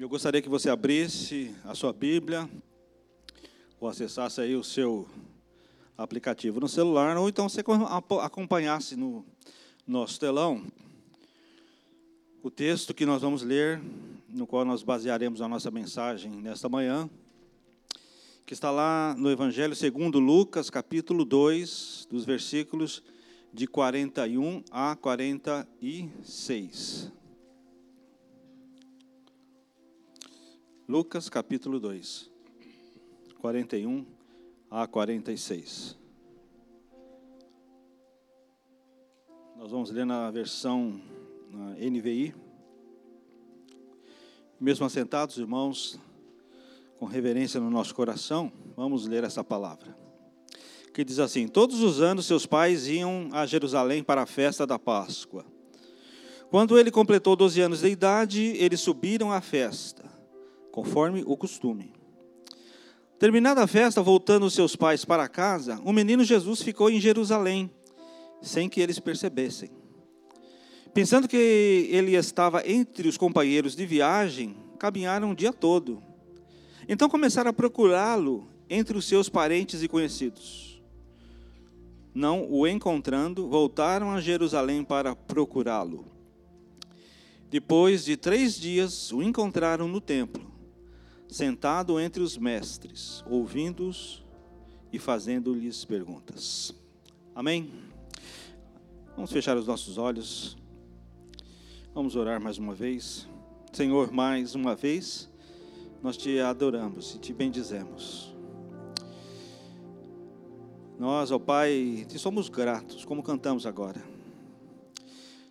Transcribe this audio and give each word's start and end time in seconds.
Eu 0.00 0.08
gostaria 0.08 0.40
que 0.40 0.48
você 0.48 0.70
abrisse 0.70 1.54
a 1.62 1.74
sua 1.74 1.92
Bíblia 1.92 2.48
ou 3.78 3.86
acessasse 3.86 4.40
aí 4.40 4.56
o 4.56 4.64
seu 4.64 5.06
aplicativo 5.94 6.58
no 6.58 6.66
celular, 6.66 7.18
ou 7.18 7.28
então 7.28 7.46
você 7.46 7.62
acompanhasse 8.22 8.96
no 8.96 9.22
nosso 9.86 10.18
telão 10.18 10.64
o 12.42 12.50
texto 12.50 12.94
que 12.94 13.04
nós 13.04 13.20
vamos 13.20 13.42
ler, 13.42 13.78
no 14.26 14.46
qual 14.46 14.64
nós 14.64 14.82
basearemos 14.82 15.42
a 15.42 15.48
nossa 15.48 15.70
mensagem 15.70 16.30
nesta 16.30 16.66
manhã, 16.66 17.06
que 18.46 18.54
está 18.54 18.70
lá 18.70 19.14
no 19.18 19.30
Evangelho 19.30 19.76
segundo 19.76 20.18
Lucas, 20.18 20.70
capítulo 20.70 21.26
2, 21.26 22.08
dos 22.10 22.24
versículos 22.24 23.02
de 23.52 23.66
41 23.66 24.64
a 24.70 24.96
46. 24.96 27.19
Lucas 30.90 31.28
capítulo 31.28 31.78
2, 31.78 32.28
41 33.38 34.04
a 34.68 34.88
46. 34.88 35.96
Nós 39.56 39.70
vamos 39.70 39.92
ler 39.92 40.04
na 40.04 40.28
versão 40.32 41.00
na 41.48 41.76
NVI. 41.76 42.34
Mesmo 44.58 44.84
assentados, 44.84 45.38
irmãos, 45.38 45.96
com 46.98 47.06
reverência 47.06 47.60
no 47.60 47.70
nosso 47.70 47.94
coração, 47.94 48.50
vamos 48.74 49.06
ler 49.06 49.22
essa 49.22 49.44
palavra. 49.44 49.96
Que 50.92 51.04
diz 51.04 51.20
assim: 51.20 51.46
Todos 51.46 51.82
os 51.82 52.00
anos 52.00 52.26
seus 52.26 52.46
pais 52.46 52.88
iam 52.88 53.28
a 53.30 53.46
Jerusalém 53.46 54.02
para 54.02 54.22
a 54.22 54.26
festa 54.26 54.66
da 54.66 54.76
Páscoa. 54.76 55.46
Quando 56.50 56.76
ele 56.76 56.90
completou 56.90 57.36
12 57.36 57.60
anos 57.60 57.80
de 57.82 57.88
idade, 57.90 58.42
eles 58.56 58.80
subiram 58.80 59.30
à 59.30 59.40
festa 59.40 60.09
conforme 60.70 61.22
o 61.26 61.36
costume. 61.36 61.92
Terminada 63.18 63.62
a 63.62 63.66
festa, 63.66 64.02
voltando 64.02 64.50
seus 64.50 64.74
pais 64.74 65.04
para 65.04 65.28
casa, 65.28 65.78
o 65.84 65.92
menino 65.92 66.24
Jesus 66.24 66.62
ficou 66.62 66.88
em 66.88 66.98
Jerusalém, 66.98 67.70
sem 68.40 68.66
que 68.66 68.80
eles 68.80 68.98
percebessem. 68.98 69.70
Pensando 70.94 71.28
que 71.28 71.36
ele 71.90 72.14
estava 72.14 72.66
entre 72.66 73.06
os 73.06 73.18
companheiros 73.18 73.76
de 73.76 73.84
viagem, 73.84 74.56
caminharam 74.78 75.32
o 75.32 75.34
dia 75.34 75.52
todo. 75.52 76.02
Então 76.88 77.10
começaram 77.10 77.50
a 77.50 77.52
procurá-lo 77.52 78.48
entre 78.70 78.96
os 78.96 79.04
seus 79.04 79.28
parentes 79.28 79.82
e 79.82 79.88
conhecidos. 79.88 80.82
Não 82.14 82.50
o 82.50 82.66
encontrando, 82.66 83.48
voltaram 83.48 84.10
a 84.10 84.20
Jerusalém 84.20 84.82
para 84.82 85.14
procurá-lo. 85.14 86.06
Depois 87.50 88.04
de 88.04 88.16
três 88.16 88.58
dias, 88.58 89.12
o 89.12 89.22
encontraram 89.22 89.86
no 89.86 90.00
templo 90.00 90.49
sentado 91.30 92.00
entre 92.00 92.22
os 92.22 92.36
mestres, 92.36 93.24
ouvindo-os 93.28 94.24
e 94.92 94.98
fazendo-lhes 94.98 95.84
perguntas. 95.84 96.74
Amém? 97.34 97.72
Vamos 99.14 99.30
fechar 99.30 99.56
os 99.56 99.66
nossos 99.66 99.96
olhos. 99.96 100.56
Vamos 101.94 102.16
orar 102.16 102.40
mais 102.40 102.58
uma 102.58 102.74
vez. 102.74 103.28
Senhor, 103.72 104.10
mais 104.10 104.54
uma 104.54 104.74
vez, 104.74 105.30
nós 106.02 106.16
te 106.16 106.40
adoramos 106.40 107.14
e 107.14 107.18
te 107.18 107.32
bendizemos. 107.32 108.34
Nós, 110.98 111.30
ó 111.30 111.38
Pai, 111.38 112.04
te 112.08 112.18
somos 112.18 112.48
gratos, 112.48 113.04
como 113.04 113.22
cantamos 113.22 113.64
agora. 113.64 114.02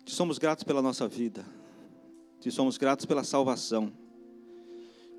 Te 0.04 0.14
somos 0.14 0.38
gratos 0.38 0.62
pela 0.62 0.82
nossa 0.82 1.08
vida. 1.08 1.44
Te 2.38 2.50
somos 2.50 2.76
gratos 2.76 3.06
pela 3.06 3.24
salvação. 3.24 3.92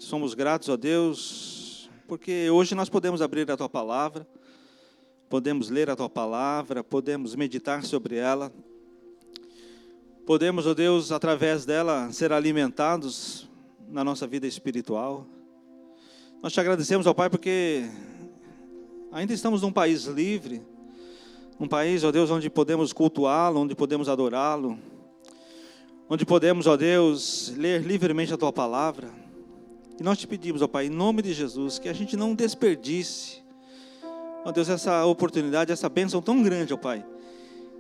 Somos 0.02 0.34
gratos 0.34 0.68
a 0.68 0.76
Deus, 0.76 1.88
porque 2.08 2.50
hoje 2.50 2.74
nós 2.74 2.90
podemos 2.90 3.22
abrir 3.22 3.50
a 3.52 3.56
tua 3.56 3.70
palavra, 3.70 4.28
podemos 5.30 5.70
ler 5.70 5.92
a 5.92 5.96
tua 5.96 6.10
palavra, 6.10 6.84
podemos 6.84 7.36
meditar 7.36 7.86
sobre 7.86 8.16
ela, 8.16 8.52
podemos, 10.26 10.66
ó 10.66 10.74
Deus, 10.74 11.12
através 11.12 11.66
dela 11.66 12.12
ser 12.12 12.34
alimentados 12.34 13.48
na 13.88 14.04
nossa 14.04 14.26
vida 14.26 14.48
espiritual. 14.48 15.28
Nós 16.42 16.52
te 16.52 16.60
agradecemos, 16.60 17.06
ó 17.06 17.14
Pai, 17.14 17.30
porque 17.30 17.88
ainda 19.12 19.34
estamos 19.34 19.62
num 19.62 19.72
país 19.72 20.06
livre, 20.06 20.64
um 21.60 21.68
país, 21.68 22.04
ó 22.04 22.12
Deus, 22.12 22.32
onde 22.32 22.50
podemos 22.50 22.92
cultuá-lo, 22.92 23.60
onde 23.60 23.76
podemos 23.76 24.10
adorá-lo, 24.10 24.80
onde 26.10 26.26
podemos, 26.26 26.66
ó 26.66 26.76
Deus, 26.76 27.54
ler 27.56 27.84
livremente 27.84 28.34
a 28.34 28.38
tua 28.38 28.52
palavra. 28.52 29.21
E 30.00 30.04
nós 30.04 30.18
te 30.18 30.28
pedimos, 30.28 30.62
ó 30.62 30.68
Pai, 30.68 30.88
em 30.88 30.90
nome 30.90 31.22
de 31.22 31.34
Jesus, 31.34 31.78
que 31.78 31.88
a 31.88 31.94
gente 31.94 32.18
não 32.18 32.34
desperdice, 32.34 33.42
ó 34.44 34.52
Deus, 34.52 34.70
essa 34.70 35.06
oportunidade, 35.06 35.72
essa 35.72 35.88
bênção 35.88 36.22
tão 36.22 36.42
grande, 36.42 36.74
ó 36.74 36.78
Pai, 36.78 37.06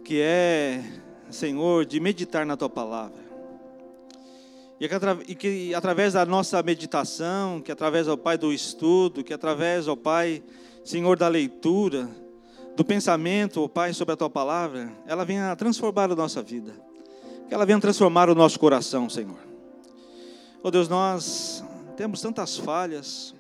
que 0.04 0.22
é, 0.22 0.84
Senhor, 1.30 1.86
de 1.86 2.00
meditar 2.00 2.46
na 2.46 2.56
Tua 2.56 2.70
palavra. 2.70 3.22
E 5.28 5.36
que 5.36 5.76
através 5.76 6.14
da 6.14 6.26
nossa 6.26 6.62
meditação, 6.64 7.62
que 7.62 7.72
através, 7.72 8.08
ó 8.08 8.18
Pai, 8.18 8.36
do 8.36 8.52
estudo, 8.52 9.24
que 9.24 9.34
através, 9.34 9.88
ó 9.88 9.96
Pai, 9.96 10.42
Senhor, 10.84 11.16
da 11.18 11.28
leitura, 11.28 12.10
do 12.76 12.84
pensamento, 12.84 13.64
ó 13.64 13.68
Pai, 13.68 13.94
sobre 13.94 14.14
a 14.14 14.18
Tua 14.18 14.30
palavra, 14.30 14.92
ela 15.06 15.24
venha 15.24 15.56
transformar 15.56 16.12
a 16.12 16.16
nossa 16.16 16.42
vida. 16.42 16.74
Que 17.48 17.54
ela 17.54 17.64
venha 17.66 17.80
transformar 17.80 18.28
o 18.30 18.34
nosso 18.34 18.60
coração, 18.60 19.08
Senhor. 19.08 19.38
Ó 20.64 20.72
Deus, 20.72 20.90
nós 20.90 21.64
temos 21.92 22.22
tantas 22.22 22.58
falhas. 22.58 23.34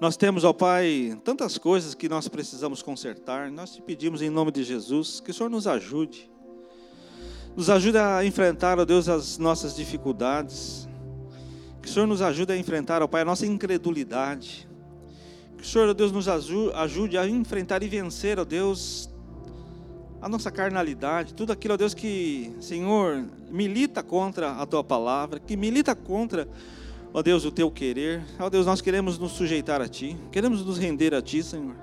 Nós 0.00 0.16
temos, 0.16 0.42
ó 0.42 0.52
Pai, 0.52 1.18
tantas 1.24 1.56
coisas 1.56 1.94
que 1.94 2.08
nós 2.08 2.26
precisamos 2.26 2.82
consertar. 2.82 3.50
Nós 3.50 3.74
te 3.74 3.82
pedimos 3.82 4.20
em 4.20 4.30
nome 4.30 4.50
de 4.50 4.64
Jesus 4.64 5.20
que 5.20 5.30
o 5.30 5.34
Senhor 5.34 5.48
nos 5.48 5.66
ajude. 5.66 6.30
Nos 7.56 7.70
ajude 7.70 7.98
a 7.98 8.24
enfrentar, 8.24 8.78
ó 8.80 8.84
Deus, 8.84 9.08
as 9.08 9.38
nossas 9.38 9.76
dificuldades. 9.76 10.88
Que 11.80 11.88
o 11.88 11.90
Senhor 11.90 12.06
nos 12.06 12.20
ajude 12.20 12.52
a 12.52 12.56
enfrentar, 12.56 13.02
ó 13.02 13.06
Pai, 13.06 13.22
a 13.22 13.24
nossa 13.24 13.46
incredulidade. 13.46 14.68
Que 15.56 15.62
o 15.62 15.66
Senhor, 15.66 15.88
ó 15.88 15.94
Deus, 15.94 16.10
nos 16.10 16.26
ajude 16.28 17.16
a 17.16 17.28
enfrentar 17.28 17.82
e 17.82 17.88
vencer, 17.88 18.40
ó 18.40 18.44
Deus, 18.44 19.08
a 20.20 20.28
nossa 20.28 20.50
carnalidade, 20.50 21.34
tudo 21.34 21.52
aquilo, 21.52 21.74
ó 21.74 21.76
Deus, 21.76 21.94
que, 21.94 22.54
Senhor, 22.60 23.24
milita 23.50 24.02
contra 24.02 24.52
a 24.52 24.66
tua 24.66 24.82
palavra, 24.82 25.38
que 25.38 25.56
milita 25.56 25.94
contra 25.94 26.48
Ó 27.14 27.22
Deus, 27.22 27.44
o 27.44 27.50
teu 27.50 27.70
querer. 27.70 28.22
Ó 28.38 28.48
Deus, 28.48 28.64
nós 28.64 28.80
queremos 28.80 29.18
nos 29.18 29.32
sujeitar 29.32 29.82
a 29.82 29.88
Ti. 29.88 30.16
Queremos 30.30 30.64
nos 30.64 30.78
render 30.78 31.14
a 31.14 31.20
Ti, 31.20 31.42
Senhor. 31.42 31.76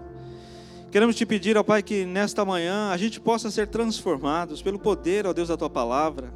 Queremos 0.91 1.16
te 1.16 1.23
pedir, 1.23 1.56
ó 1.56 1.62
Pai, 1.62 1.84
que 1.84 2.03
nesta 2.03 2.44
manhã 2.44 2.90
a 2.90 2.97
gente 2.97 3.19
possa 3.19 3.51
ser 3.51 3.67
transformados 3.67 4.59
pelo 4.59 4.79
poder, 4.79 5.28
ó 5.28 5.34
Deus, 5.34 5.50
da 5.50 5.56
Tua 5.56 5.69
palavra. 5.69 6.34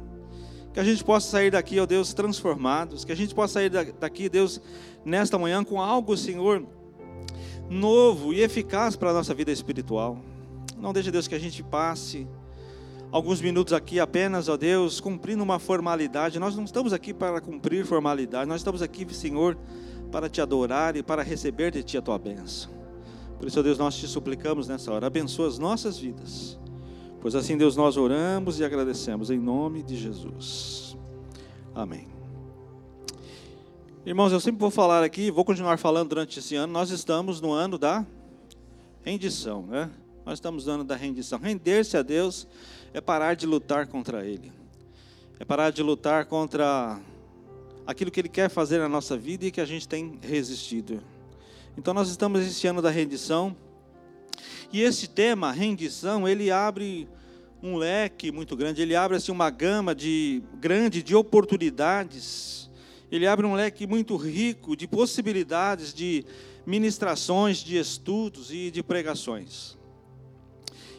Que 0.72 0.78
a 0.78 0.84
gente 0.84 1.02
possa 1.02 1.28
sair 1.28 1.50
daqui, 1.50 1.80
ó 1.80 1.86
Deus, 1.86 2.14
transformados. 2.14 3.04
Que 3.04 3.10
a 3.10 3.16
gente 3.16 3.34
possa 3.34 3.54
sair 3.54 3.68
daqui, 3.68 4.28
Deus, 4.28 4.60
nesta 5.04 5.36
manhã 5.38 5.64
com 5.64 5.80
algo, 5.80 6.16
Senhor, 6.16 6.64
novo 7.68 8.32
e 8.32 8.42
eficaz 8.42 8.94
para 8.94 9.10
a 9.10 9.12
nossa 9.12 9.34
vida 9.34 9.50
espiritual. 9.50 10.20
Não 10.78 10.92
deixe, 10.92 11.10
Deus, 11.10 11.26
que 11.26 11.34
a 11.34 11.40
gente 11.40 11.64
passe 11.64 12.28
alguns 13.14 13.40
minutos 13.40 13.72
aqui 13.72 14.00
apenas, 14.00 14.48
ó 14.48 14.56
Deus, 14.56 14.98
cumprindo 14.98 15.40
uma 15.40 15.60
formalidade. 15.60 16.40
Nós 16.40 16.56
não 16.56 16.64
estamos 16.64 16.92
aqui 16.92 17.14
para 17.14 17.40
cumprir 17.40 17.86
formalidade, 17.86 18.48
nós 18.48 18.60
estamos 18.60 18.82
aqui, 18.82 19.06
Senhor, 19.14 19.56
para 20.10 20.28
te 20.28 20.40
adorar 20.40 20.96
e 20.96 21.02
para 21.02 21.22
receber 21.22 21.70
de 21.70 21.84
ti 21.84 21.96
a 21.96 22.02
tua 22.02 22.18
bênção. 22.18 22.72
Por 23.38 23.46
isso, 23.46 23.60
ó 23.60 23.62
Deus, 23.62 23.78
nós 23.78 23.94
te 23.94 24.08
suplicamos 24.08 24.66
nessa 24.66 24.92
hora, 24.92 25.06
abençoa 25.06 25.46
as 25.46 25.60
nossas 25.60 25.96
vidas. 25.96 26.58
Pois 27.20 27.36
assim, 27.36 27.56
Deus, 27.56 27.76
nós 27.76 27.96
oramos 27.96 28.58
e 28.58 28.64
agradecemos 28.64 29.30
em 29.30 29.38
nome 29.38 29.84
de 29.84 29.96
Jesus. 29.96 30.96
Amém. 31.72 32.08
Irmãos, 34.04 34.32
eu 34.32 34.40
sempre 34.40 34.58
vou 34.60 34.72
falar 34.72 35.04
aqui, 35.04 35.30
vou 35.30 35.44
continuar 35.44 35.78
falando 35.78 36.08
durante 36.08 36.40
esse 36.40 36.56
ano. 36.56 36.72
Nós 36.72 36.90
estamos 36.90 37.40
no 37.40 37.52
ano 37.52 37.78
da 37.78 38.04
rendição, 39.04 39.62
né? 39.62 39.88
Nós 40.26 40.34
estamos 40.38 40.66
no 40.66 40.72
ano 40.72 40.84
da 40.84 40.96
rendição. 40.96 41.38
Render-se 41.38 41.96
a 41.96 42.02
Deus 42.02 42.46
é 42.94 43.00
parar 43.00 43.34
de 43.34 43.44
lutar 43.44 43.88
contra 43.88 44.24
Ele, 44.24 44.52
é 45.38 45.44
parar 45.44 45.70
de 45.70 45.82
lutar 45.82 46.24
contra 46.26 46.98
aquilo 47.84 48.10
que 48.10 48.20
Ele 48.20 48.28
quer 48.28 48.48
fazer 48.48 48.78
na 48.78 48.88
nossa 48.88 49.16
vida 49.16 49.44
e 49.44 49.50
que 49.50 49.60
a 49.60 49.66
gente 49.66 49.86
tem 49.86 50.18
resistido. 50.22 51.02
Então 51.76 51.92
nós 51.92 52.08
estamos 52.08 52.40
esse 52.40 52.66
ano 52.68 52.80
da 52.80 52.88
rendição 52.88 53.54
e 54.72 54.80
esse 54.80 55.08
tema, 55.08 55.50
rendição, 55.50 56.28
ele 56.28 56.50
abre 56.50 57.08
um 57.62 57.76
leque 57.76 58.30
muito 58.30 58.56
grande, 58.56 58.82
ele 58.82 58.94
abre 58.94 59.16
assim 59.16 59.32
uma 59.32 59.50
gama 59.50 59.94
de 59.94 60.42
grande 60.60 61.02
de 61.02 61.14
oportunidades, 61.14 62.70
ele 63.10 63.26
abre 63.26 63.44
um 63.46 63.54
leque 63.54 63.86
muito 63.86 64.16
rico 64.16 64.76
de 64.76 64.86
possibilidades 64.86 65.92
de 65.92 66.24
ministrações, 66.66 67.58
de 67.58 67.76
estudos 67.76 68.52
e 68.52 68.70
de 68.70 68.82
pregações. 68.82 69.76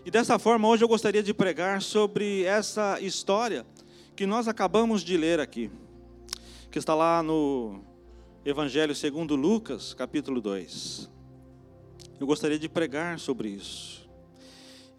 E 0.06 0.12
dessa 0.12 0.38
forma, 0.38 0.68
hoje 0.68 0.84
eu 0.84 0.88
gostaria 0.88 1.24
de 1.24 1.34
pregar 1.34 1.82
sobre 1.82 2.44
essa 2.44 3.02
história 3.02 3.66
que 4.16 4.28
nós 4.28 4.48
acabamos 4.48 5.02
de 5.02 5.18
ler 5.18 5.40
aqui. 5.40 5.72
que 6.70 6.78
está 6.78 6.94
lá 6.94 7.24
no 7.24 7.84
Evangelho 8.46 8.94
segundo 8.94 9.36
Lucas, 9.36 9.96
capítulo 9.96 10.40
2. 10.40 11.10
Eu 12.20 12.28
gostaria 12.28 12.60
de 12.60 12.70
pregar 12.70 13.18
sobre 13.18 13.50
isso. 13.50 14.08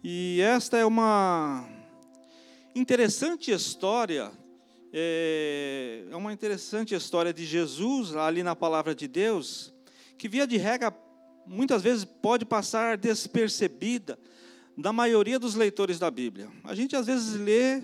E 0.03 0.41
esta 0.41 0.77
é 0.77 0.85
uma 0.85 1.65
interessante 2.75 3.49
história, 3.49 4.29
é, 4.91 6.03
é 6.11 6.15
uma 6.17 6.33
interessante 6.33 6.93
história 6.93 7.33
de 7.33 7.45
Jesus 7.45 8.13
ali 8.13 8.43
na 8.43 8.57
palavra 8.57 8.93
de 8.93 9.07
Deus, 9.07 9.73
que 10.17 10.27
via 10.27 10.45
de 10.45 10.57
regra 10.57 10.93
muitas 11.45 11.81
vezes 11.81 12.03
pode 12.03 12.43
passar 12.43 12.97
despercebida 12.97 14.19
da 14.77 14.93
maioria 14.93 15.39
dos 15.39 15.55
leitores 15.55 15.97
da 15.97 16.11
Bíblia. 16.11 16.49
A 16.63 16.75
gente 16.75 16.95
às 16.95 17.07
vezes 17.07 17.33
lê 17.33 17.81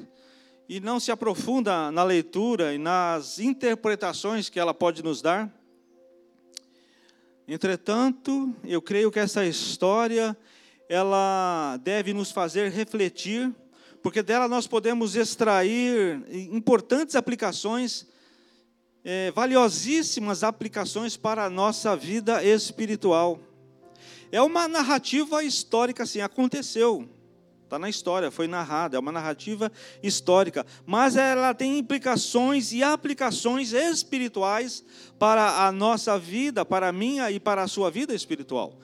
e 0.69 0.79
não 0.79 0.99
se 0.99 1.11
aprofunda 1.11 1.91
na 1.91 2.03
leitura 2.03 2.73
e 2.73 2.77
nas 2.77 3.39
interpretações 3.39 4.47
que 4.47 4.59
ela 4.59 4.73
pode 4.73 5.03
nos 5.03 5.19
dar. 5.19 5.51
Entretanto, 7.47 8.55
eu 8.63 8.81
creio 8.81 9.11
que 9.11 9.19
essa 9.19 9.43
história 9.43 10.37
ela 10.87 11.77
deve 11.83 12.13
nos 12.13 12.31
fazer 12.31 12.71
refletir, 12.71 13.51
porque 14.03 14.21
dela 14.21 14.47
nós 14.47 14.67
podemos 14.67 15.15
extrair 15.15 16.23
importantes 16.51 17.15
aplicações, 17.15 18.05
é, 19.03 19.31
valiosíssimas 19.31 20.43
aplicações 20.43 21.17
para 21.17 21.45
a 21.45 21.49
nossa 21.49 21.95
vida 21.95 22.43
espiritual. 22.43 23.39
É 24.33 24.41
uma 24.41 24.67
narrativa 24.67 25.43
histórica, 25.43 26.01
assim, 26.01 26.19
aconteceu. 26.19 27.07
Está 27.65 27.77
na 27.77 27.87
história, 27.87 28.31
foi 28.31 28.47
narrada, 28.47 28.97
é 28.97 28.99
uma 28.99 29.11
narrativa 29.11 29.71
histórica. 30.01 30.65
Mas 30.87 31.15
ela 31.15 31.53
tem 31.53 31.77
implicações 31.77 32.73
e 32.73 32.81
aplicações 32.81 33.73
espirituais 33.73 34.83
para 35.19 35.67
a 35.67 35.71
nossa 35.71 36.17
vida, 36.17 36.65
para 36.65 36.87
a 36.87 36.91
minha 36.91 37.29
e 37.29 37.39
para 37.39 37.61
a 37.61 37.67
sua 37.67 37.91
vida 37.91 38.11
espiritual. 38.15 38.79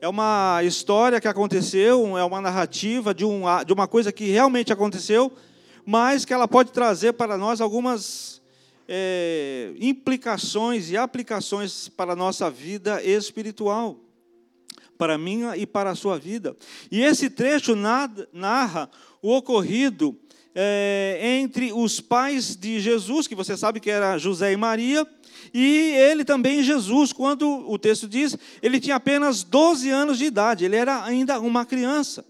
É 0.00 0.06
uma 0.06 0.60
história 0.62 1.20
que 1.20 1.26
aconteceu, 1.26 2.16
é 2.16 2.22
uma 2.22 2.40
narrativa 2.40 3.12
de, 3.12 3.24
um, 3.24 3.42
de 3.66 3.72
uma 3.72 3.88
coisa 3.88 4.12
que 4.12 4.26
realmente 4.26 4.72
aconteceu, 4.72 5.32
mas 5.84 6.24
que 6.24 6.32
ela 6.32 6.46
pode 6.46 6.70
trazer 6.70 7.14
para 7.14 7.36
nós 7.36 7.60
algumas 7.60 8.40
é, 8.86 9.72
implicações 9.80 10.88
e 10.88 10.96
aplicações 10.96 11.88
para 11.88 12.12
a 12.12 12.16
nossa 12.16 12.48
vida 12.48 13.02
espiritual 13.02 14.03
para 14.96 15.14
a 15.14 15.18
minha 15.18 15.56
e 15.56 15.66
para 15.66 15.90
a 15.90 15.94
sua 15.94 16.18
vida. 16.18 16.56
E 16.90 17.02
esse 17.02 17.28
trecho 17.30 17.74
narra 18.32 18.90
o 19.22 19.34
ocorrido 19.34 20.18
é, 20.54 21.18
entre 21.22 21.72
os 21.72 22.00
pais 22.00 22.54
de 22.56 22.78
Jesus, 22.80 23.26
que 23.26 23.34
você 23.34 23.56
sabe 23.56 23.80
que 23.80 23.90
era 23.90 24.18
José 24.18 24.52
e 24.52 24.56
Maria, 24.56 25.06
e 25.52 25.92
ele 25.96 26.24
também, 26.24 26.62
Jesus, 26.62 27.12
quando 27.12 27.48
o 27.68 27.78
texto 27.78 28.08
diz, 28.08 28.36
ele 28.62 28.80
tinha 28.80 28.96
apenas 28.96 29.42
12 29.42 29.90
anos 29.90 30.18
de 30.18 30.24
idade, 30.24 30.64
ele 30.64 30.76
era 30.76 31.04
ainda 31.04 31.40
uma 31.40 31.66
criança. 31.66 32.24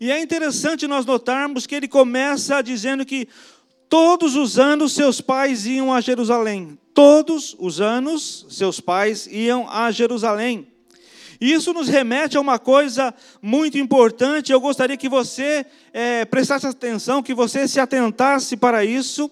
E 0.00 0.10
é 0.10 0.20
interessante 0.20 0.86
nós 0.86 1.06
notarmos 1.06 1.66
que 1.66 1.74
ele 1.74 1.86
começa 1.86 2.62
dizendo 2.62 3.04
que 3.04 3.28
todos 3.88 4.34
os 4.34 4.58
anos 4.58 4.92
seus 4.92 5.20
pais 5.20 5.66
iam 5.66 5.92
a 5.92 6.00
Jerusalém. 6.00 6.78
Todos 6.92 7.54
os 7.58 7.80
anos 7.80 8.46
seus 8.48 8.80
pais 8.80 9.28
iam 9.30 9.68
a 9.68 9.90
Jerusalém. 9.90 10.73
Isso 11.44 11.74
nos 11.74 11.88
remete 11.88 12.38
a 12.38 12.40
uma 12.40 12.58
coisa 12.58 13.14
muito 13.42 13.76
importante. 13.76 14.50
Eu 14.50 14.58
gostaria 14.58 14.96
que 14.96 15.10
você 15.10 15.66
é, 15.92 16.24
prestasse 16.24 16.66
atenção, 16.66 17.22
que 17.22 17.34
você 17.34 17.68
se 17.68 17.78
atentasse 17.78 18.56
para 18.56 18.82
isso. 18.82 19.30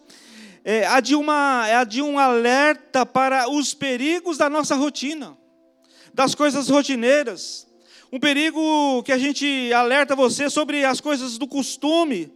É, 0.62 1.00
de 1.00 1.14
uma, 1.14 1.66
é 1.66 1.76
a 1.76 1.84
de 1.84 2.02
um 2.02 2.18
alerta 2.18 3.06
para 3.06 3.50
os 3.50 3.72
perigos 3.72 4.36
da 4.36 4.50
nossa 4.50 4.76
rotina, 4.76 5.34
das 6.12 6.34
coisas 6.34 6.68
rotineiras. 6.68 7.66
Um 8.12 8.20
perigo 8.20 9.02
que 9.04 9.12
a 9.12 9.16
gente 9.16 9.72
alerta 9.72 10.14
você 10.14 10.50
sobre 10.50 10.84
as 10.84 11.00
coisas 11.00 11.38
do 11.38 11.48
costume, 11.48 12.30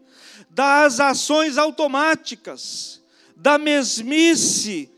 das 0.49 1.01
ações 1.01 1.59
automáticas, 1.59 3.03
da 3.37 3.59
mesmice, 3.59 4.91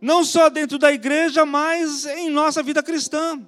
não 0.00 0.24
só 0.24 0.50
dentro 0.50 0.78
da 0.78 0.92
igreja, 0.92 1.46
mas 1.46 2.06
em 2.06 2.28
nossa 2.28 2.60
vida 2.60 2.82
cristã. 2.82 3.40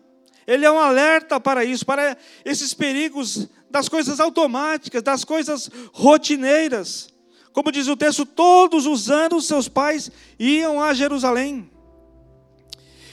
Ele 0.49 0.65
é 0.65 0.73
um 0.73 0.79
alerta 0.79 1.39
para 1.39 1.62
isso, 1.62 1.85
para 1.85 2.17
esses 2.43 2.73
perigos 2.73 3.47
das 3.71 3.87
coisas 3.87 4.19
automáticas, 4.19 5.03
das 5.03 5.23
coisas 5.23 5.71
rotineiras. 5.93 7.12
Como 7.53 7.71
diz 7.71 7.87
o 7.87 7.95
texto, 7.95 8.25
todos 8.25 8.87
os 8.87 9.11
anos 9.11 9.47
seus 9.47 9.69
pais 9.69 10.11
iam 10.39 10.83
a 10.83 10.95
Jerusalém. 10.95 11.71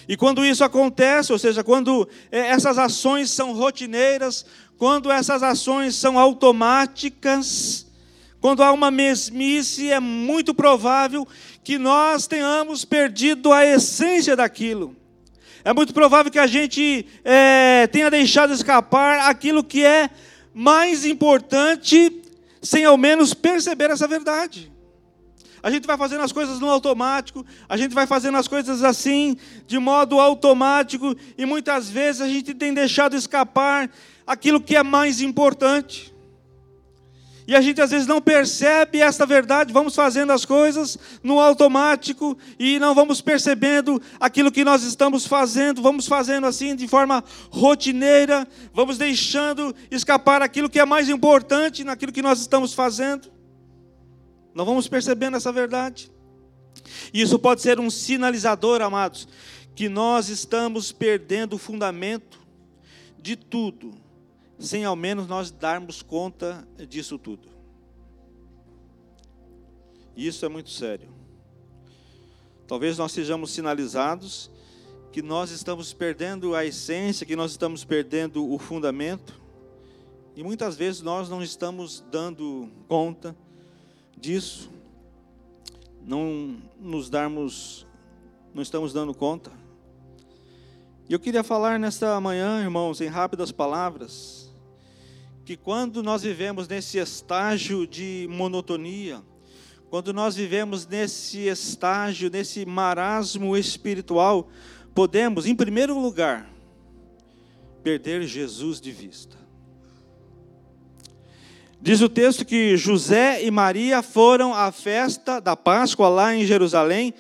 E 0.08 0.16
quando 0.16 0.46
isso 0.46 0.64
acontece, 0.64 1.34
ou 1.34 1.38
seja, 1.38 1.62
quando 1.62 2.08
é, 2.32 2.40
essas 2.52 2.78
ações 2.78 3.32
são 3.32 3.52
rotineiras, 3.52 4.46
quando 4.78 5.12
essas 5.12 5.44
ações 5.44 5.94
são 5.94 6.18
automáticas, 6.18 7.86
quando 8.40 8.64
há 8.64 8.72
uma 8.72 8.90
mesmice, 8.90 9.92
é 9.92 10.00
muito 10.00 10.54
provável 10.54 11.28
que 11.66 11.78
nós 11.78 12.28
tenhamos 12.28 12.86
perdido 12.86 13.52
a 13.52 13.66
essência 13.66 14.38
daquilo. 14.38 14.96
É 15.66 15.74
muito 15.74 15.96
provável 15.96 16.32
que 16.32 16.38
a 16.38 16.46
gente 16.46 17.08
é, 17.24 17.88
tenha 17.88 18.12
deixado 18.12 18.54
escapar 18.54 19.28
aquilo 19.28 19.64
que 19.64 19.84
é 19.84 20.12
mais 20.54 21.04
importante, 21.06 22.22
sem 22.62 22.86
ao 22.86 22.96
menos 22.96 23.34
perceber 23.34 23.90
essa 23.90 24.08
verdade. 24.08 24.72
A 25.64 25.72
gente 25.72 25.88
vai 25.88 25.98
fazendo 25.98 26.22
as 26.22 26.32
coisas 26.32 26.60
no 26.60 26.70
automático, 26.70 27.44
a 27.68 27.76
gente 27.78 27.96
vai 27.96 28.06
fazendo 28.06 28.38
as 28.38 28.48
coisas 28.48 28.84
assim, 28.84 29.36
de 29.66 29.80
modo 29.80 30.20
automático, 30.20 31.16
e 31.36 31.48
muitas 31.48 31.90
vezes 31.90 32.22
a 32.22 32.28
gente 32.28 32.54
tem 32.54 32.72
deixado 32.72 33.16
escapar 33.16 33.90
aquilo 34.28 34.62
que 34.62 34.76
é 34.76 34.84
mais 34.84 35.20
importante. 35.20 36.15
E 37.47 37.56
a 37.56 37.62
gente 37.62 37.80
às 37.80 37.92
vezes 37.92 38.07
não 38.07 38.19
percebe 38.19 39.00
esta 39.00 39.25
verdade, 39.25 39.71
vamos 39.71 39.94
fazendo 39.94 40.31
as 40.31 40.45
coisas 40.45 40.97
no 41.21 41.39
automático 41.39 42.36
e 42.57 42.80
não 42.80 42.95
vamos 42.95 43.21
percebendo 43.21 44.01
aquilo 44.19 44.51
que 44.51 44.63
nós 44.63 44.83
estamos 44.83 45.27
fazendo, 45.27 45.81
vamos 45.81 46.07
fazendo 46.07 46.47
assim 46.47 46.75
de 46.75 46.88
forma 46.88 47.24
rotineira, 47.51 48.47
vamos 48.74 48.97
deixando 48.97 49.75
escapar 49.92 50.42
aquilo 50.42 50.69
que 50.69 50.80
é 50.80 50.86
mais 50.86 51.07
importante 51.07 51.83
naquilo 51.83 52.12
que 52.12 52.21
nós 52.21 52.39
estamos 52.39 52.74
fazendo. 52.74 53.31
Não 54.56 54.65
vamos 54.65 54.88
percebendo 54.88 55.38
essa 55.38 55.51
verdade. 55.51 56.12
E 57.13 57.21
isso 57.21 57.38
pode 57.38 57.62
ser 57.62 57.80
um 57.80 57.92
sinalizador, 57.92 58.81
amados, 58.81 59.27
que 59.75 59.87
nós 59.87 60.30
estamos 60.30 60.92
perdendo 60.92 61.54
o 61.54 61.59
fundamento 61.59 62.40
de 63.21 63.35
tudo 63.35 64.05
sem 64.57 64.85
ao 64.85 64.95
menos 64.95 65.28
nós 65.28 65.52
darmos 65.52 66.02
conta 66.02 66.68
disso 66.88 67.18
tudo. 67.18 67.50
Isso 70.16 70.45
é 70.45 70.50
muito 70.50 70.69
sério. 70.69 71.09
Talvez 72.68 72.97
nós 72.97 73.12
sejamos 73.12 73.52
sinalizados 73.52 74.50
que 75.12 75.21
nós 75.21 75.52
estamos 75.52 75.94
perdendo 75.94 76.56
a 76.56 76.66
essência, 76.66 77.26
que 77.26 77.35
nós 77.35 77.52
estamos 77.52 77.85
perdendo 77.85 78.52
o 78.52 78.57
fundamento, 78.57 79.42
e 80.35 80.44
muitas 80.44 80.76
vezes 80.76 81.02
nós 81.02 81.30
não 81.30 81.42
estamos 81.42 82.04
dando 82.12 82.69
conta 82.88 83.33
disso, 84.18 84.69
não 86.06 86.57
nos 86.78 87.09
darmos, 87.09 87.88
não 88.54 88.62
estamos 88.62 88.92
dando 88.92 89.14
conta. 89.14 89.52
E 91.07 91.14
eu 91.14 91.19
queria 91.19 91.44
falar 91.44 91.80
nesta 91.80 92.19
manhã, 92.19 92.62
irmãos, 92.62 93.00
em 93.00 93.07
rápidas 93.07 93.52
palavras, 93.52 94.34
que 95.45 95.56
quando 95.56 96.02
nós 96.02 96.23
vivemos 96.23 96.68
nesse 96.68 96.97
estágio 96.97 97.85
de 97.85 98.28
monotonia, 98.31 99.21
quando 99.92 100.11
nós 100.11 100.35
vivemos 100.35 100.87
nesse 100.87 101.42
estágio, 101.47 102.31
nesse 102.31 102.66
marasmo 102.66 103.56
espiritual, 103.56 104.49
podemos, 104.95 105.45
em 105.45 105.56
primeiro 105.56 105.99
lugar, 105.99 106.49
perder 107.83 108.23
Jesus 108.23 108.81
de 108.81 108.92
vista. 108.92 109.37
Diz 111.80 112.02
o 112.02 112.09
texto 112.09 112.44
que 112.44 112.75
José 112.75 113.45
e 113.45 113.52
Maria 113.52 114.02
foram 114.02 114.52
à 114.52 114.71
festa 114.71 115.40
da 115.40 115.56
Páscoa 115.56 116.09
lá 116.09 116.35
em 116.35 116.44
Jerusalém, 116.44 117.14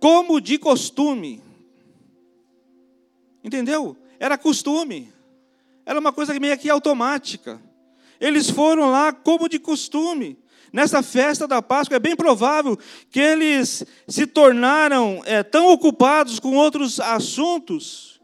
como 0.00 0.40
de 0.40 0.56
costume. 0.56 1.42
Entendeu? 3.44 3.94
Era 4.18 4.38
costume. 4.38 5.12
Era 5.88 5.98
uma 5.98 6.12
coisa 6.12 6.38
meio 6.38 6.58
que 6.58 6.68
automática. 6.68 7.58
Eles 8.20 8.50
foram 8.50 8.90
lá 8.90 9.10
como 9.10 9.48
de 9.48 9.58
costume. 9.58 10.38
Nessa 10.70 11.02
festa 11.02 11.48
da 11.48 11.62
Páscoa, 11.62 11.96
é 11.96 11.98
bem 11.98 12.14
provável 12.14 12.78
que 13.10 13.18
eles 13.18 13.86
se 14.06 14.26
tornaram 14.26 15.22
é, 15.24 15.42
tão 15.42 15.72
ocupados 15.72 16.38
com 16.38 16.54
outros 16.56 17.00
assuntos, 17.00 18.20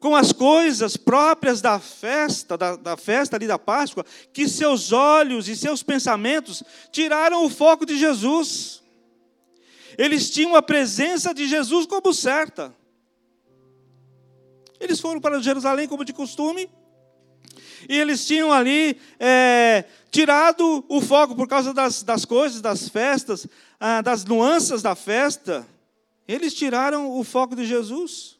com 0.00 0.16
as 0.16 0.32
coisas 0.32 0.96
próprias 0.96 1.60
da 1.60 1.78
festa, 1.78 2.58
da, 2.58 2.74
da 2.74 2.96
festa 2.96 3.36
ali 3.36 3.46
da 3.46 3.56
Páscoa, 3.56 4.04
que 4.32 4.48
seus 4.48 4.90
olhos 4.90 5.46
e 5.46 5.54
seus 5.54 5.80
pensamentos 5.80 6.60
tiraram 6.90 7.44
o 7.44 7.48
foco 7.48 7.86
de 7.86 7.96
Jesus. 7.96 8.82
Eles 9.96 10.28
tinham 10.28 10.56
a 10.56 10.60
presença 10.60 11.32
de 11.32 11.46
Jesus 11.46 11.86
como 11.86 12.12
certa. 12.12 12.74
Eles 14.84 15.00
foram 15.00 15.18
para 15.18 15.40
Jerusalém 15.40 15.88
como 15.88 16.04
de 16.04 16.12
costume. 16.12 16.68
E 17.88 17.98
eles 17.98 18.26
tinham 18.26 18.52
ali 18.52 18.98
é, 19.18 19.84
tirado 20.10 20.84
o 20.88 21.00
foco 21.00 21.34
por 21.34 21.48
causa 21.48 21.72
das, 21.72 22.02
das 22.02 22.26
coisas, 22.26 22.60
das 22.60 22.88
festas, 22.88 23.46
ah, 23.80 24.02
das 24.02 24.26
nuances 24.26 24.82
da 24.82 24.94
festa. 24.94 25.66
Eles 26.28 26.52
tiraram 26.52 27.18
o 27.18 27.24
foco 27.24 27.56
de 27.56 27.64
Jesus. 27.64 28.38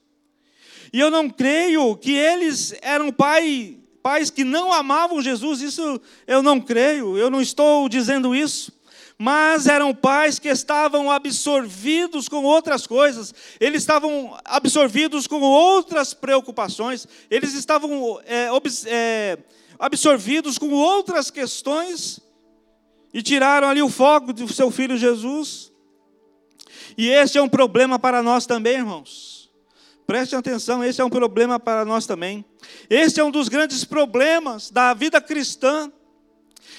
E 0.92 1.00
eu 1.00 1.10
não 1.10 1.30
creio 1.30 1.96
que 1.96 2.12
eles 2.12 2.74
eram 2.82 3.10
pai, 3.10 3.78
pais 4.02 4.28
que 4.28 4.44
não 4.44 4.70
amavam 4.70 5.22
Jesus, 5.22 5.62
isso 5.62 6.00
eu 6.26 6.42
não 6.42 6.60
creio, 6.60 7.16
eu 7.16 7.30
não 7.30 7.40
estou 7.40 7.88
dizendo 7.88 8.34
isso 8.34 8.70
mas 9.18 9.66
eram 9.66 9.94
pais 9.94 10.38
que 10.38 10.48
estavam 10.48 11.10
absorvidos 11.10 12.28
com 12.28 12.42
outras 12.42 12.86
coisas, 12.86 13.32
eles 13.60 13.82
estavam 13.82 14.36
absorvidos 14.44 15.26
com 15.26 15.40
outras 15.40 16.12
preocupações, 16.12 17.06
eles 17.30 17.54
estavam 17.54 18.20
é, 18.26 18.48
é, 18.86 19.38
absorvidos 19.78 20.58
com 20.58 20.70
outras 20.70 21.30
questões 21.30 22.20
e 23.12 23.22
tiraram 23.22 23.68
ali 23.68 23.82
o 23.82 23.88
foco 23.88 24.32
do 24.32 24.52
seu 24.52 24.70
filho 24.70 24.96
Jesus. 24.96 25.72
E 26.98 27.08
esse 27.08 27.38
é 27.38 27.42
um 27.42 27.48
problema 27.48 27.98
para 27.98 28.22
nós 28.22 28.46
também, 28.46 28.74
irmãos. 28.74 29.50
Preste 30.06 30.36
atenção, 30.36 30.84
esse 30.84 31.00
é 31.00 31.04
um 31.04 31.10
problema 31.10 31.58
para 31.58 31.84
nós 31.84 32.06
também. 32.06 32.44
Esse 32.90 33.20
é 33.20 33.24
um 33.24 33.30
dos 33.30 33.48
grandes 33.48 33.84
problemas 33.84 34.70
da 34.70 34.92
vida 34.92 35.20
cristã 35.20 35.90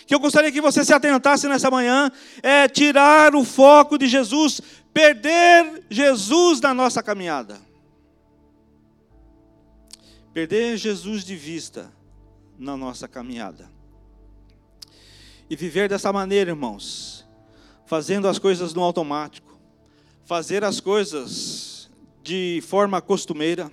que 0.06 0.13
eu 0.13 0.20
gostaria 0.20 0.51
que 0.51 0.62
você 0.62 0.84
se 0.84 0.94
atentasse 0.94 1.48
nessa 1.48 1.72
manhã, 1.72 2.12
é 2.44 2.68
tirar 2.68 3.36
o 3.36 3.44
foco 3.44 3.98
de 3.98 4.08
Jesus, 4.08 4.62
perder 4.94 5.84
Jesus 5.89 6.62
na 6.62 6.74
nossa 6.74 7.01
caminhada. 7.01 7.60
Perder 10.34 10.77
Jesus 10.77 11.24
de 11.24 11.36
vista 11.36 11.92
na 12.58 12.75
nossa 12.75 13.08
caminhada. 13.08 13.70
E 15.50 15.56
viver 15.56 15.89
dessa 15.89 16.12
maneira, 16.12 16.51
irmãos, 16.51 17.25
fazendo 17.86 18.27
as 18.27 18.39
coisas 18.39 18.74
no 18.74 18.82
automático, 18.82 19.60
fazer 20.25 20.63
as 20.63 20.80
coisas 20.80 21.89
de 22.24 22.62
forma 22.68 23.00
costumeira, 23.01 23.72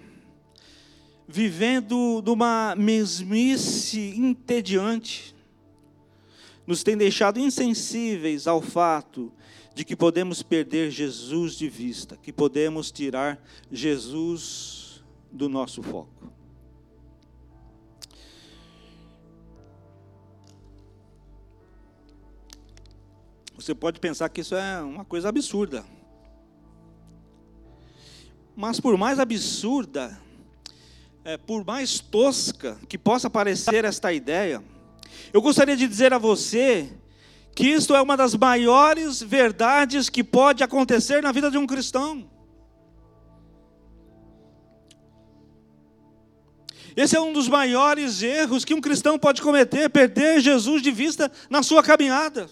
vivendo 1.27 2.23
numa 2.25 2.75
mesmice 2.77 4.15
entediante, 4.17 5.32
nos 6.67 6.83
tem 6.83 6.97
deixado 6.97 7.41
insensíveis 7.41 8.47
ao 8.47 8.61
fato 8.61 9.33
de 9.75 9.85
que 9.85 9.97
podemos 9.97 10.43
perder 10.43 10.91
Jesus 10.91 11.55
de 11.55 11.69
vista, 11.69 12.17
que 12.17 12.33
podemos 12.33 12.91
tirar 12.91 13.43
Jesus 13.71 15.03
do 15.31 15.49
nosso 15.49 15.83
foco. 15.83 16.31
Você 23.55 23.75
pode 23.75 24.01
pensar 24.01 24.29
que 24.29 24.41
isso 24.41 24.55
é 24.55 24.83
uma 24.83 25.05
coisa 25.05 25.29
absurda. 25.29 25.85
Mas 28.57 28.81
por 28.81 28.99
mais 28.99 29.19
absurda, 29.19 30.21
é, 31.25 31.37
por 31.37 31.65
mais 31.65 32.01
tosca 32.01 32.77
que 32.89 32.99
possa 32.99 33.31
parecer 33.31 33.85
esta 33.85 34.13
ideia, 34.13 34.63
eu 35.33 35.41
gostaria 35.41 35.77
de 35.77 35.87
dizer 35.87 36.13
a 36.13 36.19
você 36.19 36.91
que 37.55 37.69
isto 37.69 37.95
é 37.95 38.01
uma 38.01 38.17
das 38.17 38.35
maiores 38.35 39.23
verdades 39.23 40.09
que 40.09 40.25
pode 40.25 40.63
acontecer 40.65 41.23
na 41.23 41.33
vida 41.33 41.51
de 41.51 41.59
um 41.59 41.67
cristão. 41.67 42.31
Esse 46.97 47.17
é 47.17 47.21
um 47.21 47.33
dos 47.33 47.49
maiores 47.49 48.23
erros 48.23 48.65
que 48.65 48.75
um 48.75 48.81
cristão 48.81 49.19
pode 49.19 49.41
cometer, 49.41 49.89
perder 49.89 50.41
Jesus 50.41 50.83
de 50.83 50.91
vista 50.91 51.31
na 51.49 51.63
sua 51.63 51.83
caminhada. 51.83 52.49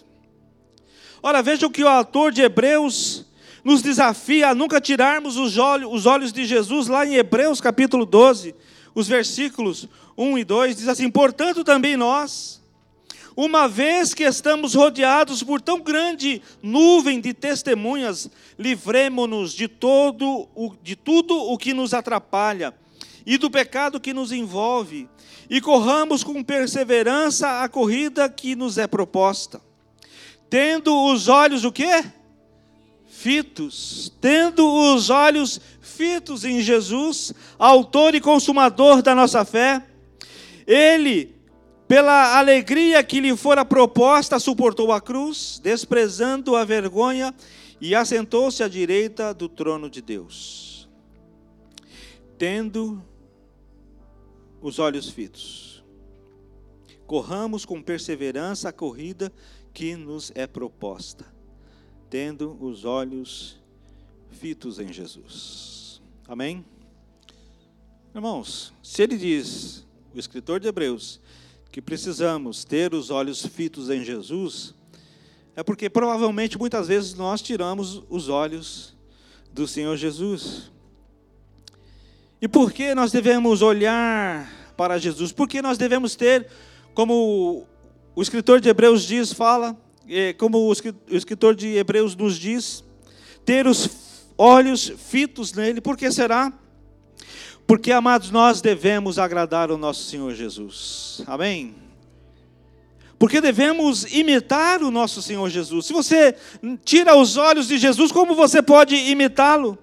Ora, 1.23 1.43
veja 1.43 1.67
o 1.67 1.71
que 1.71 1.85
o 1.85 1.89
autor 1.89 2.33
de 2.33 2.41
Hebreus 2.41 3.27
nos 3.63 3.83
desafia 3.83 4.49
a 4.49 4.55
nunca 4.55 4.81
tirarmos 4.81 5.37
os 5.37 5.59
olhos, 5.59 5.93
os 5.93 6.07
olhos 6.07 6.33
de 6.33 6.47
Jesus, 6.47 6.89
lá 6.89 7.05
em 7.05 7.17
Hebreus 7.17 7.61
capítulo 7.61 8.07
12, 8.07 8.55
os 8.95 9.07
versículos 9.07 9.87
1 10.21 10.39
e 10.39 10.45
2, 10.45 10.77
diz 10.77 10.89
assim: 10.89 11.11
Portanto, 11.11 11.65
também 11.65 11.97
nós 11.97 12.61
uma 13.37 13.69
vez 13.69 14.13
que 14.13 14.25
estamos 14.25 14.75
rodeados 14.75 15.43
por 15.43 15.61
tão 15.63 15.81
grande 15.81 16.43
nuvem 16.63 17.21
de 17.21 17.33
testemunhas, 17.33 18.29
livremo-nos 18.59 19.53
de 19.53 19.67
todo 19.69 20.47
de 20.83 20.95
tudo 20.95 21.35
o 21.35 21.57
que 21.57 21.73
nos 21.73 21.95
atrapalha 21.95 22.75
e 23.25 23.39
do 23.39 23.51
pecado 23.51 24.01
que 24.01 24.13
nos 24.13 24.33
envolve, 24.33 25.09
e 25.49 25.61
corramos 25.61 26.25
com 26.25 26.43
perseverança 26.43 27.63
a 27.63 27.69
corrida 27.69 28.29
que 28.29 28.57
nos 28.57 28.79
é 28.79 28.87
proposta. 28.87 29.61
Tendo 30.49 31.07
os 31.07 31.29
olhos 31.29 31.65
o 31.65 31.71
quê? 31.73 32.05
Fitos, 33.07 34.13
tendo 34.21 34.67
os 34.67 35.11
olhos 35.11 35.61
fitos 35.81 36.45
em 36.45 36.61
Jesus, 36.61 37.33
autor 37.59 38.15
e 38.15 38.21
consumador 38.21 39.03
da 39.03 39.15
nossa 39.15 39.45
fé, 39.45 39.83
ele 40.71 41.35
pela 41.89 42.39
alegria 42.39 43.03
que 43.03 43.21
lhe 43.21 43.37
fora 43.37 43.65
proposta, 43.65 44.39
suportou 44.39 44.93
a 44.93 45.01
cruz, 45.01 45.61
desprezando 45.61 46.55
a 46.55 46.65
vergonha, 46.65 47.35
e 47.81 47.97
assentou-se 47.97 48.63
à 48.63 48.69
direita 48.69 49.35
do 49.35 49.49
trono 49.49 49.91
de 49.91 50.01
Deus. 50.01 50.89
Tendo 52.39 53.03
os 54.63 54.79
olhos 54.79 55.11
fitos, 55.11 55.83
corramos 57.09 57.65
com 57.65 57.83
perseverança 57.83 58.69
a 58.69 58.73
corrida 58.73 59.33
que 59.75 59.97
nos 59.97 60.31
é 60.37 60.47
proposta, 60.47 61.27
tendo 62.09 62.57
os 62.61 62.85
olhos 62.85 63.61
fitos 64.31 64.79
em 64.79 64.93
Jesus. 64.93 66.01
Amém? 66.29 66.65
Irmãos, 68.15 68.73
se 68.81 69.03
ele 69.03 69.17
diz, 69.17 69.85
o 70.15 70.19
escritor 70.19 70.61
de 70.61 70.69
Hebreus, 70.69 71.21
que 71.71 71.81
precisamos 71.81 72.65
ter 72.65 72.95
os 72.95 73.11
olhos 73.11 73.45
fitos 73.47 73.91
em 73.91 74.05
Jesus, 74.05 74.75
é 75.55 75.63
porque 75.63 75.89
provavelmente 75.91 76.59
muitas 76.59 76.89
vezes 76.89 77.15
nós 77.15 77.43
tiramos 77.43 78.03
os 78.09 78.29
olhos 78.29 78.97
do 79.53 79.69
Senhor 79.69 79.97
Jesus. 79.97 80.71
E 82.41 82.49
por 82.49 82.73
que 82.73 82.95
nós 82.95 83.13
devemos 83.13 83.63
olhar 83.63 84.73
para 84.77 84.99
Jesus? 84.99 85.33
Porque 85.33 85.61
nós 85.61 85.77
devemos 85.77 86.17
ter, 86.17 86.49
como 86.95 87.67
o 88.17 88.23
escritor 88.23 88.61
de 88.61 88.69
Hebreus 88.69 89.03
diz, 89.03 89.33
fala, 89.33 89.77
como 90.39 90.59
o 90.59 90.73
escritor 91.17 91.55
de 91.55 91.77
Hebreus 91.77 92.17
nos 92.17 92.37
diz, 92.37 92.83
ter 93.45 93.67
os 93.67 94.27
olhos 94.37 94.89
fitos 94.97 95.53
nele, 95.53 95.81
por 95.81 95.97
que 95.97 96.11
será? 96.11 96.53
Porque, 97.71 97.93
amados, 97.93 98.33
nós 98.33 98.61
devemos 98.61 99.17
agradar 99.17 99.71
o 99.71 99.79
nosso 99.79 100.03
Senhor 100.03 100.35
Jesus. 100.35 101.23
Amém? 101.25 101.73
Porque 103.17 103.41
devemos 103.41 104.13
imitar 104.13 104.83
o 104.83 104.91
nosso 104.91 105.23
Senhor 105.23 105.49
Jesus. 105.49 105.87
Se 105.87 105.93
você 105.93 106.35
tira 106.85 107.15
os 107.15 107.37
olhos 107.37 107.69
de 107.69 107.79
Jesus, 107.79 108.11
como 108.11 108.35
você 108.35 108.61
pode 108.61 108.97
imitá-lo? 108.97 109.79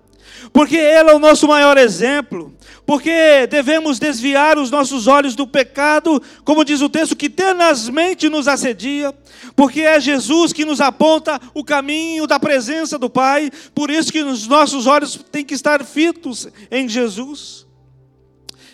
Porque 0.51 0.75
Ele 0.75 1.11
é 1.11 1.15
o 1.15 1.17
nosso 1.17 1.47
maior 1.47 1.77
exemplo. 1.77 2.53
Porque 2.85 3.47
devemos 3.49 3.99
desviar 3.99 4.57
os 4.57 4.69
nossos 4.69 5.07
olhos 5.07 5.33
do 5.33 5.47
pecado, 5.47 6.21
como 6.43 6.65
diz 6.65 6.81
o 6.81 6.89
texto, 6.89 7.15
que 7.15 7.29
tenazmente 7.29 8.27
nos 8.27 8.49
assedia. 8.49 9.15
Porque 9.55 9.79
é 9.79 9.97
Jesus 9.97 10.51
que 10.51 10.65
nos 10.65 10.81
aponta 10.81 11.39
o 11.53 11.63
caminho 11.63 12.27
da 12.27 12.37
presença 12.37 12.99
do 12.99 13.09
Pai. 13.09 13.49
Por 13.73 13.89
isso 13.89 14.11
que 14.11 14.21
os 14.21 14.45
nossos 14.45 14.87
olhos 14.87 15.23
têm 15.31 15.45
que 15.45 15.53
estar 15.53 15.85
fitos 15.85 16.49
em 16.69 16.89
Jesus. 16.89 17.66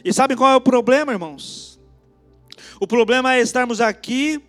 E 0.03 0.12
sabe 0.12 0.36
qual 0.36 0.51
é 0.51 0.55
o 0.55 0.62
problema, 0.62 1.13
irmãos? 1.13 1.79
O 2.79 2.86
problema 2.86 3.36
é 3.36 3.39
estarmos 3.39 3.79
aqui, 3.79 4.43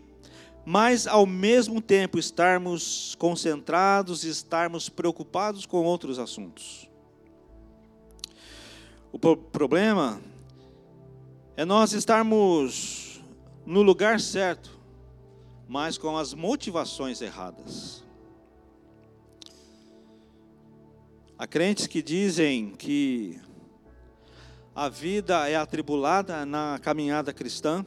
mas 0.64 1.06
ao 1.06 1.26
mesmo 1.26 1.80
tempo 1.80 2.18
estarmos 2.18 3.14
concentrados 3.18 4.25
estarmos 4.25 4.88
preocupados 4.88 5.66
com 5.66 5.84
outros 5.84 6.18
assuntos. 6.18 6.88
O 9.12 9.18
problema 9.18 10.20
é 11.56 11.64
nós 11.64 11.92
estarmos 11.92 13.23
no 13.64 13.80
lugar 13.82 14.18
certo, 14.18 14.76
mas 15.68 15.96
com 15.96 16.16
as 16.16 16.34
motivações 16.34 17.20
erradas. 17.20 18.02
Há 21.38 21.46
crentes 21.46 21.87
que 21.87 22.02
dizem 22.02 22.70
que 22.70 23.40
a 24.75 24.88
vida 24.88 25.49
é 25.49 25.54
atribulada 25.54 26.45
na 26.45 26.81
caminhada 26.83 27.33
cristã. 27.33 27.87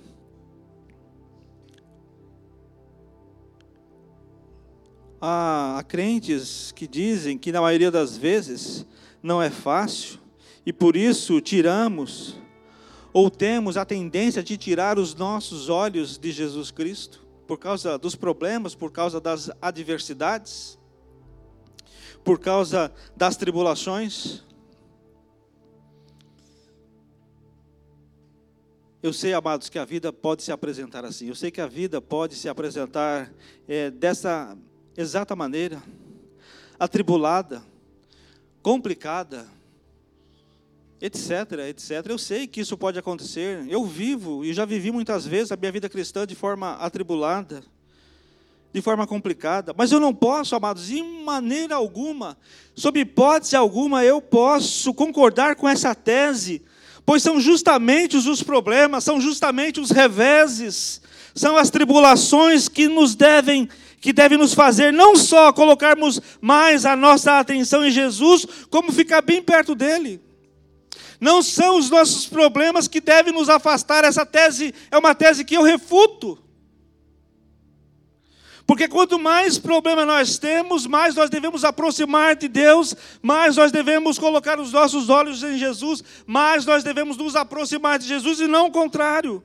Há, 5.20 5.77
há 5.77 5.84
crentes 5.84 6.72
que 6.72 6.88
dizem 6.88 7.38
que 7.38 7.51
na 7.51 7.60
maioria 7.60 7.91
das 7.91 8.15
vezes 8.15 8.86
não 9.22 9.41
é 9.41 9.50
fácil 9.50 10.20
e 10.65 10.72
por 10.72 10.96
isso 10.96 11.41
tiramos 11.41 12.36
ou 13.12 13.29
temos 13.29 13.75
a 13.75 13.84
tendência 13.84 14.44
de 14.44 14.56
tirar 14.56 14.98
os 14.98 15.13
nossos 15.15 15.70
olhos 15.70 16.17
de 16.17 16.32
Jesus 16.32 16.72
Cristo 16.72 17.25
por 17.48 17.58
causa 17.58 17.98
dos 17.98 18.15
problemas, 18.15 18.75
por 18.75 18.91
causa 18.91 19.20
das 19.20 19.50
adversidades, 19.62 20.77
por 22.24 22.39
causa 22.39 22.91
das 23.15 23.36
tribulações. 23.36 24.47
Eu 29.01 29.13
sei, 29.13 29.32
amados, 29.32 29.70
que 29.70 29.77
a 29.77 29.86
vida 29.86 30.12
pode 30.12 30.42
se 30.42 30.51
apresentar 30.51 31.06
assim. 31.06 31.27
Eu 31.27 31.36
sei 31.36 31.51
que 31.51 31.62
a 31.62 31.68
vida 31.68 32.01
pode 32.01 32.34
se 32.34 32.50
apresentar 32.50 33.32
é, 33.68 33.92
dessa 33.92 34.58
exata 34.98 35.36
maneira, 35.36 35.84
atribulada, 36.80 37.62
complicada, 38.63 39.46
etc, 41.00 41.30
etc. 41.70 42.08
Eu 42.10 42.18
sei 42.18 42.48
que 42.48 42.60
isso 42.60 42.75
pode 42.75 42.98
acontecer. 42.98 43.63
Eu 43.70 43.86
vivo 43.86 44.44
e 44.44 44.51
já 44.51 44.66
vivi 44.66 44.92
muitas 44.92 45.27
vezes 45.27 45.51
a 45.51 45.56
minha 45.56 45.72
vida 45.72 45.88
cristã 45.88 46.25
de 46.25 46.34
forma 46.34 46.74
atribulada, 46.77 47.63
de 48.74 48.82
forma 48.82 49.06
complicada. 49.06 49.75
Mas 49.77 49.92
eu 49.92 50.00
não 50.00 50.13
posso, 50.13 50.56
amados, 50.56 50.88
de 50.88 51.04
maneira 51.04 51.75
alguma, 51.75 52.36
sob 52.74 53.00
hipótese 53.00 53.56
alguma, 53.56 54.04
eu 54.04 54.20
posso 54.20 54.92
concordar 54.92 55.56
com 55.56 55.70
essa 55.70 55.94
tese, 55.94 56.63
pois 57.07 57.23
são 57.23 57.39
justamente 57.39 58.17
os 58.17 58.43
problemas, 58.43 59.01
são 59.01 59.21
justamente 59.21 59.79
os 59.79 59.91
reveses, 59.91 61.01
são 61.33 61.55
as 61.55 61.69
tribulações 61.69 62.67
que 62.67 62.89
nos 62.89 63.15
devem 63.15 63.69
que 64.01 64.11
deve 64.11 64.35
nos 64.35 64.53
fazer 64.53 64.91
não 64.91 65.15
só 65.15 65.53
colocarmos 65.53 66.21
mais 66.41 66.85
a 66.85 66.97
nossa 66.97 67.39
atenção 67.39 67.85
em 67.85 67.89
Jesus, 67.89 68.45
como 68.69 68.91
ficar 68.91 69.21
bem 69.21 69.41
perto 69.41 69.73
dele. 69.73 70.21
Não 71.19 71.41
são 71.41 71.77
os 71.77 71.89
nossos 71.89 72.27
problemas 72.27 72.87
que 72.87 73.01
devem 73.01 73.33
nos 73.33 73.49
afastar. 73.49 74.03
Essa 74.03 74.25
tese 74.25 74.75
é 74.91 74.97
uma 74.97 75.15
tese 75.15 75.43
que 75.43 75.55
eu 75.55 75.63
refuto. 75.63 76.37
Porque 78.67 78.86
quanto 78.86 79.17
mais 79.17 79.57
problema 79.57 80.05
nós 80.05 80.38
temos, 80.38 80.86
mais 80.86 81.15
nós 81.15 81.29
devemos 81.29 81.63
aproximar 81.63 82.36
de 82.36 82.50
Deus, 82.50 82.93
mais 83.21 83.55
nós 83.55 83.71
devemos 83.71 84.19
colocar 84.19 84.59
os 84.59 84.74
nossos 84.74 85.07
olhos 85.09 85.41
em 85.41 85.57
Jesus, 85.57 86.03
mais 86.25 86.65
nós 86.65 86.83
devemos 86.83 87.15
nos 87.15 87.38
aproximar 87.38 87.97
de 87.97 88.05
Jesus 88.05 88.41
e 88.41 88.45
não 88.45 88.67
o 88.67 88.71
contrário. 88.71 89.41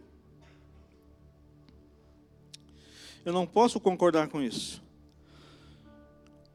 Eu 3.24 3.32
não 3.32 3.46
posso 3.46 3.78
concordar 3.78 4.26
com 4.26 4.42
isso. 4.42 4.82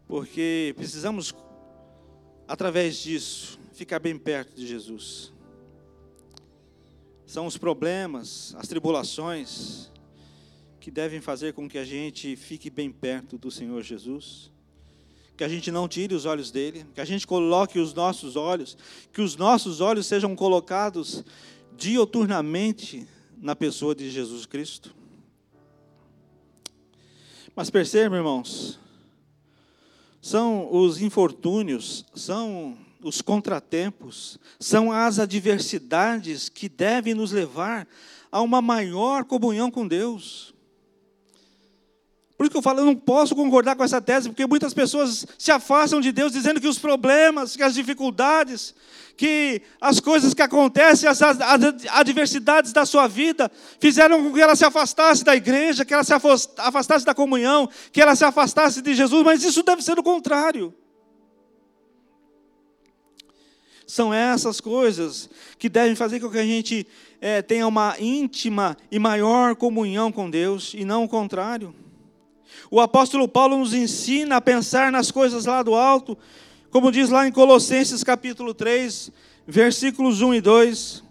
Porque 0.05 0.73
precisamos, 0.75 1.33
através 2.45 2.97
disso, 2.97 3.57
ficar 3.71 3.99
bem 3.99 4.17
perto 4.17 4.53
de 4.53 4.67
Jesus. 4.67 5.31
São 7.25 7.45
os 7.45 7.57
problemas, 7.57 8.53
as 8.57 8.67
tribulações, 8.67 9.89
que 10.87 10.91
devem 10.91 11.19
fazer 11.19 11.51
com 11.51 11.67
que 11.67 11.77
a 11.77 11.83
gente 11.83 12.37
fique 12.37 12.69
bem 12.69 12.89
perto 12.89 13.37
do 13.37 13.51
Senhor 13.51 13.83
Jesus. 13.83 14.49
Que 15.35 15.43
a 15.43 15.47
gente 15.49 15.69
não 15.69 15.85
tire 15.85 16.15
os 16.15 16.25
olhos 16.25 16.49
dele, 16.49 16.85
que 16.95 17.01
a 17.01 17.05
gente 17.05 17.27
coloque 17.27 17.77
os 17.77 17.93
nossos 17.93 18.37
olhos, 18.37 18.77
que 19.11 19.19
os 19.19 19.35
nossos 19.35 19.81
olhos 19.81 20.05
sejam 20.05 20.33
colocados 20.33 21.25
dioturnamente 21.75 23.05
na 23.37 23.53
pessoa 23.53 23.93
de 23.93 24.09
Jesus 24.09 24.45
Cristo. 24.45 24.95
Mas 27.53 27.69
percebam, 27.69 28.19
irmãos, 28.19 28.79
são 30.21 30.73
os 30.73 31.01
infortúnios, 31.01 32.05
são 32.15 32.77
os 33.03 33.21
contratempos, 33.21 34.39
são 34.57 34.89
as 34.89 35.19
adversidades 35.19 36.47
que 36.47 36.69
devem 36.69 37.13
nos 37.13 37.33
levar 37.33 37.85
a 38.31 38.41
uma 38.41 38.61
maior 38.61 39.25
comunhão 39.25 39.69
com 39.69 39.85
Deus. 39.85 40.55
Por 42.37 42.43
isso 42.43 42.51
que 42.51 42.57
eu 42.57 42.61
falo, 42.61 42.81
eu 42.81 42.85
não 42.85 42.95
posso 42.95 43.35
concordar 43.35 43.75
com 43.75 43.83
essa 43.83 43.99
tese, 43.99 44.29
porque 44.29 44.45
muitas 44.45 44.71
pessoas 44.71 45.25
se 45.39 45.51
afastam 45.51 45.99
de 45.99 46.11
Deus 46.11 46.31
dizendo 46.31 46.61
que 46.61 46.67
os 46.67 46.77
problemas, 46.77 47.55
que 47.55 47.63
as 47.63 47.73
dificuldades, 47.73 48.75
que 49.17 49.59
as 49.81 49.99
coisas 49.99 50.35
que 50.35 50.43
acontecem, 50.43 51.09
as 51.09 51.19
adversidades 51.89 52.71
da 52.71 52.85
sua 52.85 53.07
vida, 53.07 53.51
fizeram 53.79 54.23
com 54.23 54.31
que 54.31 54.39
ela 54.39 54.55
se 54.55 54.63
afastasse 54.63 55.23
da 55.23 55.35
igreja, 55.35 55.83
que 55.83 55.95
ela 55.95 56.03
se 56.03 56.13
afastasse 56.13 57.03
da 57.03 57.15
comunhão, 57.15 57.67
que 57.91 57.99
ela 57.99 58.15
se 58.15 58.23
afastasse 58.23 58.83
de 58.83 58.93
Jesus, 58.93 59.23
mas 59.23 59.43
isso 59.43 59.63
deve 59.63 59.81
ser 59.81 59.97
o 59.97 60.03
contrário. 60.03 60.71
São 63.87 64.13
essas 64.13 64.61
coisas 64.61 65.27
que 65.57 65.69
devem 65.69 65.95
fazer 65.95 66.19
com 66.19 66.29
que 66.29 66.37
a 66.37 66.45
gente 66.45 66.85
é, 67.19 67.41
tenha 67.41 67.65
uma 67.65 67.95
íntima 67.99 68.77
e 68.91 68.99
maior 68.99 69.55
comunhão 69.55 70.11
com 70.11 70.29
Deus, 70.29 70.75
e 70.75 70.85
não 70.85 71.05
o 71.05 71.09
contrário. 71.09 71.73
O 72.69 72.79
apóstolo 72.81 73.27
Paulo 73.27 73.57
nos 73.57 73.73
ensina 73.73 74.37
a 74.37 74.41
pensar 74.41 74.91
nas 74.91 75.11
coisas 75.11 75.45
lá 75.45 75.63
do 75.63 75.75
alto, 75.75 76.17
como 76.69 76.91
diz 76.91 77.09
lá 77.09 77.27
em 77.27 77.31
Colossenses 77.31 78.03
capítulo 78.03 78.53
3, 78.53 79.11
versículos 79.47 80.21
1 80.21 80.33
e 80.35 80.41
2. 80.41 81.03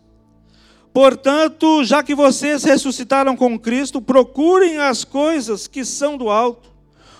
Portanto, 0.92 1.84
já 1.84 2.02
que 2.02 2.14
vocês 2.14 2.64
ressuscitaram 2.64 3.36
com 3.36 3.58
Cristo, 3.58 4.00
procurem 4.00 4.78
as 4.78 5.04
coisas 5.04 5.66
que 5.66 5.84
são 5.84 6.16
do 6.16 6.30
alto, 6.30 6.70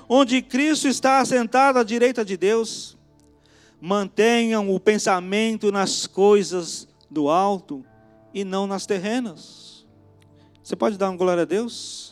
onde 0.08 0.40
Cristo 0.40 0.88
está 0.88 1.18
assentado 1.18 1.78
à 1.78 1.82
direita 1.82 2.24
de 2.24 2.36
Deus. 2.36 2.96
Mantenham 3.80 4.70
o 4.74 4.80
pensamento 4.80 5.70
nas 5.70 6.06
coisas 6.06 6.88
do 7.10 7.28
alto 7.28 7.84
e 8.32 8.44
não 8.44 8.66
nas 8.66 8.86
terrenas. 8.86 9.86
Você 10.62 10.76
pode 10.76 10.98
dar 10.98 11.10
uma 11.10 11.16
glória 11.16 11.42
a 11.42 11.46
Deus? 11.46 12.05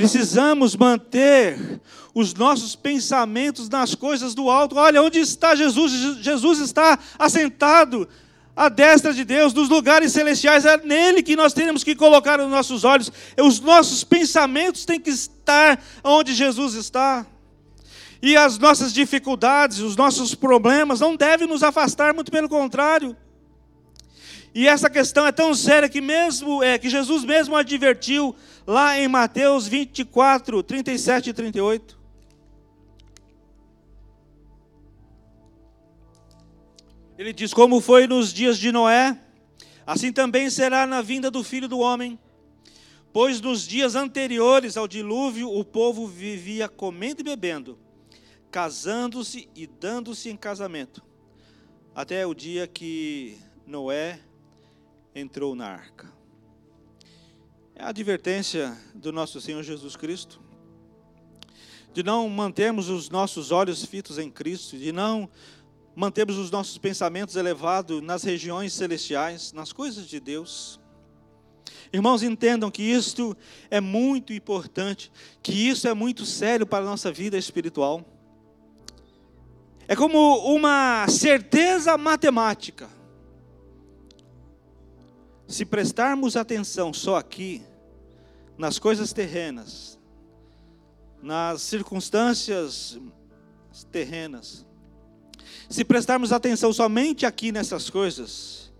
Precisamos 0.00 0.74
manter 0.74 1.78
os 2.14 2.32
nossos 2.32 2.74
pensamentos 2.74 3.68
nas 3.68 3.94
coisas 3.94 4.34
do 4.34 4.48
alto. 4.48 4.76
Olha, 4.76 5.02
onde 5.02 5.18
está 5.18 5.54
Jesus? 5.54 5.92
Jesus 6.22 6.58
está 6.58 6.98
assentado 7.18 8.08
à 8.56 8.70
destra 8.70 9.12
de 9.12 9.26
Deus, 9.26 9.52
nos 9.52 9.68
lugares 9.68 10.10
celestiais. 10.12 10.64
É 10.64 10.78
nele 10.78 11.22
que 11.22 11.36
nós 11.36 11.52
temos 11.52 11.84
que 11.84 11.94
colocar 11.94 12.40
os 12.40 12.48
nossos 12.48 12.82
olhos. 12.82 13.12
Os 13.38 13.60
nossos 13.60 14.02
pensamentos 14.02 14.86
têm 14.86 14.98
que 14.98 15.10
estar 15.10 15.78
onde 16.02 16.32
Jesus 16.32 16.72
está. 16.76 17.26
E 18.22 18.38
as 18.38 18.56
nossas 18.56 18.94
dificuldades, 18.94 19.80
os 19.80 19.96
nossos 19.96 20.34
problemas 20.34 21.00
não 21.00 21.14
devem 21.14 21.46
nos 21.46 21.62
afastar, 21.62 22.14
muito 22.14 22.32
pelo 22.32 22.48
contrário. 22.48 23.14
E 24.54 24.66
essa 24.66 24.88
questão 24.88 25.26
é 25.26 25.32
tão 25.32 25.54
séria 25.54 25.90
que 25.90 26.00
mesmo 26.00 26.62
é 26.62 26.78
que 26.78 26.88
Jesus 26.88 27.22
mesmo 27.22 27.54
advertiu 27.54 28.34
lá 28.66 28.98
em 28.98 29.08
Mateus 29.08 29.66
24, 29.66 30.62
37 30.62 31.30
e 31.30 31.32
38. 31.32 32.00
Ele 37.20 37.32
diz: 37.32 37.52
Como 37.52 37.80
foi 37.80 38.06
nos 38.06 38.32
dias 38.32 38.58
de 38.58 38.72
Noé, 38.72 39.18
assim 39.86 40.12
também 40.12 40.48
será 40.48 40.86
na 40.86 41.02
vinda 41.02 41.30
do 41.30 41.44
filho 41.44 41.68
do 41.68 41.78
homem. 41.78 42.18
Pois 43.12 43.40
nos 43.40 43.66
dias 43.66 43.94
anteriores 43.94 44.76
ao 44.76 44.86
dilúvio, 44.86 45.50
o 45.50 45.64
povo 45.64 46.06
vivia 46.06 46.68
comendo 46.68 47.20
e 47.20 47.24
bebendo, 47.24 47.78
casando-se 48.50 49.48
e 49.54 49.66
dando-se 49.66 50.30
em 50.30 50.36
casamento, 50.36 51.02
até 51.94 52.24
o 52.24 52.32
dia 52.32 52.68
que 52.68 53.36
Noé 53.66 54.20
entrou 55.14 55.56
na 55.56 55.66
arca. 55.66 56.19
É 57.80 57.82
a 57.82 57.88
advertência 57.88 58.76
do 58.94 59.10
nosso 59.10 59.40
Senhor 59.40 59.62
Jesus 59.62 59.96
Cristo, 59.96 60.38
de 61.94 62.02
não 62.02 62.28
mantermos 62.28 62.90
os 62.90 63.08
nossos 63.08 63.50
olhos 63.50 63.82
fitos 63.82 64.18
em 64.18 64.30
Cristo, 64.30 64.76
de 64.76 64.92
não 64.92 65.26
mantermos 65.96 66.36
os 66.36 66.50
nossos 66.50 66.76
pensamentos 66.76 67.36
elevados 67.36 68.02
nas 68.02 68.22
regiões 68.22 68.74
celestiais, 68.74 69.54
nas 69.54 69.72
coisas 69.72 70.06
de 70.06 70.20
Deus. 70.20 70.78
Irmãos, 71.90 72.22
entendam 72.22 72.70
que 72.70 72.82
isto 72.82 73.34
é 73.70 73.80
muito 73.80 74.34
importante, 74.34 75.10
que 75.42 75.52
isso 75.66 75.88
é 75.88 75.94
muito 75.94 76.26
sério 76.26 76.66
para 76.66 76.84
a 76.84 76.86
nossa 76.86 77.10
vida 77.10 77.38
espiritual. 77.38 78.04
É 79.88 79.96
como 79.96 80.36
uma 80.54 81.08
certeza 81.08 81.96
matemática. 81.96 82.90
Se 85.48 85.64
prestarmos 85.64 86.36
atenção 86.36 86.92
só 86.92 87.16
aqui, 87.16 87.69
nas 88.60 88.78
coisas 88.78 89.10
terrenas, 89.10 89.98
nas 91.22 91.62
circunstâncias 91.62 93.00
terrenas, 93.90 94.66
se 95.66 95.82
prestarmos 95.82 96.30
atenção 96.30 96.70
somente 96.70 97.24
aqui 97.24 97.50
nessas 97.52 97.88
coisas, 97.88 98.70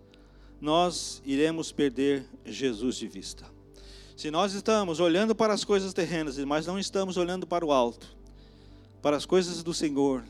nós 0.61 1.23
iremos 1.25 1.73
perder 1.73 2.27
Jesus 2.45 2.97
de 2.97 3.09
vista. 3.09 3.47
Se 4.15 4.31
nós 4.31 4.53
estamos 4.53 5.01
olhando 5.01 5.35
para 5.35 5.55
as 5.55 5.65
coisas 5.65 5.95
terrenas, 5.95 6.37
mas 6.37 6.67
não 6.67 6.79
estamos 6.79 7.17
olhando 7.17 7.47
para 7.47 7.65
o 7.65 7.73
alto, 7.73 8.15
para 9.01 9.17
as 9.17 9.25
coisas 9.25 9.63
do 9.63 9.73
Senhor, 9.73 10.23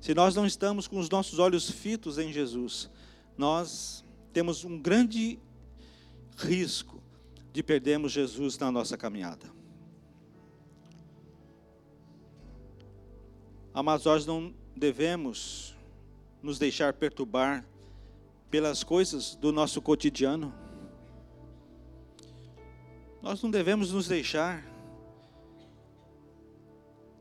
se 0.00 0.14
nós 0.14 0.34
não 0.34 0.44
estamos 0.44 0.88
com 0.88 0.98
os 0.98 1.08
nossos 1.08 1.38
olhos 1.38 1.70
fitos 1.70 2.18
em 2.18 2.32
Jesus, 2.32 2.90
nós 3.38 4.04
temos 4.32 4.64
um 4.64 4.76
grande 4.76 5.38
risco 6.36 6.95
de 7.56 7.62
perdermos 7.62 8.12
Jesus 8.12 8.58
na 8.58 8.70
nossa 8.70 8.98
caminhada. 8.98 9.50
Mas 13.72 14.04
nós 14.04 14.26
não 14.26 14.52
devemos 14.76 15.74
nos 16.42 16.58
deixar 16.58 16.92
perturbar 16.92 17.64
pelas 18.50 18.84
coisas 18.84 19.36
do 19.36 19.52
nosso 19.52 19.80
cotidiano. 19.80 20.52
Nós 23.22 23.42
não 23.42 23.50
devemos 23.50 23.90
nos 23.90 24.06
deixar. 24.06 24.62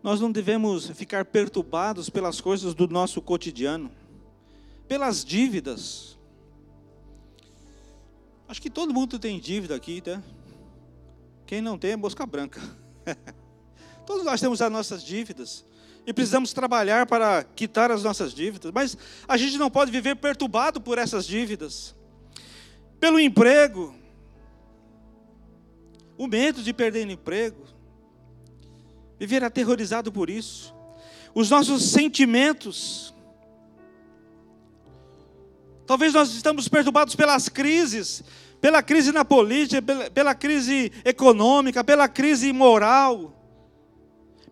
Nós 0.03 0.19
não 0.19 0.33
devemos 0.33 0.89
ficar 0.89 1.23
perturbados 1.23 2.09
pelas 2.09 2.41
coisas 2.41 2.73
do 2.73 2.89
nosso 2.89 3.21
cotidiano, 3.21 3.89
pelas 4.85 5.23
dívidas. 5.23 6.14
Acho 8.47 8.62
que 8.62 8.69
todo 8.69 8.93
mundo 8.93 9.17
tem 9.17 9.39
dívida 9.39 9.75
aqui, 9.75 10.01
tá? 10.01 10.21
Quem 11.45 11.62
não 11.62 11.77
tem 11.77 11.91
é 11.91 11.95
mosca 11.95 12.25
branca. 12.25 12.62
Todos 14.05 14.23
nós 14.23 14.39
temos 14.39 14.62
as 14.62 14.71
nossas 14.71 15.03
dívidas 15.03 15.65
e 16.05 16.13
precisamos 16.13 16.53
trabalhar 16.53 17.08
para 17.08 17.43
quitar 17.43 17.89
as 17.91 18.03
nossas 18.03 18.34
dívidas, 18.34 18.71
mas 18.71 18.95
a 19.27 19.38
gente 19.38 19.58
não 19.58 19.71
pode 19.71 19.91
viver 19.91 20.15
perturbado 20.15 20.79
por 20.79 20.99
essas 20.99 21.25
dívidas, 21.25 21.95
pelo 22.99 23.19
emprego, 23.19 23.95
o 26.17 26.27
medo 26.27 26.62
de 26.62 26.71
perder 26.71 27.08
o 27.08 27.12
emprego, 27.12 27.65
viver 29.19 29.43
aterrorizado 29.43 30.12
por 30.12 30.29
isso, 30.29 30.73
os 31.34 31.49
nossos 31.49 31.89
sentimentos. 31.89 33.14
Talvez 35.85 36.13
nós 36.13 36.33
estamos 36.33 36.67
perturbados 36.67 37.15
pelas 37.15 37.49
crises, 37.49 38.23
pela 38.59 38.81
crise 38.81 39.11
na 39.11 39.23
política, 39.23 39.81
pela, 39.81 40.09
pela 40.09 40.35
crise 40.35 40.91
econômica, 41.03 41.83
pela 41.83 42.07
crise 42.07 42.51
moral 42.51 43.35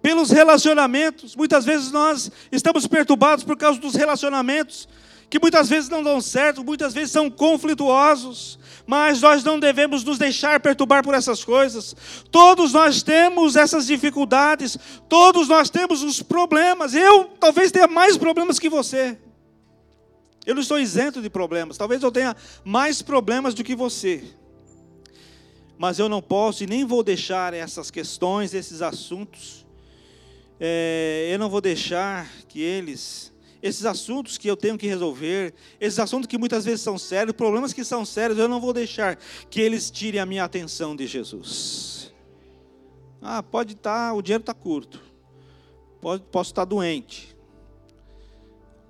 pelos 0.04 0.30
relacionamentos. 0.30 1.34
Muitas 1.34 1.64
vezes 1.64 1.90
nós 1.90 2.30
estamos 2.52 2.86
perturbados 2.86 3.46
por 3.46 3.56
causa 3.56 3.80
dos 3.80 3.96
relacionamentos, 3.96 4.88
que 5.30 5.40
muitas 5.40 5.70
vezes 5.70 5.90
não 5.90 6.04
dão 6.04 6.20
certo, 6.20 6.64
muitas 6.64 6.94
vezes 6.94 7.12
são 7.12 7.32
conflituosos, 7.32 8.60
mas 8.86 9.22
nós 9.22 9.44
não 9.44 9.58
devemos 9.58 10.04
nos 10.04 10.18
deixar 10.18 10.60
perturbar 10.60 11.04
por 11.04 11.14
essas 11.14 11.44
coisas. 11.44 11.96
Todos 12.30 12.74
nós 12.74 13.02
temos 13.02 13.56
essas 13.56 13.88
dificuldades, 13.88 14.78
todos 15.08 15.48
nós 15.48 15.70
temos 15.70 16.04
os 16.04 16.22
problemas. 16.22 16.94
Eu 16.94 17.24
talvez 17.40 17.72
tenha 17.72 17.88
mais 17.88 18.18
problemas 18.18 18.60
que 18.60 18.70
você. 18.70 19.18
Eu 20.46 20.56
não 20.56 20.62
estou 20.62 20.80
isento 20.80 21.22
de 21.22 21.30
problemas, 21.30 21.78
talvez 21.78 22.04
eu 22.04 22.12
tenha 22.12 22.36
mais 22.64 23.02
problemas 23.02 23.54
do 23.54 23.64
que 23.64 23.76
você. 23.76 24.24
Mas 25.78 26.00
eu 26.00 26.08
não 26.08 26.22
posso 26.22 26.64
e 26.64 26.68
nem 26.68 26.86
vou 26.86 27.04
deixar 27.04 27.54
essas 27.54 27.90
questões, 27.90 28.54
esses 28.54 28.82
assuntos, 28.82 29.64
é, 30.60 31.30
eu 31.32 31.40
não 31.40 31.50
vou 31.50 31.60
deixar 31.60 32.30
que 32.48 32.62
eles, 32.62 33.34
esses 33.62 33.86
assuntos 33.86 34.38
que 34.38 34.48
eu 34.48 34.56
tenho 34.56 34.78
que 34.78 34.88
resolver, 34.88 35.54
esses 35.80 36.00
assuntos 36.00 36.28
que 36.28 36.38
muitas 36.38 36.64
vezes 36.64 36.82
são 36.82 36.98
sérios, 36.98 37.36
problemas 37.36 37.74
que 37.74 37.84
são 37.84 38.06
sérios, 38.06 38.38
eu 38.38 38.48
não 38.48 38.62
vou 38.62 38.72
deixar 38.72 39.18
que 39.50 39.60
eles 39.60 39.90
tirem 39.90 40.20
a 40.20 40.26
minha 40.26 40.44
atenção 40.44 40.96
de 40.96 41.08
Jesus. 41.08 42.14
Ah, 43.22 43.42
pode 43.42 43.74
estar, 43.74 44.10
tá, 44.10 44.14
o 44.14 44.22
dinheiro 44.22 44.42
está 44.42 44.54
curto, 44.54 45.02
pode, 46.02 46.24
posso 46.32 46.52
estar 46.52 46.66
doente, 46.66 47.33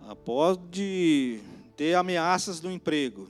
ah, 0.08 0.16
pode 0.16 1.40
ter 1.78 1.96
ameaças 1.96 2.62
no 2.62 2.72
emprego, 2.72 3.28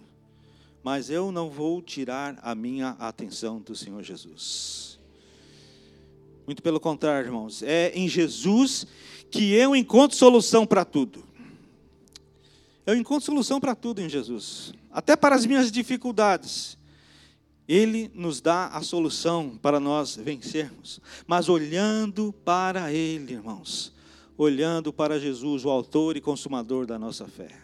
mas 0.83 1.09
eu 1.09 1.31
não 1.31 1.49
vou 1.49 1.81
tirar 1.81 2.37
a 2.41 2.55
minha 2.55 2.89
atenção 2.99 3.59
do 3.59 3.75
Senhor 3.75 4.01
Jesus. 4.01 4.99
Muito 6.45 6.61
pelo 6.61 6.79
contrário, 6.79 7.27
irmãos. 7.27 7.61
É 7.63 7.91
em 7.95 8.09
Jesus 8.09 8.85
que 9.29 9.53
eu 9.53 9.75
encontro 9.75 10.17
solução 10.17 10.65
para 10.65 10.83
tudo. 10.83 11.23
Eu 12.85 12.95
encontro 12.95 13.25
solução 13.25 13.59
para 13.61 13.75
tudo 13.75 14.01
em 14.01 14.09
Jesus. 14.09 14.73
Até 14.91 15.15
para 15.15 15.35
as 15.35 15.45
minhas 15.45 15.71
dificuldades. 15.71 16.77
Ele 17.65 18.11
nos 18.13 18.41
dá 18.41 18.67
a 18.67 18.81
solução 18.81 19.57
para 19.61 19.79
nós 19.79 20.17
vencermos. 20.17 20.99
Mas 21.25 21.47
olhando 21.47 22.33
para 22.43 22.91
Ele, 22.91 23.33
irmãos. 23.33 23.92
Olhando 24.37 24.91
para 24.91 25.19
Jesus, 25.19 25.63
o 25.63 25.69
Autor 25.69 26.17
e 26.17 26.21
Consumador 26.21 26.85
da 26.85 26.97
nossa 26.97 27.27
fé 27.27 27.63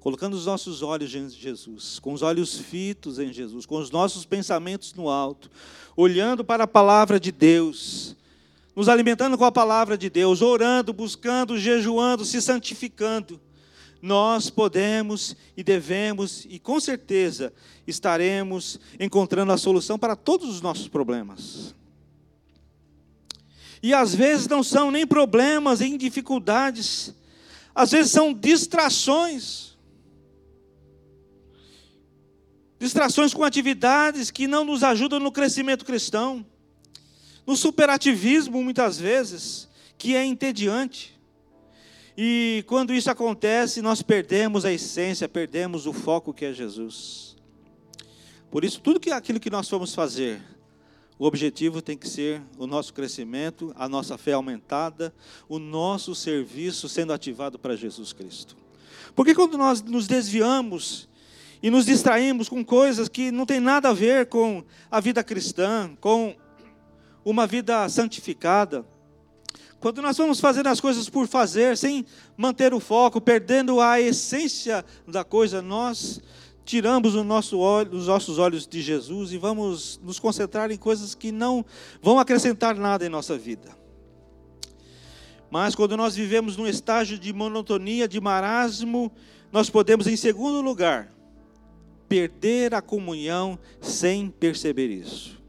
colocando 0.00 0.32
os 0.34 0.46
nossos 0.46 0.82
olhos 0.82 1.14
em 1.14 1.28
Jesus, 1.28 1.98
com 1.98 2.14
os 2.14 2.22
olhos 2.22 2.58
fitos 2.58 3.18
em 3.18 3.32
Jesus, 3.32 3.66
com 3.66 3.76
os 3.76 3.90
nossos 3.90 4.24
pensamentos 4.24 4.94
no 4.94 5.10
alto, 5.10 5.50
olhando 5.94 6.42
para 6.42 6.64
a 6.64 6.66
palavra 6.66 7.20
de 7.20 7.30
Deus, 7.30 8.16
nos 8.74 8.88
alimentando 8.88 9.36
com 9.36 9.44
a 9.44 9.52
palavra 9.52 9.98
de 9.98 10.08
Deus, 10.08 10.40
orando, 10.40 10.92
buscando, 10.92 11.58
jejuando, 11.58 12.24
se 12.24 12.40
santificando, 12.40 13.38
nós 14.00 14.48
podemos 14.48 15.36
e 15.54 15.62
devemos 15.62 16.46
e 16.48 16.58
com 16.58 16.80
certeza 16.80 17.52
estaremos 17.86 18.80
encontrando 18.98 19.52
a 19.52 19.58
solução 19.58 19.98
para 19.98 20.16
todos 20.16 20.48
os 20.48 20.62
nossos 20.62 20.88
problemas. 20.88 21.74
E 23.82 23.94
às 23.94 24.14
vezes 24.14 24.46
não 24.46 24.62
são 24.62 24.90
nem 24.90 25.06
problemas, 25.06 25.80
nem 25.80 25.96
dificuldades, 25.96 27.14
às 27.74 27.90
vezes 27.90 28.12
são 28.12 28.32
distrações 28.32 29.70
distrações 32.80 33.34
com 33.34 33.44
atividades 33.44 34.30
que 34.30 34.46
não 34.46 34.64
nos 34.64 34.82
ajudam 34.82 35.20
no 35.20 35.30
crescimento 35.30 35.84
cristão, 35.84 36.44
no 37.46 37.54
superativismo, 37.54 38.62
muitas 38.64 38.98
vezes, 38.98 39.68
que 39.98 40.16
é 40.16 40.24
entediante. 40.24 41.20
E 42.16 42.64
quando 42.66 42.94
isso 42.94 43.10
acontece, 43.10 43.82
nós 43.82 44.00
perdemos 44.00 44.64
a 44.64 44.72
essência, 44.72 45.28
perdemos 45.28 45.86
o 45.86 45.92
foco 45.92 46.32
que 46.32 46.46
é 46.46 46.54
Jesus. 46.54 47.36
Por 48.50 48.64
isso, 48.64 48.80
tudo 48.80 49.00
aquilo 49.12 49.38
que 49.38 49.50
nós 49.50 49.68
vamos 49.68 49.94
fazer, 49.94 50.40
o 51.20 51.26
objetivo 51.26 51.82
tem 51.82 51.98
que 51.98 52.08
ser 52.08 52.40
o 52.56 52.66
nosso 52.66 52.94
crescimento, 52.94 53.74
a 53.76 53.86
nossa 53.86 54.16
fé 54.16 54.32
aumentada, 54.32 55.12
o 55.50 55.58
nosso 55.58 56.14
serviço 56.14 56.88
sendo 56.88 57.12
ativado 57.12 57.58
para 57.58 57.76
Jesus 57.76 58.14
Cristo. 58.14 58.56
Porque 59.14 59.34
quando 59.34 59.58
nós 59.58 59.82
nos 59.82 60.06
desviamos 60.06 61.10
e 61.62 61.68
nos 61.68 61.84
distraímos 61.84 62.48
com 62.48 62.64
coisas 62.64 63.06
que 63.06 63.30
não 63.30 63.44
tem 63.44 63.60
nada 63.60 63.90
a 63.90 63.92
ver 63.92 64.30
com 64.30 64.64
a 64.90 64.98
vida 64.98 65.22
cristã, 65.22 65.94
com 66.00 66.34
uma 67.22 67.46
vida 67.46 67.86
santificada. 67.90 68.82
Quando 69.78 70.00
nós 70.00 70.16
vamos 70.16 70.40
fazendo 70.40 70.68
as 70.68 70.80
coisas 70.80 71.10
por 71.10 71.28
fazer, 71.28 71.76
sem 71.76 72.06
manter 72.34 72.72
o 72.72 72.80
foco, 72.80 73.20
perdendo 73.20 73.78
a 73.78 74.00
essência 74.00 74.82
da 75.06 75.22
coisa, 75.22 75.60
nós 75.60 76.18
tiramos 76.70 77.14
nosso 77.14 77.58
olho, 77.58 77.98
os 77.98 78.06
nossos 78.06 78.38
olhos 78.38 78.64
de 78.64 78.80
Jesus 78.80 79.32
e 79.32 79.38
vamos 79.38 80.00
nos 80.04 80.20
concentrar 80.20 80.70
em 80.70 80.76
coisas 80.76 81.16
que 81.16 81.32
não 81.32 81.64
vão 82.00 82.20
acrescentar 82.20 82.76
nada 82.76 83.04
em 83.04 83.08
nossa 83.08 83.36
vida. 83.36 83.76
Mas 85.50 85.74
quando 85.74 85.96
nós 85.96 86.14
vivemos 86.14 86.56
num 86.56 86.68
estágio 86.68 87.18
de 87.18 87.32
monotonia, 87.32 88.06
de 88.06 88.20
marasmo, 88.20 89.10
nós 89.50 89.68
podemos, 89.68 90.06
em 90.06 90.14
segundo 90.14 90.60
lugar, 90.60 91.12
perder 92.08 92.72
a 92.72 92.80
comunhão 92.80 93.58
sem 93.80 94.30
perceber 94.30 94.90
isso. 94.90 95.42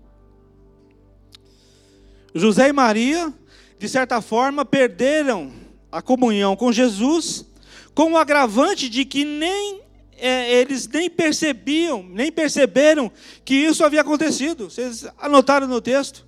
José 2.33 2.69
e 2.69 2.73
Maria, 2.73 3.31
de 3.77 3.87
certa 3.87 4.21
forma, 4.21 4.65
perderam 4.65 5.53
a 5.91 6.01
comunhão 6.01 6.55
com 6.55 6.71
Jesus, 6.71 7.45
com 7.93 8.13
o 8.13 8.17
agravante 8.17 8.89
de 8.89 9.05
que 9.05 9.23
nem 9.23 9.81
é, 10.21 10.53
eles 10.53 10.87
nem 10.87 11.09
percebiam, 11.09 12.03
nem 12.03 12.31
perceberam 12.31 13.11
que 13.43 13.55
isso 13.55 13.83
havia 13.83 14.01
acontecido. 14.01 14.69
Vocês 14.69 15.05
anotaram 15.19 15.67
no 15.67 15.81
texto? 15.81 16.27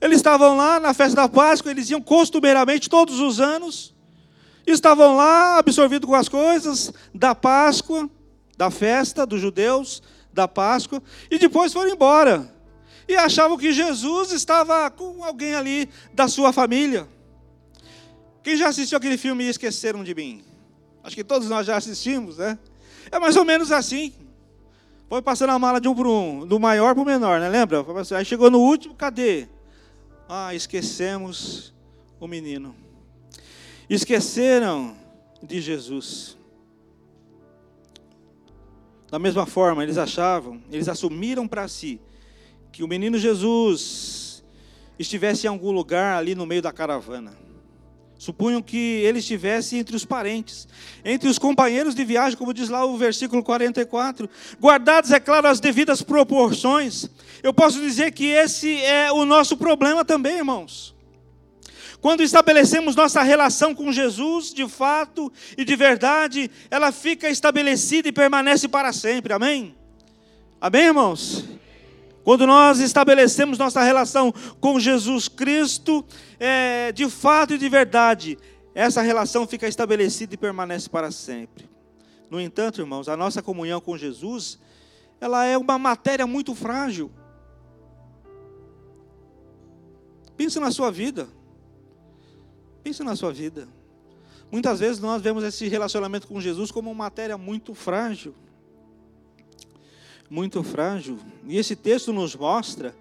Eles 0.00 0.16
estavam 0.16 0.56
lá 0.56 0.80
na 0.80 0.92
festa 0.92 1.16
da 1.16 1.28
Páscoa, 1.28 1.70
eles 1.70 1.88
iam 1.88 2.00
costumeiramente 2.00 2.90
todos 2.90 3.20
os 3.20 3.40
anos, 3.40 3.94
estavam 4.66 5.16
lá 5.16 5.58
absorvidos 5.58 6.08
com 6.08 6.14
as 6.14 6.28
coisas 6.28 6.92
da 7.14 7.34
Páscoa, 7.34 8.10
da 8.56 8.70
festa 8.70 9.24
dos 9.24 9.40
judeus, 9.40 10.02
da 10.32 10.46
Páscoa, 10.46 11.02
e 11.30 11.38
depois 11.38 11.72
foram 11.72 11.90
embora. 11.90 12.52
E 13.08 13.16
achavam 13.16 13.56
que 13.56 13.72
Jesus 13.72 14.32
estava 14.32 14.90
com 14.90 15.24
alguém 15.24 15.54
ali 15.54 15.88
da 16.12 16.28
sua 16.28 16.52
família. 16.52 17.08
Quem 18.42 18.56
já 18.56 18.68
assistiu 18.68 18.98
aquele 18.98 19.16
filme 19.16 19.44
e 19.44 19.48
esqueceram 19.48 20.04
de 20.04 20.14
mim? 20.14 20.44
Acho 21.02 21.16
que 21.16 21.24
todos 21.24 21.48
nós 21.48 21.66
já 21.66 21.76
assistimos, 21.76 22.36
né? 22.36 22.58
É 23.10 23.18
mais 23.18 23.36
ou 23.36 23.44
menos 23.44 23.72
assim. 23.72 24.12
Foi 25.08 25.22
passando 25.22 25.50
a 25.50 25.58
mala 25.58 25.80
de 25.80 25.88
um 25.88 25.94
para 25.94 26.08
um, 26.08 26.46
do 26.46 26.60
maior 26.60 26.94
para 26.94 27.02
o 27.02 27.06
menor, 27.06 27.40
né? 27.40 27.48
Lembra? 27.48 27.84
Aí 28.16 28.24
chegou 28.24 28.50
no 28.50 28.60
último, 28.60 28.94
cadê? 28.94 29.48
Ah, 30.28 30.54
esquecemos 30.54 31.74
o 32.20 32.26
menino. 32.26 32.74
esqueceram 33.88 34.94
de 35.42 35.60
Jesus. 35.60 36.36
Da 39.10 39.18
mesma 39.18 39.46
forma, 39.46 39.82
eles 39.82 39.96
achavam, 39.96 40.60
eles 40.70 40.88
assumiram 40.88 41.48
para 41.48 41.66
si 41.66 41.98
que 42.70 42.82
o 42.82 42.88
menino 42.88 43.16
Jesus 43.16 44.44
estivesse 44.98 45.46
em 45.46 45.50
algum 45.50 45.70
lugar 45.70 46.18
ali 46.18 46.34
no 46.34 46.44
meio 46.44 46.60
da 46.60 46.72
caravana. 46.72 47.32
Supunham 48.18 48.60
que 48.60 48.76
ele 48.76 49.20
estivesse 49.20 49.76
entre 49.76 49.94
os 49.94 50.04
parentes, 50.04 50.66
entre 51.04 51.28
os 51.28 51.38
companheiros 51.38 51.94
de 51.94 52.04
viagem, 52.04 52.36
como 52.36 52.52
diz 52.52 52.68
lá 52.68 52.84
o 52.84 52.98
versículo 52.98 53.44
44. 53.44 54.28
Guardados, 54.60 55.12
é 55.12 55.20
claro, 55.20 55.46
as 55.46 55.60
devidas 55.60 56.02
proporções. 56.02 57.08
Eu 57.44 57.54
posso 57.54 57.80
dizer 57.80 58.10
que 58.10 58.26
esse 58.26 58.76
é 58.82 59.12
o 59.12 59.24
nosso 59.24 59.56
problema 59.56 60.04
também, 60.04 60.38
irmãos. 60.38 60.96
Quando 62.00 62.22
estabelecemos 62.22 62.96
nossa 62.96 63.22
relação 63.22 63.72
com 63.72 63.92
Jesus, 63.92 64.52
de 64.52 64.68
fato 64.68 65.32
e 65.56 65.64
de 65.64 65.76
verdade, 65.76 66.50
ela 66.70 66.90
fica 66.90 67.30
estabelecida 67.30 68.08
e 68.08 68.12
permanece 68.12 68.66
para 68.66 68.92
sempre. 68.92 69.32
Amém? 69.32 69.76
Amém, 70.60 70.86
irmãos? 70.86 71.44
Quando 72.28 72.46
nós 72.46 72.78
estabelecemos 72.80 73.56
nossa 73.56 73.82
relação 73.82 74.34
com 74.60 74.78
Jesus 74.78 75.28
Cristo, 75.28 76.04
é, 76.38 76.92
de 76.92 77.08
fato 77.08 77.54
e 77.54 77.58
de 77.58 77.66
verdade, 77.70 78.36
essa 78.74 79.00
relação 79.00 79.46
fica 79.46 79.66
estabelecida 79.66 80.34
e 80.34 80.36
permanece 80.36 80.90
para 80.90 81.10
sempre. 81.10 81.66
No 82.30 82.38
entanto, 82.38 82.82
irmãos, 82.82 83.08
a 83.08 83.16
nossa 83.16 83.40
comunhão 83.40 83.80
com 83.80 83.96
Jesus, 83.96 84.58
ela 85.18 85.46
é 85.46 85.56
uma 85.56 85.78
matéria 85.78 86.26
muito 86.26 86.54
frágil. 86.54 87.10
Pense 90.36 90.60
na 90.60 90.70
sua 90.70 90.90
vida. 90.90 91.26
Pense 92.84 93.02
na 93.02 93.16
sua 93.16 93.32
vida. 93.32 93.66
Muitas 94.52 94.80
vezes 94.80 95.00
nós 95.00 95.22
vemos 95.22 95.42
esse 95.44 95.66
relacionamento 95.66 96.28
com 96.28 96.38
Jesus 96.38 96.70
como 96.70 96.90
uma 96.90 97.04
matéria 97.04 97.38
muito 97.38 97.72
frágil 97.72 98.34
muito 100.30 100.62
frágil. 100.62 101.18
E 101.46 101.56
esse 101.56 101.74
texto 101.74 102.12
nos 102.12 102.34
mostra 102.34 102.94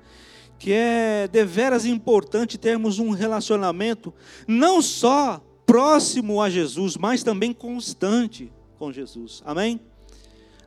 que 0.59 0.71
é 0.71 1.27
deveras 1.27 1.85
importante 1.85 2.57
termos 2.57 2.99
um 2.99 3.11
relacionamento 3.11 4.13
não 4.47 4.81
só 4.81 5.43
próximo 5.65 6.41
a 6.41 6.49
Jesus, 6.49 6.97
mas 6.97 7.23
também 7.23 7.53
constante 7.53 8.51
com 8.77 8.91
Jesus. 8.91 9.41
Amém? 9.45 9.79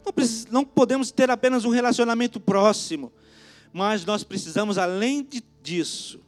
Não, 0.05 0.13
não 0.51 0.65
podemos 0.65 1.11
ter 1.11 1.31
apenas 1.31 1.65
um 1.65 1.71
relacionamento 1.71 2.39
próximo, 2.39 3.13
mas 3.73 4.05
nós 4.05 4.23
precisamos, 4.23 4.79
além 4.79 5.23
de, 5.23 5.43
disso, 5.63 6.21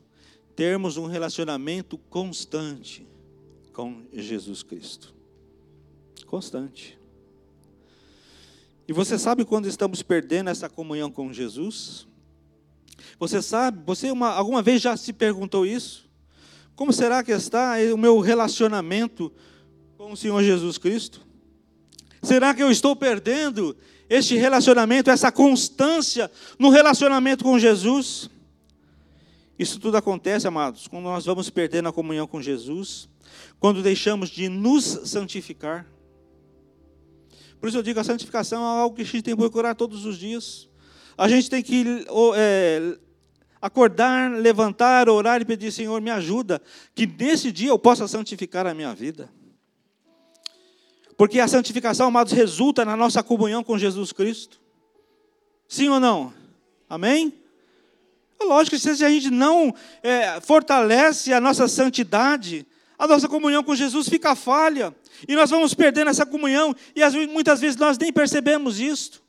termos 0.56 0.96
um 0.96 1.06
relacionamento 1.06 1.98
constante 2.10 3.06
com 3.72 4.02
Jesus 4.12 4.62
Cristo. 4.62 5.14
Constante. 6.26 7.01
E 8.92 8.94
você 8.94 9.18
sabe 9.18 9.46
quando 9.46 9.66
estamos 9.66 10.02
perdendo 10.02 10.50
essa 10.50 10.68
comunhão 10.68 11.10
com 11.10 11.32
Jesus? 11.32 12.06
Você 13.18 13.40
sabe, 13.40 13.80
você 13.86 14.10
uma, 14.10 14.28
alguma 14.28 14.60
vez 14.60 14.82
já 14.82 14.94
se 14.98 15.14
perguntou 15.14 15.64
isso? 15.64 16.10
Como 16.76 16.92
será 16.92 17.24
que 17.24 17.32
está 17.32 17.76
o 17.94 17.96
meu 17.96 18.20
relacionamento 18.20 19.32
com 19.96 20.12
o 20.12 20.16
Senhor 20.16 20.42
Jesus 20.42 20.76
Cristo? 20.76 21.22
Será 22.22 22.52
que 22.52 22.62
eu 22.62 22.70
estou 22.70 22.94
perdendo 22.94 23.74
este 24.10 24.36
relacionamento, 24.36 25.08
essa 25.08 25.32
constância 25.32 26.30
no 26.58 26.68
relacionamento 26.68 27.44
com 27.44 27.58
Jesus? 27.58 28.28
Isso 29.58 29.80
tudo 29.80 29.96
acontece, 29.96 30.46
amados, 30.46 30.86
quando 30.86 31.04
nós 31.04 31.24
vamos 31.24 31.48
perdendo 31.48 31.88
a 31.88 31.94
comunhão 31.94 32.26
com 32.26 32.42
Jesus, 32.42 33.08
quando 33.58 33.82
deixamos 33.82 34.28
de 34.28 34.50
nos 34.50 34.84
santificar. 34.84 35.86
Por 37.62 37.68
isso 37.68 37.78
eu 37.78 37.82
digo, 37.84 38.00
a 38.00 38.02
santificação 38.02 38.60
é 38.60 38.80
algo 38.80 38.96
que 38.96 39.02
a 39.02 39.04
gente 39.04 39.22
tem 39.22 39.36
que 39.36 39.40
procurar 39.40 39.76
todos 39.76 40.04
os 40.04 40.18
dias. 40.18 40.68
A 41.16 41.28
gente 41.28 41.48
tem 41.48 41.62
que 41.62 42.04
é, 42.34 42.98
acordar, 43.60 44.32
levantar, 44.32 45.08
orar 45.08 45.40
e 45.40 45.44
pedir, 45.44 45.70
Senhor, 45.70 46.00
me 46.00 46.10
ajuda, 46.10 46.60
que 46.92 47.06
nesse 47.06 47.52
dia 47.52 47.68
eu 47.68 47.78
possa 47.78 48.08
santificar 48.08 48.66
a 48.66 48.74
minha 48.74 48.92
vida. 48.92 49.30
Porque 51.16 51.38
a 51.38 51.46
santificação, 51.46 52.08
amados, 52.08 52.32
resulta 52.32 52.84
na 52.84 52.96
nossa 52.96 53.22
comunhão 53.22 53.62
com 53.62 53.78
Jesus 53.78 54.10
Cristo. 54.10 54.60
Sim 55.68 55.88
ou 55.88 56.00
não? 56.00 56.34
Amém? 56.90 57.32
É 58.40 58.44
lógico 58.44 58.74
que 58.74 58.82
se 58.82 59.04
a 59.04 59.08
gente 59.08 59.30
não 59.30 59.72
é, 60.02 60.40
fortalece 60.40 61.32
a 61.32 61.40
nossa 61.40 61.68
santidade, 61.68 62.66
a 63.02 63.06
nossa 63.08 63.28
comunhão 63.28 63.64
com 63.64 63.74
Jesus 63.74 64.08
fica 64.08 64.36
falha. 64.36 64.94
E 65.26 65.34
nós 65.34 65.50
vamos 65.50 65.74
perdendo 65.74 66.08
essa 66.08 66.24
comunhão, 66.24 66.72
e 66.94 67.26
muitas 67.26 67.60
vezes 67.60 67.76
nós 67.76 67.98
nem 67.98 68.12
percebemos 68.12 68.78
isto. 68.78 69.20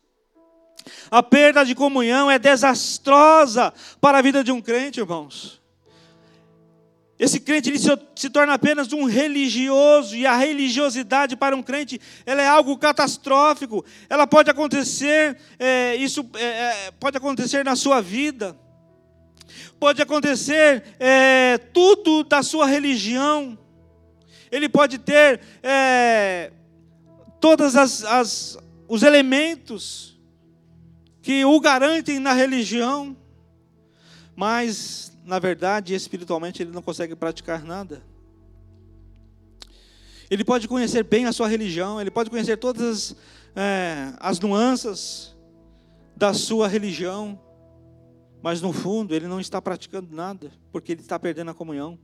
A 1.09 1.23
perda 1.23 1.65
de 1.65 1.73
comunhão 1.73 2.29
é 2.29 2.37
desastrosa 2.37 3.73
para 3.99 4.19
a 4.19 4.21
vida 4.21 4.43
de 4.43 4.51
um 4.51 4.61
crente, 4.61 4.99
irmãos. 4.99 5.59
Esse 7.17 7.39
crente 7.39 7.69
ele 7.69 7.79
se, 7.79 7.89
se, 8.15 8.29
torna 8.29 8.53
apenas 8.53 8.93
um 8.93 9.05
religioso, 9.05 10.15
e 10.15 10.27
a 10.27 10.35
religiosidade 10.35 11.35
para 11.35 11.55
um 11.55 11.63
crente 11.63 11.99
ela 12.27 12.43
é 12.43 12.47
algo 12.47 12.77
catastrófico. 12.77 13.83
Ela 14.07 14.27
pode 14.27 14.51
acontecer, 14.51 15.35
é, 15.57 15.95
isso 15.95 16.23
é, 16.35 16.45
é 16.45 16.91
pode 16.99 17.17
acontecer 17.17 17.65
na 17.65 17.75
sua 17.75 18.01
vida, 18.01 18.55
pode 19.79 19.99
acontecer 19.99 20.83
é, 20.99 21.57
tudo 21.57 22.23
da 22.23 22.43
sua 22.43 22.67
religião 22.67 23.57
ele 24.53 24.69
pode 24.69 24.99
ter 24.99 25.41
é, 25.63 26.51
todos 27.41 27.73
os 28.87 29.01
elementos 29.01 30.15
que 31.23 31.43
o 31.43 31.59
garantem 31.59 32.19
na 32.19 32.33
religião, 32.33 33.17
mas, 34.35 35.11
na 35.25 35.39
verdade, 35.39 35.95
espiritualmente, 35.95 36.61
ele 36.61 36.71
não 36.71 36.83
consegue 36.83 37.15
praticar 37.15 37.63
nada. 37.63 38.03
Ele 40.29 40.43
pode 40.43 40.67
conhecer 40.67 41.03
bem 41.03 41.25
a 41.25 41.33
sua 41.33 41.47
religião, 41.47 41.99
ele 41.99 42.11
pode 42.11 42.29
conhecer 42.29 42.57
todas 42.57 42.83
as, 42.83 43.15
é, 43.55 44.13
as 44.19 44.39
nuances 44.39 45.35
da 46.15 46.31
sua 46.31 46.67
religião, 46.67 47.41
mas 48.43 48.61
no 48.61 48.71
fundo 48.71 49.15
ele 49.15 49.27
não 49.27 49.39
está 49.39 49.59
praticando 49.59 50.15
nada, 50.15 50.51
porque 50.71 50.91
ele 50.91 51.01
está 51.01 51.17
perdendo 51.17 51.49
a 51.49 51.55
comunhão. 51.55 51.97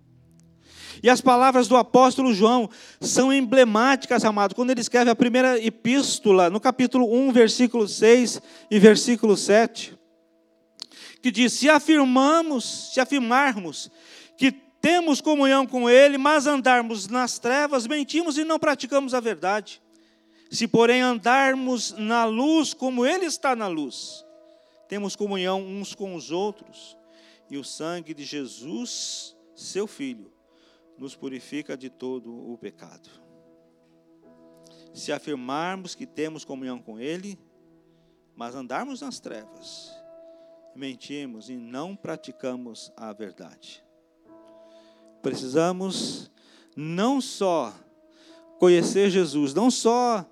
E 1.01 1.09
as 1.09 1.21
palavras 1.21 1.67
do 1.67 1.77
apóstolo 1.77 2.33
João 2.33 2.69
são 2.99 3.31
emblemáticas, 3.31 4.25
amado, 4.25 4.53
quando 4.53 4.71
ele 4.71 4.81
escreve 4.81 5.09
a 5.09 5.15
primeira 5.15 5.63
epístola, 5.63 6.49
no 6.49 6.59
capítulo 6.59 7.13
1, 7.13 7.31
versículo 7.31 7.87
6 7.87 8.41
e 8.69 8.79
versículo 8.79 9.37
7, 9.37 9.97
que 11.21 11.31
diz: 11.31 11.53
Se 11.53 11.69
afirmamos, 11.69 12.91
se 12.93 12.99
afirmarmos 12.99 13.89
que 14.37 14.51
temos 14.51 15.21
comunhão 15.21 15.65
com 15.65 15.89
Ele, 15.89 16.17
mas 16.17 16.47
andarmos 16.47 17.07
nas 17.07 17.39
trevas, 17.39 17.87
mentimos 17.87 18.37
e 18.37 18.43
não 18.43 18.59
praticamos 18.59 19.13
a 19.13 19.19
verdade. 19.19 19.81
Se, 20.49 20.67
porém, 20.67 21.01
andarmos 21.01 21.91
na 21.91 22.25
luz 22.25 22.73
como 22.73 23.05
Ele 23.05 23.25
está 23.25 23.55
na 23.55 23.67
luz, 23.67 24.25
temos 24.87 25.15
comunhão 25.15 25.61
uns 25.61 25.93
com 25.93 26.15
os 26.15 26.31
outros, 26.31 26.97
e 27.49 27.57
o 27.57 27.63
sangue 27.63 28.13
de 28.13 28.23
Jesus, 28.23 29.35
seu 29.55 29.85
Filho, 29.85 30.31
nos 30.99 31.15
purifica 31.15 31.77
de 31.77 31.89
todo 31.89 32.31
o 32.51 32.57
pecado. 32.57 33.09
Se 34.93 35.11
afirmarmos 35.11 35.95
que 35.95 36.05
temos 36.05 36.43
comunhão 36.43 36.79
com 36.79 36.99
Ele, 36.99 37.39
mas 38.35 38.55
andarmos 38.55 39.01
nas 39.01 39.19
trevas, 39.19 39.91
mentimos 40.75 41.49
e 41.49 41.55
não 41.55 41.95
praticamos 41.95 42.91
a 42.95 43.13
verdade. 43.13 43.83
Precisamos 45.21 46.31
não 46.75 47.19
só 47.21 47.73
conhecer 48.57 49.09
Jesus, 49.09 49.53
não 49.53 49.71
só 49.71 50.25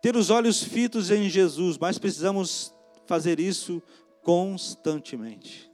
ter 0.00 0.16
os 0.16 0.30
olhos 0.30 0.62
fitos 0.62 1.10
em 1.10 1.28
Jesus, 1.28 1.76
mas 1.78 1.98
precisamos 1.98 2.74
fazer 3.06 3.38
isso 3.38 3.82
constantemente, 4.22 5.70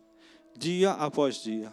dia 0.56 0.92
após 0.92 1.36
dia. 1.36 1.72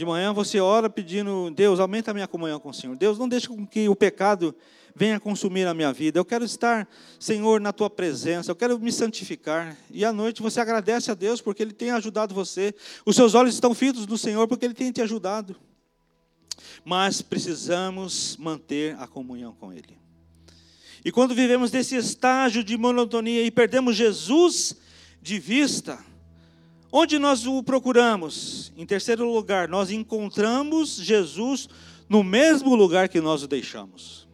De 0.00 0.06
manhã 0.06 0.32
você 0.32 0.58
ora 0.58 0.88
pedindo, 0.88 1.50
Deus, 1.50 1.78
aumenta 1.78 2.10
a 2.10 2.14
minha 2.14 2.26
comunhão 2.26 2.58
com 2.58 2.70
o 2.70 2.72
Senhor. 2.72 2.96
Deus, 2.96 3.18
não 3.18 3.28
deixe 3.28 3.46
com 3.46 3.66
que 3.66 3.86
o 3.86 3.94
pecado 3.94 4.56
venha 4.96 5.20
consumir 5.20 5.66
a 5.66 5.74
minha 5.74 5.92
vida. 5.92 6.18
Eu 6.18 6.24
quero 6.24 6.42
estar, 6.42 6.88
Senhor, 7.18 7.60
na 7.60 7.70
tua 7.70 7.90
presença. 7.90 8.50
Eu 8.50 8.56
quero 8.56 8.78
me 8.78 8.90
santificar. 8.90 9.76
E 9.90 10.02
à 10.02 10.10
noite 10.10 10.40
você 10.40 10.58
agradece 10.58 11.10
a 11.10 11.14
Deus 11.14 11.42
porque 11.42 11.62
Ele 11.62 11.74
tem 11.74 11.90
ajudado 11.90 12.34
você. 12.34 12.74
Os 13.04 13.14
seus 13.14 13.34
olhos 13.34 13.52
estão 13.52 13.74
fitos 13.74 14.06
no 14.06 14.16
Senhor 14.16 14.48
porque 14.48 14.64
Ele 14.64 14.72
tem 14.72 14.90
te 14.90 15.02
ajudado. 15.02 15.54
Mas 16.82 17.20
precisamos 17.20 18.38
manter 18.38 18.96
a 18.98 19.06
comunhão 19.06 19.52
com 19.52 19.70
Ele. 19.70 19.98
E 21.04 21.12
quando 21.12 21.34
vivemos 21.34 21.70
desse 21.70 21.94
estágio 21.94 22.64
de 22.64 22.74
monotonia 22.78 23.44
e 23.44 23.50
perdemos 23.50 23.96
Jesus 23.96 24.76
de 25.20 25.38
vista, 25.38 26.02
Onde 26.92 27.18
nós 27.18 27.46
o 27.46 27.62
procuramos? 27.62 28.72
Em 28.76 28.84
terceiro 28.84 29.30
lugar, 29.32 29.68
nós 29.68 29.90
encontramos 29.90 30.96
Jesus 30.96 31.68
no 32.08 32.24
mesmo 32.24 32.74
lugar 32.74 33.08
que 33.08 33.20
nós 33.20 33.42
o 33.42 33.48
deixamos. 33.48 34.28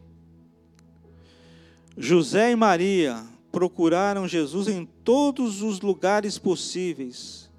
José 1.96 2.52
e 2.52 2.56
Maria 2.56 3.24
procuraram 3.52 4.26
Jesus 4.26 4.68
em 4.68 4.84
todos 4.84 5.62
os 5.62 5.80
lugares 5.80 6.38
possíveis 6.38 7.50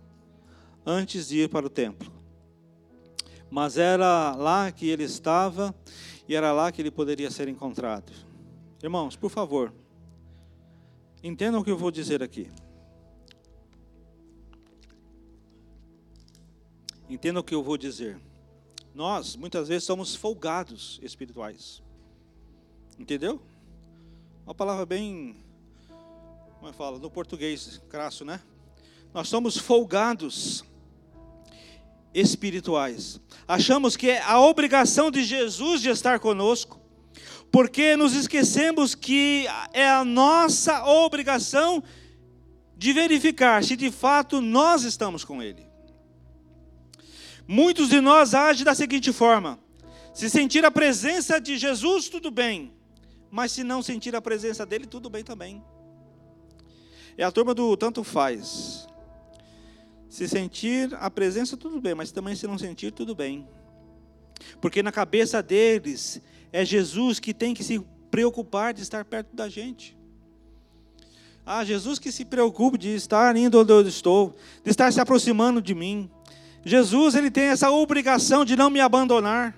antes 0.86 1.27
de 1.27 1.41
ir 1.41 1.49
para 1.49 1.65
o 1.65 1.69
templo. 1.69 2.12
Mas 3.49 3.77
era 3.77 4.36
lá 4.36 4.71
que 4.71 4.88
ele 4.89 5.03
estava 5.03 5.75
e 6.27 6.36
era 6.36 6.51
lá 6.51 6.71
que 6.71 6.81
ele 6.81 6.91
poderia 6.91 7.29
ser 7.29 7.47
encontrado. 7.47 8.12
Irmãos, 8.81 9.15
por 9.15 9.29
favor, 9.29 9.73
entendam 11.23 11.62
o 11.62 11.63
que 11.63 11.71
eu 11.71 11.77
vou 11.77 11.91
dizer 11.91 12.21
aqui. 12.21 12.47
Entendam 17.10 17.41
o 17.41 17.43
que 17.43 17.56
eu 17.56 17.63
vou 17.63 17.78
dizer. 17.78 18.20
Nós, 18.93 19.36
muitas 19.36 19.67
vezes, 19.67 19.84
somos 19.84 20.15
folgados 20.15 21.00
espirituais. 21.02 21.82
Entendeu? 23.00 23.41
Uma 24.46 24.56
palavra 24.56 24.86
bem, 24.86 25.36
como 26.56 26.67
é 26.67 26.72
que 26.72 26.78
fala, 26.78 26.98
no 26.98 27.10
português, 27.12 27.82
crasso, 27.89 28.26
né? 28.26 28.41
Nós 29.13 29.30
somos 29.30 29.58
folgados 29.58 30.65
espirituais. 32.13 33.22
Achamos 33.48 33.96
que 33.96 34.10
é 34.10 34.22
a 34.22 34.39
obrigação 34.39 35.12
de 35.12 35.24
Jesus 35.24 35.82
de 35.82 35.89
estar 35.89 36.20
conosco, 36.20 36.80
porque 37.52 37.96
nos 37.96 38.13
esquecemos 38.13 38.96
que 38.96 39.46
é 39.74 39.88
a 39.88 40.04
nossa 40.04 40.86
obrigação 40.86 41.84
de 42.76 42.93
verificar 42.93 43.63
se 43.63 43.76
de 43.76 43.91
fato 43.91 44.41
nós 44.41 44.84
estamos 44.84 45.24
com 45.24 45.41
Ele. 45.41 45.66
Muitos 47.47 47.89
de 47.89 48.01
nós 48.01 48.33
agem 48.33 48.65
da 48.65 48.75
seguinte 48.75 49.13
forma: 49.13 49.57
se 50.13 50.29
sentir 50.29 50.65
a 50.65 50.71
presença 50.71 51.39
de 51.39 51.57
Jesus, 51.57 52.10
tudo 52.10 52.29
bem, 52.29 52.73
mas 53.31 53.51
se 53.51 53.63
não 53.63 53.81
sentir 53.81 54.15
a 54.15 54.21
presença 54.21 54.65
dele, 54.65 54.86
tudo 54.86 55.10
bem 55.10 55.23
também. 55.23 55.63
É 57.17 57.23
a 57.23 57.31
turma 57.31 57.53
do 57.53 57.75
tanto 57.77 58.03
faz. 58.03 58.88
Se 60.10 60.27
sentir 60.27 60.93
a 60.95 61.10
presença, 61.10 61.57
tudo 61.57 61.81
bem, 61.81 61.95
mas 61.95 62.12
também 62.12 62.36
se 62.36 62.47
não 62.47 62.57
sentir, 62.57 62.91
tudo 62.91 63.15
bem. 63.15 63.47
Porque 64.62 64.83
na 64.83 64.91
cabeça 64.91 65.41
deles 65.41 66.21
é 66.51 66.63
Jesus 66.63 67.19
que 67.19 67.33
tem 67.33 67.53
que 67.53 67.63
se 67.63 67.79
preocupar 68.10 68.73
de 68.73 68.81
estar 68.81 69.03
perto 69.05 69.36
da 69.36 69.49
gente. 69.49 69.97
Ah, 71.45 71.63
Jesus 71.63 71.97
que 71.97 72.12
se 72.12 72.25
preocupe 72.25 72.77
de 72.77 72.89
estar 72.89 73.36
indo 73.36 73.60
onde 73.60 73.71
eu 73.71 73.81
estou, 73.88 74.36
de 74.63 74.69
estar 74.69 74.91
se 74.91 74.99
aproximando 74.99 75.62
de 75.62 75.73
mim. 75.73 76.10
Jesus, 76.67 77.15
ele 77.15 77.32
tem 77.32 77.45
essa 77.45 77.71
obrigação 77.71 78.43
de 78.43 78.58
não 78.58 78.69
me 78.69 78.82
abandonar. 78.82 79.58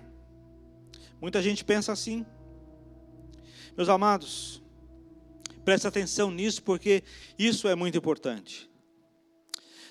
Muita 1.20 1.42
gente 1.42 1.66
pensa 1.66 1.92
assim. 1.92 2.24
Meus 3.76 3.90
amados, 3.90 4.62
preste 5.66 5.88
atenção 5.88 6.30
nisso 6.30 6.62
porque 6.62 7.04
isso 7.36 7.68
é 7.68 7.74
muito 7.74 7.98
importante. 7.98 8.70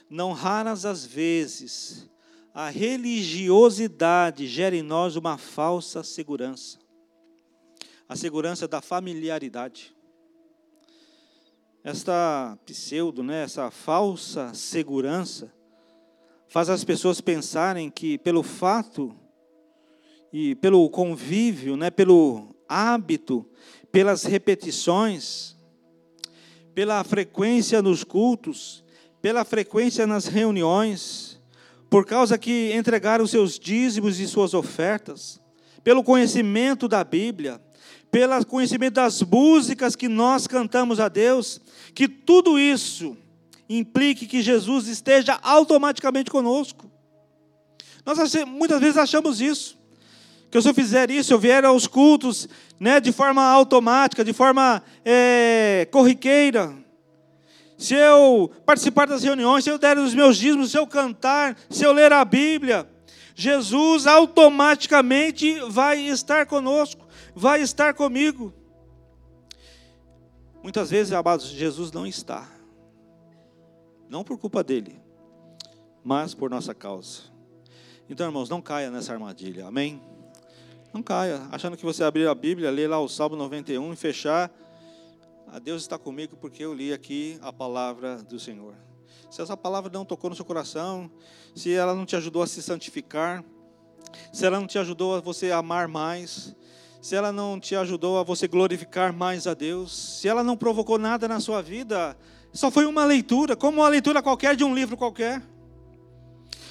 Não 0.09 0.33
raras 0.33 0.85
as 0.85 1.04
vezes 1.04 2.09
a 2.54 2.70
religiosidade 2.70 4.46
gera 4.46 4.76
em 4.76 4.83
nós 4.83 5.16
uma 5.16 5.37
falsa 5.37 6.04
segurança. 6.04 6.78
A 8.09 8.14
segurança 8.14 8.68
da 8.68 8.81
familiaridade. 8.81 9.92
Esta 11.83 12.57
pseudo, 12.64 13.24
né, 13.24 13.42
essa 13.42 13.72
falsa 13.72 14.54
segurança 14.54 15.58
faz 16.48 16.70
as 16.70 16.82
pessoas 16.82 17.20
pensarem 17.20 17.90
que 17.90 18.18
pelo 18.18 18.42
fato 18.42 19.14
e 20.32 20.54
pelo 20.56 20.88
convívio, 20.90 21.76
né, 21.76 21.90
pelo 21.90 22.54
hábito, 22.68 23.46
pelas 23.92 24.24
repetições, 24.24 25.56
pela 26.74 27.02
frequência 27.04 27.82
nos 27.82 28.04
cultos, 28.04 28.84
pela 29.20 29.44
frequência 29.44 30.06
nas 30.06 30.26
reuniões, 30.26 31.40
por 31.90 32.04
causa 32.04 32.38
que 32.38 32.72
entregaram 32.74 33.26
seus 33.26 33.58
dízimos 33.58 34.20
e 34.20 34.26
suas 34.26 34.54
ofertas, 34.54 35.40
pelo 35.82 36.04
conhecimento 36.04 36.87
da 36.87 37.02
Bíblia, 37.02 37.61
pelo 38.11 38.44
conhecimento 38.44 38.94
das 38.94 39.22
músicas 39.22 39.96
que 39.96 40.08
nós 40.08 40.46
cantamos 40.46 41.00
a 41.00 41.08
Deus, 41.08 41.61
que 41.94 42.08
tudo 42.08 42.58
isso 42.58 43.16
implique 43.68 44.26
que 44.26 44.40
Jesus 44.40 44.88
esteja 44.88 45.38
automaticamente 45.42 46.31
conosco. 46.31 46.90
Nós 48.04 48.18
muitas 48.46 48.81
vezes 48.81 48.96
achamos 48.96 49.40
isso. 49.40 49.76
Que 50.50 50.61
se 50.62 50.68
eu 50.68 50.74
fizer 50.74 51.11
isso, 51.11 51.33
eu 51.33 51.38
vier 51.38 51.64
aos 51.64 51.87
cultos 51.87 52.48
né, 52.81 53.00
de 53.00 53.12
forma 53.12 53.44
automática, 53.44 54.24
de 54.24 54.33
forma 54.33 54.83
é, 55.04 55.87
corriqueira, 55.90 56.74
se 57.76 57.94
eu 57.94 58.50
participar 58.64 59.07
das 59.07 59.22
reuniões, 59.22 59.62
se 59.62 59.70
eu 59.70 59.78
der 59.78 59.96
os 59.98 60.14
meus 60.14 60.37
dízimos, 60.37 60.72
se 60.72 60.76
eu 60.78 60.87
cantar, 60.87 61.57
se 61.70 61.85
eu 61.85 61.92
ler 61.92 62.12
a 62.12 62.24
Bíblia, 62.24 62.88
Jesus 63.37 64.07
automaticamente 64.07 65.61
vai 65.68 66.00
estar 66.00 66.46
conosco, 66.46 67.07
vai 67.37 67.61
estar 67.61 67.94
comigo. 67.94 68.52
Muitas 70.61 70.90
vezes, 70.90 71.12
amados, 71.12 71.46
Jesus 71.46 71.92
não 71.92 72.04
está 72.04 72.58
não 74.09 74.25
por 74.25 74.38
culpa 74.38 74.62
dele, 74.62 75.01
mas 76.03 76.35
por 76.35 76.51
nossa 76.51 76.75
causa. 76.75 77.23
Então, 78.09 78.27
irmãos, 78.27 78.49
não 78.49 78.62
caia 78.62 78.90
nessa 78.90 79.12
armadilha, 79.12 79.66
amém? 79.66 80.03
Não 80.92 81.03
caia, 81.03 81.47
achando 81.53 81.77
que 81.77 81.85
você 81.85 82.03
abrir 82.03 82.27
a 82.27 82.35
Bíblia, 82.35 82.71
ler 82.71 82.88
lá 82.88 82.99
o 82.99 83.09
Salmo 83.09 83.37
91 83.37 83.92
e 83.92 83.97
fechar, 83.97 84.51
ah, 85.47 85.59
Deus 85.59 85.83
está 85.83 85.99
comigo 85.99 86.37
porque 86.37 86.64
eu 86.64 86.73
li 86.73 86.92
aqui 86.92 87.38
a 87.42 87.53
palavra 87.53 88.23
do 88.23 88.38
Senhor. 88.38 88.75
Se 89.31 89.42
essa 89.42 89.57
palavra 89.57 89.90
não 89.92 90.05
tocou 90.05 90.31
no 90.31 90.37
seu 90.37 90.44
coração, 90.44 91.11
se 91.55 91.73
ela 91.73 91.94
não 91.94 92.07
te 92.07 92.16
ajudou 92.16 92.42
a 92.42 92.47
se 92.47 92.62
santificar, 92.62 93.44
se 94.33 94.47
ela 94.47 94.59
não 94.59 94.66
te 94.66 94.79
ajudou 94.79 95.16
a 95.16 95.21
você 95.21 95.51
amar 95.51 95.87
mais, 95.87 96.57
se 97.01 97.14
ela 97.14 97.31
não 97.31 97.61
te 97.61 97.77
ajudou 97.77 98.18
a 98.18 98.23
você 98.23 98.49
glorificar 98.49 99.12
mais 99.12 99.47
a 99.47 99.55
Deus, 99.55 100.18
se 100.21 100.29
ela 100.29 100.42
não 100.42 100.57
provocou 100.57 100.99
nada 100.99 101.29
na 101.29 101.40
sua 101.40 101.62
vida, 101.62 102.16
só 102.59 102.73
foi 102.73 102.87
uma 102.87 103.05
leitura, 103.05 103.55
como 103.55 103.83
uma 103.83 103.88
leitura 103.88 104.21
qualquer 104.21 104.57
de 104.57 104.64
um 104.64 104.75
livro 104.75 104.97
qualquer. 104.97 105.40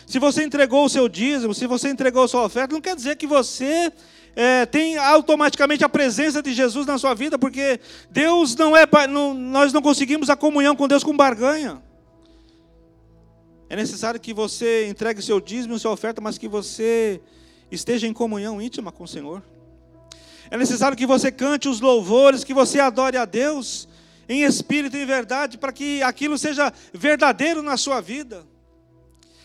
Se 0.06 0.20
você 0.20 0.44
entregou 0.44 0.84
o 0.84 0.90
seu 0.90 1.08
dízimo, 1.08 1.54
se 1.54 1.66
você 1.66 1.88
entregou 1.88 2.24
a 2.24 2.28
sua 2.28 2.44
oferta, 2.44 2.74
não 2.74 2.82
quer 2.82 2.94
dizer 2.94 3.16
que 3.16 3.26
você 3.26 3.90
é, 4.36 4.66
tem 4.66 4.98
automaticamente 4.98 5.86
a 5.86 5.90
presença 5.90 6.44
de 6.44 6.54
Jesus 6.54 6.86
na 6.86 6.98
sua 6.98 7.14
vida, 7.14 7.40
porque 7.40 7.80
Deus 8.12 8.54
não 8.54 8.76
é, 8.76 8.86
não, 9.08 9.34
nós 9.34 9.72
não 9.72 9.82
conseguimos 9.82 10.30
a 10.30 10.36
comunhão 10.36 10.76
com 10.76 10.90
Deus 10.90 11.06
com 11.06 11.16
barganha. 11.16 11.82
É 13.70 13.76
necessário 13.78 14.20
que 14.20 14.34
você 14.34 14.90
entregue 14.90 15.22
o 15.22 15.24
seu 15.24 15.40
dízimo, 15.40 15.76
a 15.76 15.80
sua 15.80 15.92
oferta, 15.94 16.20
mas 16.20 16.38
que 16.38 16.50
você 16.50 17.22
esteja 17.72 18.06
em 18.08 18.12
comunhão 18.12 18.62
íntima 18.62 18.92
com 18.92 19.06
o 19.06 19.08
Senhor. 19.08 19.42
É 20.52 20.58
necessário 20.58 20.98
que 20.98 21.06
você 21.06 21.32
cante 21.32 21.70
os 21.70 21.80
louvores, 21.80 22.44
que 22.44 22.54
você 22.54 22.78
adore 22.78 23.16
a 23.16 23.24
Deus, 23.24 23.88
em 24.28 24.44
espírito 24.44 24.98
e 24.98 25.02
em 25.02 25.06
verdade, 25.06 25.58
para 25.58 25.72
que 25.72 26.02
aquilo 26.04 26.38
seja 26.38 26.74
verdadeiro 26.94 27.62
na 27.62 27.78
sua 27.78 28.02
vida, 28.02 28.46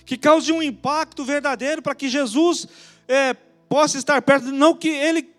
que 0.04 0.16
cause 0.16 0.52
um 0.52 0.62
impacto 0.62 1.24
verdadeiro, 1.24 1.80
para 1.80 1.94
que 1.94 2.08
Jesus 2.08 2.66
é, 3.06 3.34
possa 3.68 3.98
estar 3.98 4.20
perto, 4.22 4.46
não 4.46 4.74
que 4.74 4.88
Ele 4.88 5.32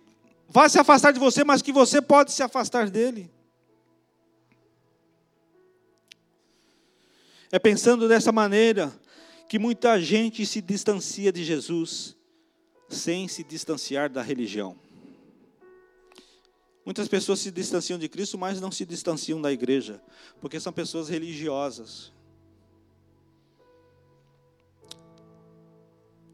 vá 0.47 0.69
se 0.69 0.79
afastar 0.79 1.11
de 1.11 1.19
você, 1.19 1.43
mas 1.43 1.61
que 1.61 1.71
você 1.71 2.01
pode 2.01 2.31
se 2.31 2.41
afastar 2.41 2.89
dele. 2.89 3.31
É 7.51 7.59
pensando 7.59 8.07
dessa 8.07 8.31
maneira 8.31 8.91
que 9.47 9.59
muita 9.59 10.01
gente 10.01 10.45
se 10.45 10.61
distancia 10.61 11.31
de 11.31 11.43
Jesus 11.43 12.15
sem 12.89 13.27
se 13.27 13.43
distanciar 13.43 14.09
da 14.09 14.21
religião. 14.21 14.82
Muitas 16.85 17.07
pessoas 17.07 17.39
se 17.39 17.49
distanciam 17.49 17.97
de 17.97 18.09
Cristo, 18.09 18.37
mas 18.37 18.59
não 18.59 18.71
se 18.71 18.85
distanciam 18.85 19.41
da 19.41 19.51
igreja, 19.51 20.01
porque 20.41 20.59
são 20.59 20.73
pessoas 20.73 21.07
religiosas. 21.07 22.11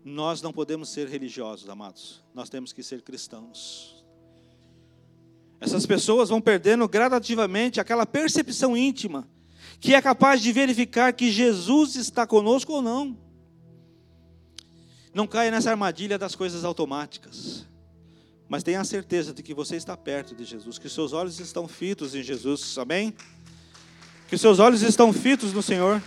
Nós 0.03 0.41
não 0.41 0.51
podemos 0.51 0.89
ser 0.89 1.07
religiosos, 1.07 1.69
amados. 1.69 2.23
Nós 2.33 2.49
temos 2.49 2.73
que 2.73 2.81
ser 2.81 3.01
cristãos. 3.01 4.03
Essas 5.59 5.85
pessoas 5.85 6.29
vão 6.29 6.41
perdendo 6.41 6.87
gradativamente 6.87 7.79
aquela 7.79 8.05
percepção 8.05 8.75
íntima 8.75 9.27
que 9.79 9.93
é 9.93 10.01
capaz 10.01 10.41
de 10.41 10.51
verificar 10.51 11.13
que 11.13 11.31
Jesus 11.31 11.95
está 11.95 12.25
conosco 12.25 12.73
ou 12.73 12.81
não. 12.81 13.17
Não 15.13 15.27
caia 15.27 15.51
nessa 15.51 15.71
armadilha 15.71 16.17
das 16.17 16.35
coisas 16.35 16.63
automáticas. 16.63 17.65
Mas 18.49 18.63
tenha 18.63 18.81
a 18.81 18.83
certeza 18.83 19.31
de 19.31 19.43
que 19.43 19.53
você 19.53 19.75
está 19.75 19.95
perto 19.95 20.33
de 20.33 20.43
Jesus, 20.43 20.79
que 20.79 20.89
seus 20.89 21.13
olhos 21.13 21.39
estão 21.39 21.67
fitos 21.67 22.15
em 22.15 22.23
Jesus, 22.23 22.75
amém? 22.79 23.13
Que 24.27 24.39
seus 24.39 24.57
olhos 24.57 24.81
estão 24.81 25.13
fitos 25.13 25.53
no 25.53 25.61
Senhor. 25.61 26.01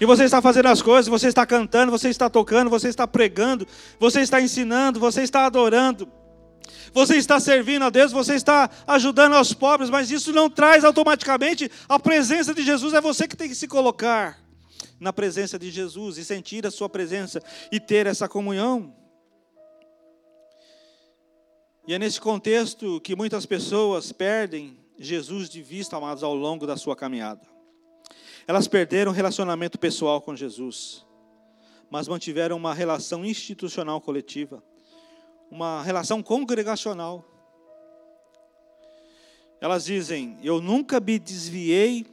E 0.00 0.06
você 0.06 0.22
está 0.22 0.40
fazendo 0.40 0.66
as 0.66 0.80
coisas, 0.80 1.08
você 1.08 1.26
está 1.26 1.44
cantando, 1.44 1.90
você 1.90 2.08
está 2.08 2.30
tocando, 2.30 2.70
você 2.70 2.88
está 2.88 3.08
pregando, 3.08 3.66
você 3.98 4.20
está 4.20 4.40
ensinando, 4.40 5.00
você 5.00 5.22
está 5.22 5.44
adorando. 5.44 6.08
Você 6.94 7.16
está 7.16 7.40
servindo 7.40 7.84
a 7.84 7.90
Deus, 7.90 8.12
você 8.12 8.34
está 8.34 8.70
ajudando 8.86 9.34
aos 9.34 9.52
pobres, 9.52 9.90
mas 9.90 10.12
isso 10.12 10.32
não 10.32 10.48
traz 10.48 10.84
automaticamente 10.84 11.68
a 11.88 11.98
presença 11.98 12.54
de 12.54 12.62
Jesus, 12.62 12.94
é 12.94 13.00
você 13.00 13.26
que 13.26 13.36
tem 13.36 13.48
que 13.48 13.54
se 13.54 13.66
colocar 13.66 14.41
na 15.02 15.12
presença 15.12 15.58
de 15.58 15.68
Jesus 15.68 16.16
e 16.16 16.24
sentir 16.24 16.64
a 16.64 16.70
sua 16.70 16.88
presença 16.88 17.42
e 17.72 17.80
ter 17.80 18.06
essa 18.06 18.28
comunhão. 18.28 18.94
E 21.86 21.92
é 21.92 21.98
nesse 21.98 22.20
contexto 22.20 23.00
que 23.00 23.16
muitas 23.16 23.44
pessoas 23.44 24.12
perdem 24.12 24.78
Jesus 24.96 25.48
de 25.48 25.60
vista, 25.60 25.96
amados, 25.96 26.22
ao 26.22 26.32
longo 26.32 26.64
da 26.68 26.76
sua 26.76 26.94
caminhada. 26.94 27.40
Elas 28.46 28.68
perderam 28.68 29.10
o 29.10 29.14
relacionamento 29.14 29.76
pessoal 29.76 30.20
com 30.20 30.36
Jesus, 30.36 31.04
mas 31.90 32.06
mantiveram 32.06 32.56
uma 32.56 32.72
relação 32.72 33.24
institucional 33.24 34.00
coletiva, 34.00 34.62
uma 35.50 35.82
relação 35.82 36.22
congregacional. 36.22 37.24
Elas 39.60 39.84
dizem: 39.84 40.38
Eu 40.44 40.60
nunca 40.60 41.00
me 41.00 41.18
desviei, 41.18 42.06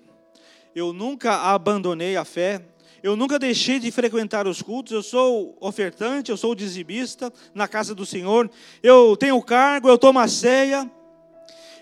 eu 0.74 0.92
nunca 0.92 1.36
abandonei 1.36 2.16
a 2.16 2.26
fé, 2.26 2.66
eu 3.02 3.16
nunca 3.16 3.40
deixei 3.40 3.80
de 3.80 3.92
frequentar 3.92 4.48
os 4.48 4.62
cultos, 4.62 4.92
eu 4.92 5.04
sou 5.04 5.58
ofertante, 5.60 6.32
eu 6.32 6.38
sou 6.38 6.54
dizimista 6.54 7.32
na 7.54 7.68
casa 7.68 7.96
do 7.96 8.06
Senhor, 8.06 8.50
eu 8.84 9.16
tenho 9.18 9.42
cargo, 9.42 9.90
eu 9.90 9.98
tomo 9.98 10.20
a 10.20 10.28
ceia, 10.28 10.90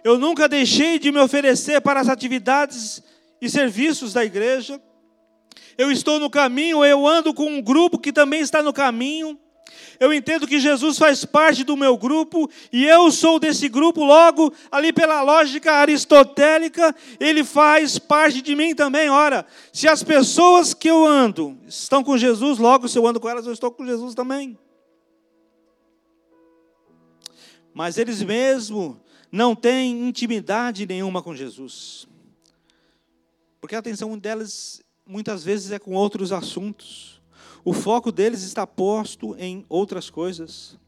eu 0.04 0.18
nunca 0.18 0.48
deixei 0.48 1.00
de 1.00 1.12
me 1.12 1.20
oferecer 1.20 1.82
para 1.82 2.00
as 2.00 2.10
atividades 2.10 3.02
e 3.42 3.50
serviços 3.50 4.14
da 4.14 4.24
igreja, 4.24 4.82
eu 5.78 5.92
estou 5.92 6.20
no 6.20 6.30
caminho, 6.30 6.84
eu 6.84 7.08
ando 7.08 7.34
com 7.34 7.46
um 7.46 7.62
grupo 7.62 8.00
que 8.00 8.12
também 8.12 8.42
está 8.42 8.64
no 8.64 8.74
caminho, 8.74 9.40
eu 10.00 10.14
entendo 10.14 10.48
que 10.48 10.60
Jesus 10.60 10.98
faz 10.98 11.26
parte 11.26 11.64
do 11.64 11.76
meu 11.76 11.98
grupo 11.98 12.50
e 12.72 12.86
eu 12.86 13.12
sou 13.12 13.40
desse 13.40 13.68
grupo, 13.68 14.04
logo, 14.04 14.54
ali 14.72 14.94
pela 14.94 15.22
lógica 15.22 15.74
aristotélica, 15.74 16.96
ele 17.20 17.44
faz 17.44 17.98
parte 17.98 18.42
de 18.42 18.56
mim 18.56 18.76
também. 18.76 19.10
Ora, 19.10 19.46
se 19.74 19.88
as 19.88 20.04
pessoas 20.04 20.74
que 20.74 20.90
eu 20.90 21.06
ando 21.06 21.58
estão 21.68 22.04
com 22.04 22.18
Jesus, 22.18 22.58
logo, 22.58 22.88
se 22.88 22.98
eu 22.98 23.08
ando 23.08 23.20
com 23.20 23.30
elas, 23.30 23.46
eu 23.46 23.54
estou 23.54 23.72
com 23.72 23.86
Jesus 23.86 24.14
também. 24.14 24.58
Mas 27.74 27.98
eles 27.98 28.24
mesmo 28.24 29.00
não 29.32 29.56
têm 29.56 30.08
intimidade 30.08 30.86
nenhuma 30.86 31.22
com 31.22 31.36
Jesus. 31.36 32.08
Porque 33.60 33.76
a 33.76 33.80
atenção 33.80 34.18
delas 34.18 34.82
muitas 35.06 35.44
vezes 35.44 35.72
é 35.72 35.80
com 35.80 35.94
outros 35.94 36.32
assuntos. 36.32 37.17
O 37.68 37.74
foco 37.74 38.14
deles 38.14 38.44
está 38.44 38.66
posto 38.66 39.36
em 39.38 39.66
outras 39.68 40.10
coisas. 40.10 40.80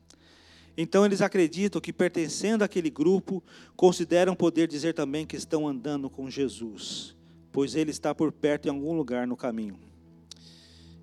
Então 0.77 1.05
eles 1.05 1.21
acreditam 1.21 1.81
que 1.81 1.91
pertencendo 1.91 2.63
àquele 2.63 2.89
grupo, 2.89 3.43
consideram 3.75 4.33
poder 4.33 4.65
dizer 4.65 4.93
também 4.93 5.25
que 5.25 5.35
estão 5.35 5.67
andando 5.67 6.09
com 6.09 6.29
Jesus, 6.29 7.17
pois 7.51 7.75
ele 7.75 7.91
está 7.91 8.15
por 8.15 8.31
perto 8.31 8.67
em 8.67 8.69
algum 8.69 8.93
lugar 8.95 9.27
no 9.27 9.35
caminho. 9.35 9.77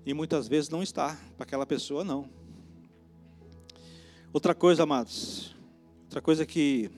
E 0.03 0.15
muitas 0.15 0.47
vezes 0.47 0.67
não 0.67 0.81
está, 0.81 1.15
para 1.37 1.43
aquela 1.43 1.63
pessoa 1.63 2.03
não. 2.03 2.27
Outra 4.33 4.55
coisa, 4.55 4.81
amados, 4.81 5.55
outra 6.05 6.21
coisa 6.21 6.43
que 6.43 6.89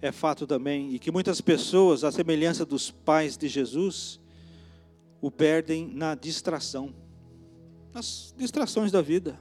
é 0.00 0.10
fato 0.10 0.46
também, 0.46 0.94
e 0.94 0.98
que 0.98 1.10
muitas 1.10 1.42
pessoas, 1.42 2.04
à 2.04 2.10
semelhança 2.10 2.64
dos 2.64 2.90
pais 2.90 3.36
de 3.36 3.48
Jesus, 3.48 4.18
o 5.20 5.30
perdem 5.30 5.86
na 5.88 6.14
distração 6.14 7.03
nas 7.94 8.34
distrações 8.36 8.90
da 8.90 9.00
vida. 9.00 9.40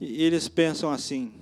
E 0.00 0.22
eles 0.22 0.48
pensam 0.48 0.90
assim: 0.90 1.32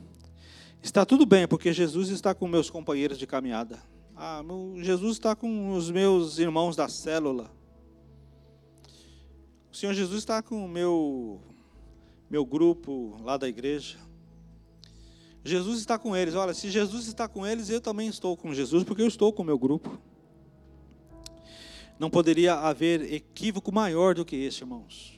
está 0.83 1.07
tudo 1.07 1.25
bem, 1.25 1.49
porque 1.49 1.73
Jesus 1.73 2.11
está 2.11 2.35
com 2.35 2.47
meus 2.47 2.69
companheiros 2.69 3.19
de 3.19 3.27
caminhada. 3.27 3.83
Ah, 4.15 4.43
Jesus 4.77 5.13
está 5.13 5.35
com 5.35 5.75
os 5.75 5.91
meus 5.91 6.39
irmãos 6.39 6.77
da 6.77 6.89
célula. 6.89 7.51
O 9.73 9.77
Senhor 9.77 9.95
Jesus 9.95 10.19
está 10.19 10.43
com 10.43 10.65
o 10.65 10.69
meu, 10.69 11.41
meu 12.29 12.45
grupo 12.45 13.17
lá 13.23 13.37
da 13.37 13.49
igreja. 13.49 13.97
Jesus 15.45 15.79
está 15.79 15.99
com 15.99 16.17
eles. 16.17 16.35
Olha, 16.35 16.53
se 16.53 16.69
Jesus 16.69 17.07
está 17.07 17.29
com 17.29 17.47
eles, 17.47 17.71
eu 17.71 17.81
também 17.81 18.09
estou 18.09 18.37
com 18.37 18.53
Jesus, 18.53 18.83
porque 18.83 19.03
eu 19.03 19.07
estou 19.07 19.33
com 19.33 19.43
o 19.43 19.47
meu 19.47 19.59
grupo. 19.59 19.99
Não 21.99 22.11
poderia 22.11 22.55
haver 22.55 23.13
equívoco 23.13 23.73
maior 23.73 24.15
do 24.15 24.25
que 24.25 24.37
esse, 24.37 24.63
irmãos. 24.63 25.18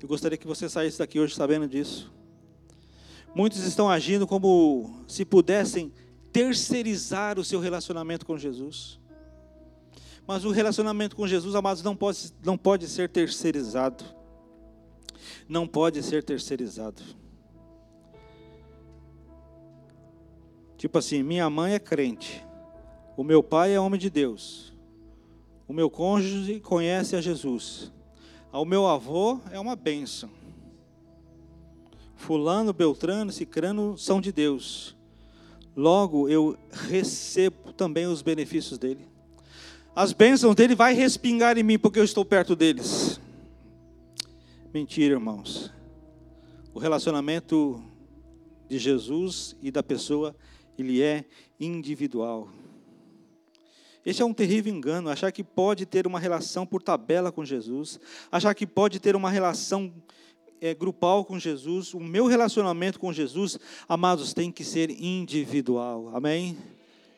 Eu 0.00 0.08
gostaria 0.08 0.38
que 0.38 0.46
você 0.46 0.68
saísse 0.68 0.98
daqui 0.98 1.18
hoje 1.18 1.34
sabendo 1.34 1.66
disso. 1.66 2.12
Muitos 3.34 3.64
estão 3.64 3.90
agindo 3.90 4.26
como 4.26 5.04
se 5.06 5.24
pudessem 5.24 5.92
terceirizar 6.32 7.38
o 7.38 7.44
seu 7.44 7.60
relacionamento 7.60 8.24
com 8.24 8.38
Jesus. 8.38 8.98
Mas 10.26 10.44
o 10.44 10.50
relacionamento 10.50 11.16
com 11.16 11.26
Jesus, 11.26 11.54
amados, 11.54 11.82
não 11.82 11.96
pode, 11.96 12.32
não 12.44 12.56
pode 12.56 12.86
ser 12.86 13.08
terceirizado. 13.08 14.04
Não 15.48 15.66
pode 15.66 16.02
ser 16.02 16.22
terceirizado. 16.22 17.02
Tipo 20.78 20.98
assim, 20.98 21.24
minha 21.24 21.50
mãe 21.50 21.74
é 21.74 21.78
crente, 21.80 22.44
o 23.16 23.24
meu 23.24 23.42
pai 23.42 23.74
é 23.74 23.80
homem 23.80 23.98
de 23.98 24.08
Deus, 24.08 24.72
o 25.66 25.72
meu 25.72 25.90
cônjuge 25.90 26.60
conhece 26.60 27.16
a 27.16 27.20
Jesus. 27.20 27.92
Ao 28.50 28.64
meu 28.64 28.86
avô 28.86 29.40
é 29.50 29.60
uma 29.60 29.76
bênção. 29.76 30.30
Fulano, 32.16 32.72
Beltrano, 32.72 33.30
Cicrano 33.30 33.96
são 33.96 34.20
de 34.20 34.32
Deus. 34.32 34.96
Logo 35.76 36.28
eu 36.28 36.58
recebo 36.88 37.72
também 37.72 38.06
os 38.06 38.22
benefícios 38.22 38.78
dele. 38.78 39.06
As 39.94 40.12
bênçãos 40.12 40.54
dele 40.54 40.74
vai 40.74 40.94
respingar 40.94 41.58
em 41.58 41.62
mim 41.62 41.78
porque 41.78 41.98
eu 41.98 42.04
estou 42.04 42.24
perto 42.24 42.56
deles. 42.56 43.20
Mentira, 44.72 45.14
irmãos. 45.14 45.72
O 46.72 46.78
relacionamento 46.78 47.82
de 48.68 48.78
Jesus 48.78 49.56
e 49.62 49.70
da 49.70 49.82
pessoa, 49.82 50.36
ele 50.78 51.02
é 51.02 51.24
individual. 51.58 52.48
Esse 54.04 54.22
é 54.22 54.24
um 54.24 54.32
terrível 54.32 54.72
engano, 54.72 55.10
achar 55.10 55.30
que 55.32 55.44
pode 55.44 55.84
ter 55.84 56.06
uma 56.06 56.18
relação 56.18 56.64
por 56.64 56.82
tabela 56.82 57.30
com 57.30 57.44
Jesus, 57.44 58.00
achar 58.30 58.54
que 58.54 58.66
pode 58.66 59.00
ter 59.00 59.14
uma 59.16 59.30
relação 59.30 59.92
é, 60.60 60.74
grupal 60.74 61.24
com 61.24 61.38
Jesus. 61.38 61.94
O 61.94 62.00
meu 62.00 62.26
relacionamento 62.26 62.98
com 62.98 63.12
Jesus, 63.12 63.58
amados, 63.88 64.32
tem 64.32 64.50
que 64.50 64.64
ser 64.64 64.90
individual. 64.90 66.10
Amém? 66.14 66.56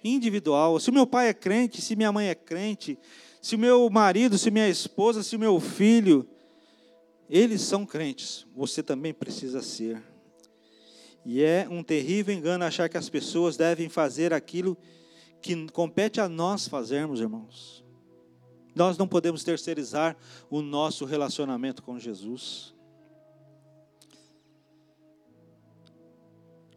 Individual. 0.03 0.81
Se 0.81 0.91
o 0.91 0.93
meu 0.93 1.07
pai 1.07 1.29
é 1.29 1.35
crente, 1.35 1.81
se 1.81 1.95
minha 1.95 2.13
mãe 2.13 2.29
é 2.29 2.35
crente, 2.35 2.99
se 3.41 3.57
o 3.57 3.59
meu 3.59 3.89
marido, 3.91 4.37
se 4.37 4.51
minha 4.51 4.69
esposa, 4.69 5.23
se 5.23 5.37
o 5.37 5.39
meu 5.39 5.61
filho, 5.61 6.29
eles 7.29 7.63
são 7.63 7.87
crentes, 7.87 8.47
você 8.55 8.83
também 8.83 9.15
precisa 9.15 9.63
ser. 9.63 10.03
E 11.25 11.43
é 11.43 11.67
um 11.71 11.83
terrível 11.83 12.35
engano 12.35 12.65
achar 12.65 12.89
que 12.89 12.97
as 12.97 13.09
pessoas 13.09 13.57
devem 13.57 13.89
fazer 13.89 14.33
aquilo 14.33 14.75
que 14.75 15.00
que 15.41 15.69
compete 15.71 16.21
a 16.21 16.29
nós 16.29 16.69
fazermos, 16.69 17.21
irmãos. 17.21 17.85
Nós 18.75 18.97
não 18.97 19.07
podemos 19.07 19.43
terceirizar 19.43 20.17
o 20.49 20.63
nosso 20.63 21.05
relacionamento 21.05 21.83
com 21.83 21.99
Jesus. 21.99 22.75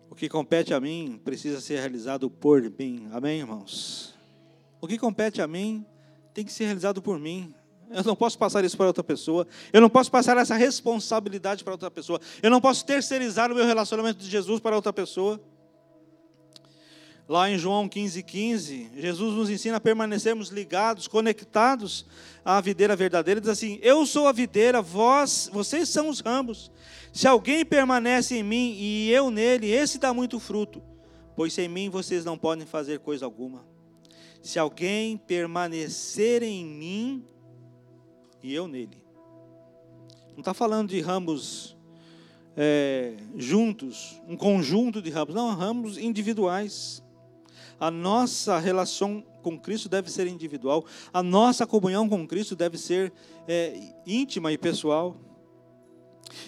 O 0.09 0.15
que 0.15 0.29
compete 0.29 0.73
a 0.73 0.79
mim 0.79 1.19
precisa 1.23 1.59
ser 1.59 1.79
realizado 1.79 2.29
por 2.29 2.61
mim. 2.77 3.07
Amém, 3.11 3.39
irmãos? 3.39 4.13
O 4.79 4.87
que 4.87 4.97
compete 4.97 5.41
a 5.41 5.47
mim 5.47 5.85
tem 6.33 6.43
que 6.45 6.51
ser 6.51 6.65
realizado 6.65 7.01
por 7.01 7.19
mim. 7.19 7.53
Eu 7.89 8.03
não 8.03 8.15
posso 8.15 8.37
passar 8.37 8.63
isso 8.65 8.75
para 8.75 8.87
outra 8.87 9.03
pessoa. 9.03 9.47
Eu 9.71 9.81
não 9.81 9.89
posso 9.89 10.11
passar 10.11 10.35
essa 10.37 10.55
responsabilidade 10.55 11.63
para 11.63 11.73
outra 11.73 11.91
pessoa. 11.91 12.19
Eu 12.41 12.49
não 12.49 12.59
posso 12.59 12.85
terceirizar 12.85 13.51
o 13.51 13.55
meu 13.55 13.65
relacionamento 13.65 14.19
de 14.19 14.29
Jesus 14.29 14.59
para 14.59 14.75
outra 14.75 14.91
pessoa. 14.91 15.39
Lá 17.27 17.49
em 17.49 17.57
João 17.57 17.87
15,15, 17.87 18.23
15, 18.23 18.91
Jesus 18.97 19.33
nos 19.33 19.49
ensina 19.49 19.77
a 19.77 19.81
permanecermos 19.81 20.49
ligados, 20.49 21.07
conectados 21.07 22.05
à 22.43 22.59
videira 22.59 22.95
verdadeira. 22.97 23.39
Ele 23.39 23.45
diz 23.45 23.49
assim: 23.49 23.79
Eu 23.81 24.05
sou 24.05 24.27
a 24.27 24.33
videira, 24.33 24.81
vós, 24.81 25.49
vocês 25.51 25.87
são 25.87 26.09
os 26.09 26.19
ramos. 26.19 26.69
Se 27.13 27.25
alguém 27.25 27.63
permanece 27.63 28.35
em 28.35 28.43
mim 28.43 28.75
e 28.77 29.09
eu 29.09 29.31
nele, 29.31 29.71
esse 29.71 29.97
dá 29.97 30.13
muito 30.13 30.37
fruto, 30.37 30.81
pois 31.33 31.53
sem 31.53 31.69
mim 31.69 31.89
vocês 31.89 32.25
não 32.25 32.37
podem 32.37 32.65
fazer 32.65 32.99
coisa 32.99 33.23
alguma. 33.23 33.65
Se 34.41 34.59
alguém 34.59 35.15
permanecer 35.15 36.43
em 36.43 36.65
mim 36.65 37.25
e 38.43 38.53
eu 38.53 38.67
nele. 38.67 39.01
Não 40.33 40.39
está 40.39 40.53
falando 40.53 40.89
de 40.89 40.99
ramos 40.99 41.77
é, 42.57 43.13
juntos, 43.37 44.19
um 44.27 44.35
conjunto 44.35 45.01
de 45.01 45.09
ramos, 45.09 45.33
não, 45.33 45.55
ramos 45.55 45.97
individuais. 45.97 47.01
A 47.83 47.91
nossa 47.91 48.57
relação 48.59 49.21
com 49.41 49.59
Cristo 49.59 49.89
deve 49.89 50.09
ser 50.09 50.25
individual. 50.25 50.85
A 51.13 51.21
nossa 51.21 51.67
comunhão 51.67 52.07
com 52.07 52.25
Cristo 52.25 52.55
deve 52.55 52.77
ser 52.77 53.11
é, 53.45 53.77
íntima 54.07 54.53
e 54.53 54.57
pessoal. 54.57 55.17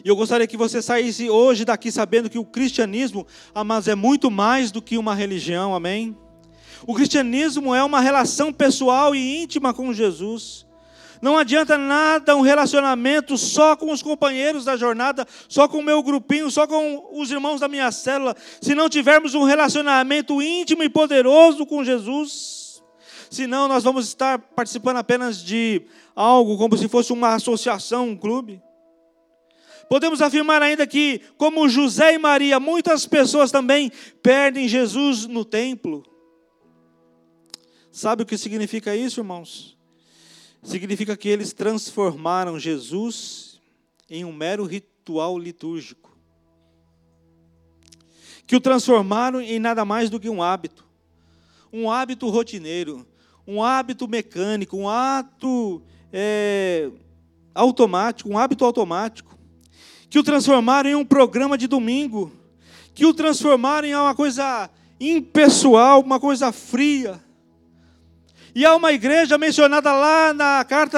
E 0.02 0.08
eu 0.08 0.16
gostaria 0.16 0.48
que 0.48 0.56
você 0.56 0.82
saísse 0.82 1.30
hoje 1.30 1.66
daqui 1.66 1.92
sabendo 1.92 2.30
que 2.30 2.40
o 2.40 2.46
cristianismo, 2.46 3.28
amados, 3.54 3.90
é 3.90 3.96
muito 3.96 4.32
mais 4.32 4.72
do 4.72 4.82
que 4.82 4.98
uma 4.98 5.14
religião, 5.14 5.76
amém? 5.76 6.16
O 6.88 6.96
cristianismo 6.96 7.76
é 7.76 7.84
uma 7.84 8.00
relação 8.00 8.54
pessoal 8.54 9.14
e 9.14 9.44
íntima 9.44 9.74
com 9.74 9.92
Jesus. 9.92 10.65
Não 11.22 11.38
adianta 11.38 11.78
nada 11.78 12.36
um 12.36 12.42
relacionamento 12.42 13.38
só 13.38 13.76
com 13.76 13.92
os 13.92 14.02
companheiros 14.02 14.66
da 14.66 14.76
jornada, 14.76 15.26
só 15.48 15.68
com 15.68 15.80
o 15.80 15.84
meu 15.84 16.02
grupinho, 16.04 16.52
só 16.52 16.68
com 16.68 17.10
os 17.14 17.32
irmãos 17.32 17.60
da 17.60 17.68
minha 17.68 17.92
célula, 17.92 18.36
se 18.62 18.76
não 18.76 18.90
tivermos 18.90 19.34
um 19.34 19.44
relacionamento 19.44 20.42
íntimo 20.42 20.84
e 20.84 20.90
poderoso 20.90 21.66
com 21.66 21.84
Jesus. 21.84 22.84
Senão 23.30 23.68
nós 23.68 23.84
vamos 23.84 24.08
estar 24.08 24.38
participando 24.38 24.98
apenas 24.98 25.44
de 25.44 25.84
algo 26.16 26.58
como 26.58 26.78
se 26.78 26.88
fosse 26.88 27.12
uma 27.12 27.36
associação, 27.36 28.10
um 28.10 28.18
clube. 28.18 28.62
Podemos 29.90 30.22
afirmar 30.22 30.62
ainda 30.62 30.88
que, 30.88 31.22
como 31.38 31.70
José 31.70 32.14
e 32.14 32.18
Maria, 32.18 32.60
muitas 32.60 33.06
pessoas 33.06 33.52
também 33.52 33.92
perdem 34.22 34.68
Jesus 34.68 35.28
no 35.28 35.46
templo. 35.46 36.04
Sabe 37.92 38.24
o 38.24 38.26
que 38.26 38.38
significa 38.38 38.96
isso, 38.96 39.20
irmãos? 39.20 39.75
Significa 40.66 41.16
que 41.16 41.30
eles 41.30 41.54
transformaram 41.54 42.60
Jesus 42.60 43.62
em 44.10 44.26
um 44.26 44.34
mero 44.34 44.66
ritual 44.66 45.38
litúrgico. 45.38 46.18
Que 48.48 48.56
o 48.56 48.60
transformaram 48.60 49.40
em 49.40 49.60
nada 49.60 49.86
mais 49.86 50.10
do 50.10 50.20
que 50.20 50.30
um 50.30 50.42
hábito. 50.42 50.84
Um 51.72 51.90
hábito 51.90 52.30
rotineiro, 52.30 53.08
um 53.46 53.64
hábito 53.64 54.08
mecânico, 54.08 54.76
um 54.76 54.90
ato 54.90 55.82
é, 56.12 56.90
automático, 57.54 58.30
um 58.30 58.38
hábito 58.38 58.66
automático 58.66 59.36
que 60.10 60.20
o 60.20 60.24
transformaram 60.24 60.90
em 60.90 60.96
um 60.96 61.06
programa 61.06 61.58
de 61.58 61.68
domingo, 61.68 62.32
que 62.94 63.06
o 63.06 63.14
transformaram 63.14 63.88
em 63.88 63.96
uma 63.96 64.16
coisa 64.16 64.70
impessoal, 65.00 66.02
uma 66.02 66.20
coisa 66.20 66.52
fria. 66.52 67.22
E 68.56 68.66
há 68.66 68.74
uma 68.74 68.94
igreja 68.94 69.38
mencionada 69.38 69.92
lá 69.92 70.34
na 70.34 70.64
carta, 70.64 70.98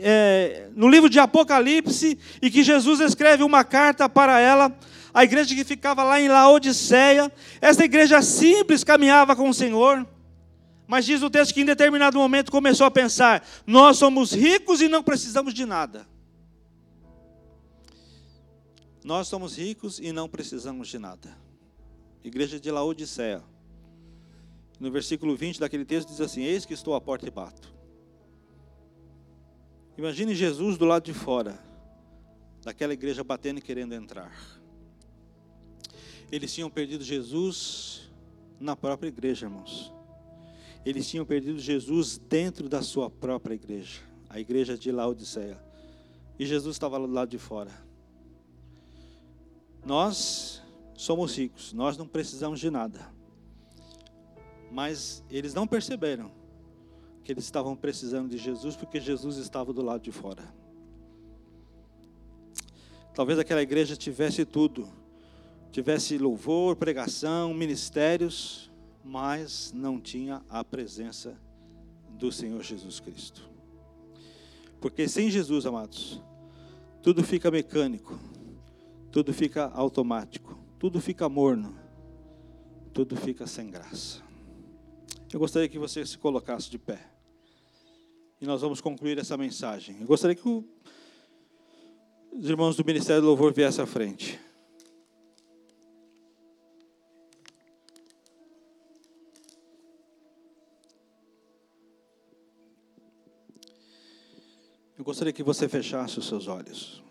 é, 0.00 0.68
no 0.76 0.88
livro 0.88 1.10
de 1.10 1.18
Apocalipse, 1.18 2.16
e 2.40 2.48
que 2.48 2.62
Jesus 2.62 3.00
escreve 3.00 3.42
uma 3.42 3.64
carta 3.64 4.08
para 4.08 4.38
ela, 4.38 4.72
a 5.12 5.24
igreja 5.24 5.56
que 5.56 5.64
ficava 5.64 6.04
lá 6.04 6.20
em 6.20 6.28
Laodiceia. 6.28 7.32
Essa 7.60 7.84
igreja 7.84 8.22
simples 8.22 8.84
caminhava 8.84 9.34
com 9.34 9.48
o 9.48 9.54
Senhor, 9.54 10.06
mas 10.86 11.04
diz 11.04 11.20
o 11.20 11.28
texto 11.28 11.52
que 11.52 11.62
em 11.62 11.64
determinado 11.64 12.16
momento 12.16 12.52
começou 12.52 12.86
a 12.86 12.90
pensar: 12.92 13.44
nós 13.66 13.96
somos 13.96 14.30
ricos 14.30 14.80
e 14.80 14.86
não 14.86 15.02
precisamos 15.02 15.52
de 15.52 15.66
nada. 15.66 16.06
Nós 19.02 19.26
somos 19.26 19.58
ricos 19.58 19.98
e 19.98 20.12
não 20.12 20.28
precisamos 20.28 20.86
de 20.86 21.00
nada. 21.00 21.36
Igreja 22.22 22.60
de 22.60 22.70
Laodiceia. 22.70 23.42
No 24.78 24.90
versículo 24.90 25.36
20 25.36 25.60
daquele 25.60 25.84
texto 25.84 26.08
diz 26.08 26.20
assim: 26.20 26.42
Eis 26.42 26.64
que 26.66 26.74
estou 26.74 26.94
à 26.94 27.00
porta 27.00 27.26
e 27.26 27.30
bato. 27.30 27.72
Imagine 29.96 30.34
Jesus 30.34 30.76
do 30.76 30.84
lado 30.84 31.04
de 31.04 31.14
fora, 31.14 31.58
daquela 32.62 32.92
igreja 32.92 33.22
batendo 33.22 33.58
e 33.58 33.62
querendo 33.62 33.94
entrar. 33.94 34.32
Eles 36.32 36.52
tinham 36.52 36.68
perdido 36.68 37.04
Jesus 37.04 38.10
na 38.58 38.74
própria 38.74 39.08
igreja, 39.08 39.46
irmãos. 39.46 39.92
Eles 40.84 41.08
tinham 41.08 41.24
perdido 41.24 41.58
Jesus 41.60 42.18
dentro 42.18 42.68
da 42.68 42.82
sua 42.82 43.08
própria 43.08 43.54
igreja, 43.54 44.00
a 44.28 44.40
igreja 44.40 44.76
de 44.76 44.90
Laodiceia. 44.90 45.62
E 46.38 46.44
Jesus 46.44 46.74
estava 46.74 46.98
do 46.98 47.06
lado 47.06 47.30
de 47.30 47.38
fora. 47.38 47.70
Nós 49.84 50.60
somos 50.96 51.36
ricos, 51.36 51.72
nós 51.72 51.96
não 51.96 52.06
precisamos 52.06 52.58
de 52.58 52.70
nada. 52.70 53.13
Mas 54.74 55.22
eles 55.30 55.54
não 55.54 55.68
perceberam 55.68 56.32
que 57.22 57.30
eles 57.30 57.44
estavam 57.44 57.76
precisando 57.76 58.28
de 58.28 58.36
Jesus 58.36 58.74
porque 58.74 58.98
Jesus 58.98 59.36
estava 59.36 59.72
do 59.72 59.80
lado 59.80 60.02
de 60.02 60.10
fora. 60.10 60.42
Talvez 63.14 63.38
aquela 63.38 63.62
igreja 63.62 63.96
tivesse 63.96 64.44
tudo, 64.44 64.88
tivesse 65.70 66.18
louvor, 66.18 66.74
pregação, 66.74 67.54
ministérios, 67.54 68.68
mas 69.04 69.72
não 69.72 70.00
tinha 70.00 70.42
a 70.50 70.64
presença 70.64 71.38
do 72.10 72.32
Senhor 72.32 72.60
Jesus 72.60 72.98
Cristo. 72.98 73.48
Porque 74.80 75.06
sem 75.06 75.30
Jesus, 75.30 75.66
amados, 75.66 76.20
tudo 77.00 77.22
fica 77.22 77.48
mecânico, 77.48 78.18
tudo 79.12 79.32
fica 79.32 79.66
automático, 79.66 80.58
tudo 80.80 81.00
fica 81.00 81.28
morno, 81.28 81.78
tudo 82.92 83.14
fica 83.14 83.46
sem 83.46 83.70
graça. 83.70 84.23
Eu 85.32 85.40
gostaria 85.40 85.68
que 85.68 85.78
você 85.78 86.04
se 86.06 86.16
colocasse 86.16 86.70
de 86.70 86.78
pé. 86.78 87.00
E 88.40 88.46
nós 88.46 88.60
vamos 88.60 88.80
concluir 88.80 89.18
essa 89.18 89.36
mensagem. 89.36 89.96
Eu 90.00 90.06
gostaria 90.06 90.36
que 90.36 90.48
o, 90.48 90.64
os 92.32 92.48
irmãos 92.48 92.76
do 92.76 92.84
Ministério 92.84 93.22
do 93.22 93.28
Louvor 93.28 93.52
viessem 93.52 93.82
à 93.82 93.86
frente. 93.86 94.38
Eu 104.96 105.04
gostaria 105.04 105.32
que 105.32 105.42
você 105.42 105.68
fechasse 105.68 106.18
os 106.18 106.26
seus 106.26 106.46
olhos. 106.46 107.02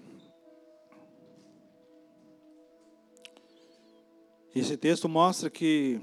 Esse 4.55 4.77
texto 4.77 5.09
mostra 5.09 5.49
que 5.49 5.99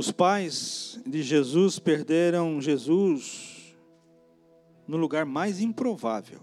os 0.00 0.10
pais 0.10 0.98
de 1.06 1.22
Jesus 1.22 1.78
perderam 1.78 2.58
Jesus 2.58 3.76
no 4.88 4.96
lugar 4.96 5.26
mais 5.26 5.60
improvável. 5.60 6.40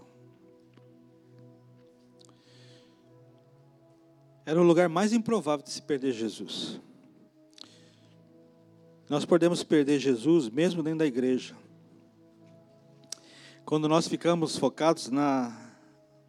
Era 4.46 4.60
o 4.60 4.62
lugar 4.62 4.88
mais 4.88 5.12
improvável 5.12 5.64
de 5.64 5.72
se 5.72 5.82
perder 5.82 6.12
Jesus. 6.12 6.80
Nós 9.08 9.24
podemos 9.24 9.64
perder 9.64 9.98
Jesus 9.98 10.48
mesmo 10.48 10.80
dentro 10.80 11.00
da 11.00 11.06
igreja. 11.06 11.56
Quando 13.64 13.88
nós 13.88 14.06
ficamos 14.06 14.56
focados 14.56 15.10
na, 15.10 15.74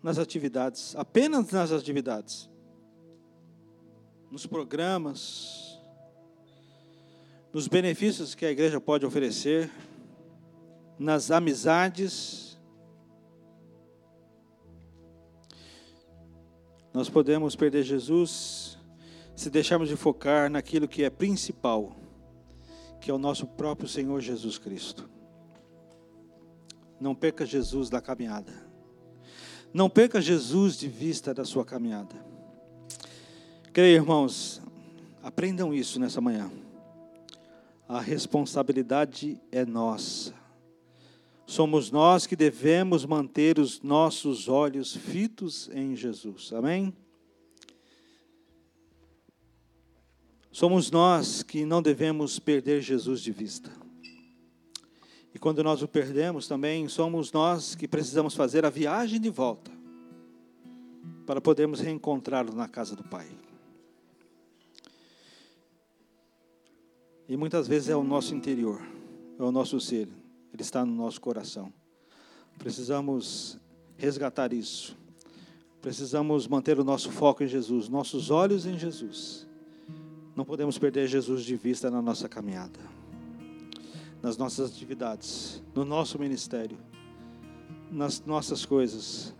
nas 0.02 0.18
atividades, 0.18 0.96
apenas 0.96 1.52
nas 1.52 1.72
atividades 1.72 2.50
nos 4.32 4.48
programas, 4.48 5.69
nos 7.52 7.68
benefícios 7.68 8.36
que 8.36 8.46
a 8.46 8.52
igreja 8.52 8.80
pode 8.80 9.06
oferecer, 9.06 9.70
nas 10.98 11.32
amizades. 11.32 12.60
Nós 16.94 17.10
podemos 17.10 17.56
perder 17.56 17.84
Jesus 17.84 18.78
se 19.36 19.50
deixarmos 19.50 19.88
de 19.88 19.96
focar 19.96 20.50
naquilo 20.50 20.88
que 20.88 21.04
é 21.04 21.10
principal, 21.10 21.96
que 23.00 23.10
é 23.10 23.14
o 23.14 23.18
nosso 23.18 23.48
próprio 23.48 23.88
Senhor 23.88 24.20
Jesus 24.20 24.58
Cristo. 24.58 25.10
Não 27.00 27.16
perca 27.16 27.46
Jesus 27.46 27.90
da 27.90 28.02
caminhada. 28.02 28.52
Não 29.74 29.90
perca 29.90 30.20
Jesus 30.20 30.78
de 30.78 30.90
vista 30.90 31.34
da 31.34 31.46
sua 31.46 31.64
caminhada. 31.64 32.16
Creio, 33.72 33.96
irmãos, 33.96 34.62
aprendam 35.24 35.74
isso 35.74 36.00
nessa 36.00 36.20
manhã. 36.20 36.52
A 37.90 38.00
responsabilidade 38.00 39.42
é 39.52 39.66
nossa. 39.66 40.32
Somos 41.48 41.90
nós 41.90 42.28
que 42.28 42.36
devemos 42.36 43.04
manter 43.04 43.58
os 43.58 43.82
nossos 43.82 44.48
olhos 44.48 44.96
fitos 44.96 45.68
em 45.74 45.96
Jesus. 45.96 46.54
Amém? 46.54 46.94
Somos 50.52 50.92
nós 50.92 51.42
que 51.42 51.66
não 51.66 51.82
devemos 51.82 52.38
perder 52.38 52.80
Jesus 52.80 53.22
de 53.22 53.32
vista. 53.32 53.72
E 55.34 55.40
quando 55.40 55.64
nós 55.64 55.82
o 55.82 55.88
perdemos, 55.88 56.48
também 56.48 56.88
somos 56.88 57.32
nós 57.32 57.74
que 57.74 57.88
precisamos 57.88 58.36
fazer 58.36 58.66
a 58.66 58.70
viagem 58.70 59.20
de 59.20 59.32
volta 59.32 59.72
para 61.26 61.42
podermos 61.42 61.80
reencontrá-lo 61.80 62.54
na 62.54 62.68
casa 62.68 62.96
do 62.96 63.04
Pai. 63.04 63.49
E 67.30 67.38
muitas 67.38 67.68
vezes 67.68 67.90
é 67.90 67.96
o 67.96 68.04
nosso 68.04 68.34
interior, 68.34 68.82
é 69.38 69.44
o 69.44 69.52
nosso 69.52 69.80
ser, 69.80 70.10
ele 70.52 70.64
está 70.64 70.84
no 70.84 70.92
nosso 70.92 71.22
coração. 71.22 71.72
Precisamos 72.58 73.60
resgatar 73.96 74.52
isso. 74.52 74.98
Precisamos 75.80 76.48
manter 76.48 76.80
o 76.80 76.84
nosso 76.84 77.12
foco 77.12 77.44
em 77.44 77.48
Jesus, 77.48 77.88
nossos 77.88 78.32
olhos 78.32 78.66
em 78.66 78.80
Jesus. 78.80 79.48
Não 80.36 80.44
podemos 80.44 80.80
perder 80.80 81.08
Jesus 81.08 81.44
de 81.44 81.56
vista 81.56 81.92
na 81.92 82.02
nossa 82.02 82.28
caminhada, 82.28 82.80
nas 84.24 84.36
nossas 84.36 84.72
atividades, 84.72 85.62
no 85.76 85.86
nosso 85.86 86.18
ministério, 86.18 86.80
nas 87.92 88.26
nossas 88.26 88.66
coisas. 88.66 89.36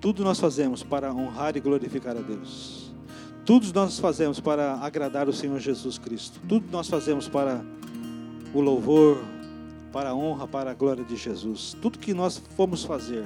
Tudo 0.00 0.24
nós 0.24 0.40
fazemos 0.40 0.82
para 0.82 1.14
honrar 1.14 1.56
e 1.56 1.60
glorificar 1.60 2.16
a 2.16 2.20
Deus. 2.20 2.89
Tudo 3.44 3.72
nós 3.72 3.98
fazemos 3.98 4.38
para 4.38 4.74
agradar 4.74 5.28
o 5.28 5.32
Senhor 5.32 5.58
Jesus 5.58 5.98
Cristo. 5.98 6.40
Tudo 6.48 6.66
nós 6.70 6.88
fazemos 6.88 7.28
para 7.28 7.64
o 8.54 8.60
louvor, 8.60 9.22
para 9.92 10.10
a 10.10 10.14
honra, 10.14 10.46
para 10.46 10.70
a 10.70 10.74
glória 10.74 11.04
de 11.04 11.16
Jesus. 11.16 11.76
Tudo 11.80 11.98
que 11.98 12.14
nós 12.14 12.38
formos 12.56 12.84
fazer, 12.84 13.24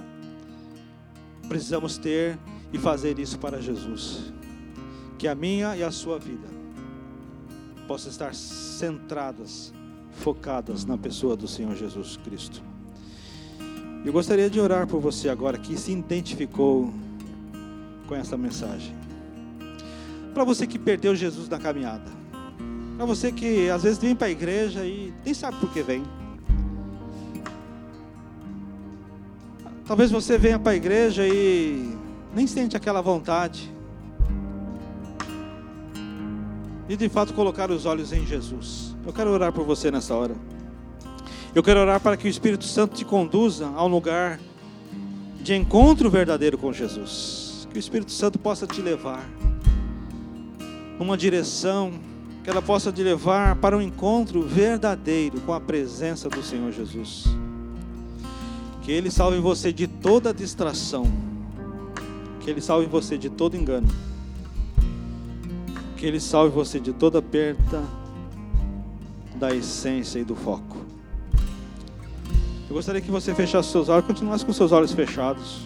precisamos 1.49 1.99
ter 1.99 2.39
e 2.73 2.79
fazer 2.79 3.19
isso 3.19 3.39
para 3.39 3.61
Jesus. 3.61 4.33
Que 5.19 5.29
a 5.29 5.35
minha 5.35 5.77
e 5.77 5.83
a 5.83 5.91
sua 5.91 6.19
vida 6.19 6.49
possam 7.87 8.11
estar 8.11 8.35
centradas, 8.35 9.73
focadas 10.13 10.85
na 10.85 10.97
pessoa 10.97 11.37
do 11.37 11.47
Senhor 11.47 11.75
Jesus 11.77 12.17
Cristo. 12.17 12.63
Eu 14.05 14.13
gostaria 14.13 14.51
de 14.51 14.61
orar 14.61 14.87
por 14.87 15.01
você 15.01 15.29
agora 15.29 15.59
que 15.59 15.77
se 15.79 15.93
identificou 15.93 16.93
com 18.07 18.15
essa 18.15 18.37
mensagem. 18.37 19.04
Para 20.35 20.43
você 20.43 20.67
que 20.67 20.79
perdeu 20.79 21.15
Jesus 21.15 21.49
na 21.49 21.59
caminhada. 21.59 22.11
Para 22.97 23.07
você 23.07 23.31
que 23.31 23.71
às 23.71 23.85
vezes 23.85 23.99
vem 23.99 24.17
para 24.17 24.27
a 24.27 24.31
igreja 24.31 24.85
e 24.85 25.15
nem 25.25 25.33
sabe 25.33 25.57
por 25.59 25.73
que 25.73 25.81
vem. 25.81 26.03
Talvez 29.87 30.11
você 30.11 30.37
venha 30.37 30.59
para 30.59 30.73
a 30.73 30.77
igreja 30.77 31.27
e 31.27 31.97
nem 32.35 32.47
sente 32.47 32.77
aquela 32.77 33.01
vontade 33.01 33.73
de 36.89 36.97
de 36.97 37.09
fato 37.09 37.33
colocar 37.33 37.71
os 37.71 37.87
olhos 37.87 38.13
em 38.13 38.27
Jesus. 38.27 38.97
Eu 39.07 39.13
quero 39.13 39.31
orar 39.31 39.53
por 39.53 39.65
você 39.65 39.91
nessa 39.91 40.15
hora. 40.15 40.35
Eu 41.55 41.63
quero 41.63 41.81
orar 41.81 42.01
para 42.01 42.17
que 42.17 42.27
o 42.27 42.31
Espírito 42.31 42.65
Santo 42.65 42.95
te 42.97 43.05
conduza 43.05 43.67
a 43.69 43.85
um 43.85 43.89
lugar 43.89 44.41
de 45.41 45.55
encontro 45.55 46.11
verdadeiro 46.11 46.59
com 46.59 46.73
Jesus. 46.73 47.69
Que 47.71 47.79
o 47.79 47.81
Espírito 47.81 48.11
Santo 48.11 48.39
possa 48.39 48.67
te 48.67 48.83
levar 48.83 49.25
numa 50.99 51.17
direção, 51.17 51.93
que 52.43 52.51
ela 52.51 52.61
possa 52.61 52.93
te 52.93 53.03
levar 53.03 53.57
para 53.57 53.77
um 53.77 53.81
encontro 53.81 54.43
verdadeiro 54.43 55.41
com 55.41 55.53
a 55.53 55.61
presença 55.61 56.29
do 56.29 56.43
Senhor 56.43 56.71
Jesus. 56.73 57.25
Que 58.83 58.93
Ele 58.93 59.11
salve 59.11 59.39
você 59.39 59.73
de 59.73 59.87
toda 59.87 60.33
distração. 60.33 61.11
Que 62.41 62.51
Ele 62.51 62.61
salve 62.61 62.87
você 62.87 63.17
de 63.17 63.31
todo 63.31 63.57
engano. 63.57 63.89
Que 65.97 66.05
Ele 66.05 66.21
salve 66.21 66.55
você 66.55 66.79
de 66.79 66.93
toda 66.93 67.23
perda 67.23 67.83
da 69.37 69.55
essência 69.55 70.19
e 70.19 70.25
do 70.25 70.37
foco. 70.37 70.77
Eu 72.69 72.75
gostaria 72.75 73.01
que 73.01 73.11
você 73.11 73.35
fechasse 73.35 73.71
seus 73.71 73.89
olhos, 73.89 74.07
continuasse 74.07 74.45
com 74.45 74.53
seus 74.53 74.71
olhos 74.71 74.93
fechados. 74.93 75.63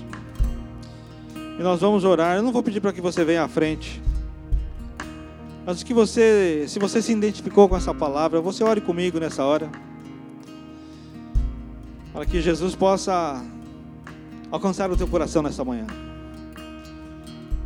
E 1.58 1.62
nós 1.62 1.80
vamos 1.80 2.04
orar. 2.04 2.36
Eu 2.36 2.42
não 2.42 2.52
vou 2.52 2.62
pedir 2.62 2.80
para 2.80 2.92
que 2.92 3.00
você 3.00 3.24
venha 3.24 3.42
à 3.42 3.48
frente. 3.48 4.00
Mas 5.68 5.82
que 5.82 5.92
você, 5.92 6.64
se 6.66 6.78
você 6.78 7.02
se 7.02 7.12
identificou 7.12 7.68
com 7.68 7.76
essa 7.76 7.92
palavra, 7.92 8.40
você 8.40 8.64
ore 8.64 8.80
comigo 8.80 9.20
nessa 9.20 9.44
hora. 9.44 9.70
Para 12.10 12.24
que 12.24 12.40
Jesus 12.40 12.74
possa 12.74 13.44
alcançar 14.50 14.90
o 14.90 14.96
teu 14.96 15.06
coração 15.06 15.42
nessa 15.42 15.62
manhã. 15.62 15.86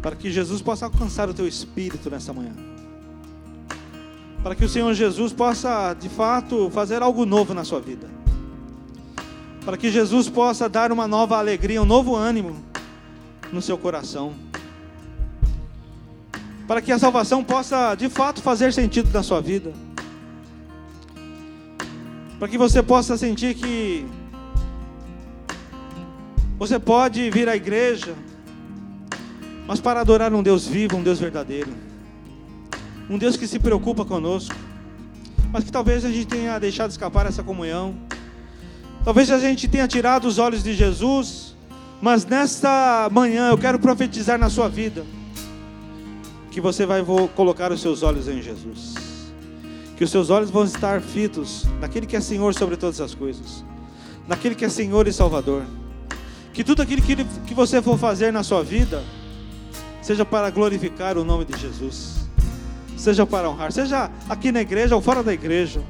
Para 0.02 0.16
que 0.16 0.32
Jesus 0.32 0.60
possa 0.60 0.86
alcançar 0.86 1.28
o 1.28 1.32
teu 1.32 1.46
espírito 1.46 2.10
nessa 2.10 2.32
manhã. 2.32 2.50
Para 4.42 4.56
que 4.56 4.64
o 4.64 4.68
Senhor 4.68 4.92
Jesus 4.94 5.32
possa, 5.32 5.94
de 5.94 6.08
fato, 6.08 6.70
fazer 6.70 7.02
algo 7.02 7.24
novo 7.24 7.54
na 7.54 7.62
sua 7.62 7.78
vida. 7.78 8.10
Para 9.64 9.76
que 9.76 9.92
Jesus 9.92 10.28
possa 10.28 10.68
dar 10.68 10.90
uma 10.90 11.06
nova 11.06 11.38
alegria, 11.38 11.80
um 11.80 11.86
novo 11.86 12.16
ânimo 12.16 12.56
no 13.52 13.62
seu 13.62 13.78
coração. 13.78 14.32
Para 16.72 16.80
que 16.80 16.90
a 16.90 16.98
salvação 16.98 17.44
possa, 17.44 17.94
de 17.94 18.08
fato, 18.08 18.40
fazer 18.40 18.72
sentido 18.72 19.10
na 19.12 19.22
sua 19.22 19.42
vida. 19.42 19.74
Para 22.38 22.48
que 22.48 22.56
você 22.56 22.82
possa 22.82 23.14
sentir 23.18 23.54
que 23.56 24.06
você 26.58 26.78
pode 26.78 27.28
vir 27.28 27.46
à 27.46 27.54
igreja, 27.54 28.14
mas 29.66 29.82
para 29.82 30.00
adorar 30.00 30.32
um 30.32 30.42
Deus 30.42 30.66
vivo, 30.66 30.96
um 30.96 31.02
Deus 31.02 31.20
verdadeiro. 31.20 31.70
Um 33.10 33.18
Deus 33.18 33.36
que 33.36 33.46
se 33.46 33.58
preocupa 33.58 34.02
conosco, 34.02 34.56
mas 35.52 35.64
que 35.64 35.70
talvez 35.70 36.06
a 36.06 36.08
gente 36.08 36.26
tenha 36.26 36.58
deixado 36.58 36.88
escapar 36.88 37.26
essa 37.26 37.42
comunhão. 37.42 37.94
Talvez 39.04 39.30
a 39.30 39.38
gente 39.38 39.68
tenha 39.68 39.86
tirado 39.86 40.24
os 40.24 40.38
olhos 40.38 40.62
de 40.62 40.72
Jesus, 40.72 41.54
mas 42.00 42.24
nesta 42.24 43.10
manhã 43.12 43.50
eu 43.50 43.58
quero 43.58 43.78
profetizar 43.78 44.38
na 44.38 44.48
sua 44.48 44.70
vida 44.70 45.04
que 46.52 46.60
você 46.60 46.84
vai 46.84 47.02
colocar 47.34 47.72
os 47.72 47.80
seus 47.80 48.02
olhos 48.02 48.28
em 48.28 48.42
Jesus. 48.42 48.94
Que 49.96 50.04
os 50.04 50.10
seus 50.10 50.28
olhos 50.28 50.50
vão 50.50 50.64
estar 50.64 51.00
fitos 51.00 51.64
naquele 51.80 52.06
que 52.06 52.14
é 52.14 52.20
Senhor 52.20 52.54
sobre 52.54 52.76
todas 52.76 53.00
as 53.00 53.14
coisas, 53.14 53.64
naquele 54.28 54.54
que 54.54 54.64
é 54.64 54.68
Senhor 54.68 55.08
e 55.08 55.12
Salvador. 55.12 55.62
Que 56.52 56.62
tudo 56.62 56.82
aquilo 56.82 57.00
que, 57.00 57.24
que 57.46 57.54
você 57.54 57.80
for 57.80 57.98
fazer 57.98 58.30
na 58.30 58.42
sua 58.42 58.62
vida 58.62 59.02
seja 60.02 60.26
para 60.26 60.50
glorificar 60.50 61.16
o 61.16 61.24
nome 61.24 61.46
de 61.46 61.58
Jesus, 61.58 62.28
seja 62.98 63.24
para 63.24 63.48
honrar, 63.48 63.72
seja 63.72 64.10
aqui 64.28 64.52
na 64.52 64.60
igreja 64.60 64.94
ou 64.94 65.00
fora 65.00 65.22
da 65.22 65.32
igreja 65.32 65.82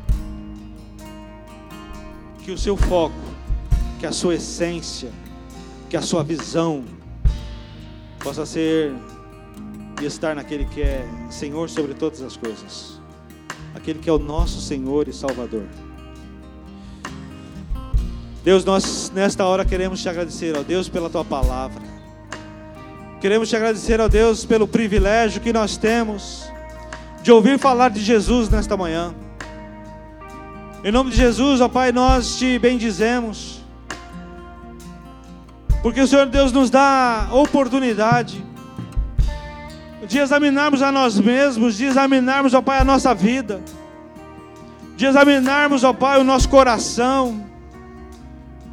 que 2.45 2.53
o 2.53 2.59
seu 2.59 2.77
foco, 2.77 3.15
que 3.99 4.07
a 4.07 4.13
sua 4.13 4.37
essência, 4.37 5.11
que 5.91 5.97
a 5.97 6.03
sua 6.03 6.23
visão 6.23 6.85
possa 8.21 8.47
ser 8.47 8.95
e 10.03 10.07
estar 10.07 10.35
naquele 10.35 10.65
que 10.65 10.83
é 10.83 11.07
Senhor 11.31 11.71
sobre 11.71 11.95
todas 11.95 12.21
as 12.23 12.37
coisas, 12.37 13.01
aquele 13.75 14.01
que 14.01 14.11
é 14.11 14.13
o 14.13 14.19
nosso 14.19 14.61
Senhor 14.61 15.07
e 15.07 15.13
Salvador. 15.13 15.65
Deus, 18.43 18.65
nós 18.65 19.13
nesta 19.15 19.45
hora 19.45 19.65
queremos 19.65 20.03
te 20.03 20.09
agradecer, 20.09 20.57
ó 20.57 20.63
Deus, 20.63 20.89
pela 20.89 21.09
tua 21.09 21.25
palavra. 21.25 21.81
Queremos 23.21 23.49
te 23.49 23.55
agradecer, 23.55 24.01
ó 24.01 24.09
Deus, 24.09 24.45
pelo 24.45 24.67
privilégio 24.67 25.41
que 25.41 25.53
nós 25.53 25.77
temos 25.77 26.51
de 27.23 27.31
ouvir 27.31 27.57
falar 27.57 27.91
de 27.91 28.01
Jesus 28.01 28.49
nesta 28.49 28.77
manhã. 28.77 29.15
Em 30.83 30.91
nome 30.91 31.11
de 31.13 31.17
Jesus, 31.17 31.61
ó 31.61 31.69
Pai, 31.69 31.93
nós 31.93 32.37
te 32.37 32.59
bendizemos. 32.59 33.61
Porque 35.81 36.01
o 36.01 36.09
Senhor 36.09 36.27
Deus 36.27 36.51
nos 36.51 36.71
dá 36.71 37.29
oportunidade 37.31 38.52
de 40.07 40.19
examinarmos 40.19 40.83
a 40.83 40.91
nós 40.91 41.19
mesmos, 41.19 41.77
de 41.77 41.85
examinarmos, 41.85 42.55
ó 42.55 42.61
Pai, 42.61 42.81
a 42.81 42.85
nossa 42.85 43.15
vida, 43.15 43.61
de 44.97 45.07
examinarmos, 45.07 45.85
ó 45.85 45.93
Pai, 45.93 46.21
o 46.21 46.25
nosso 46.25 46.49
coração, 46.49 47.47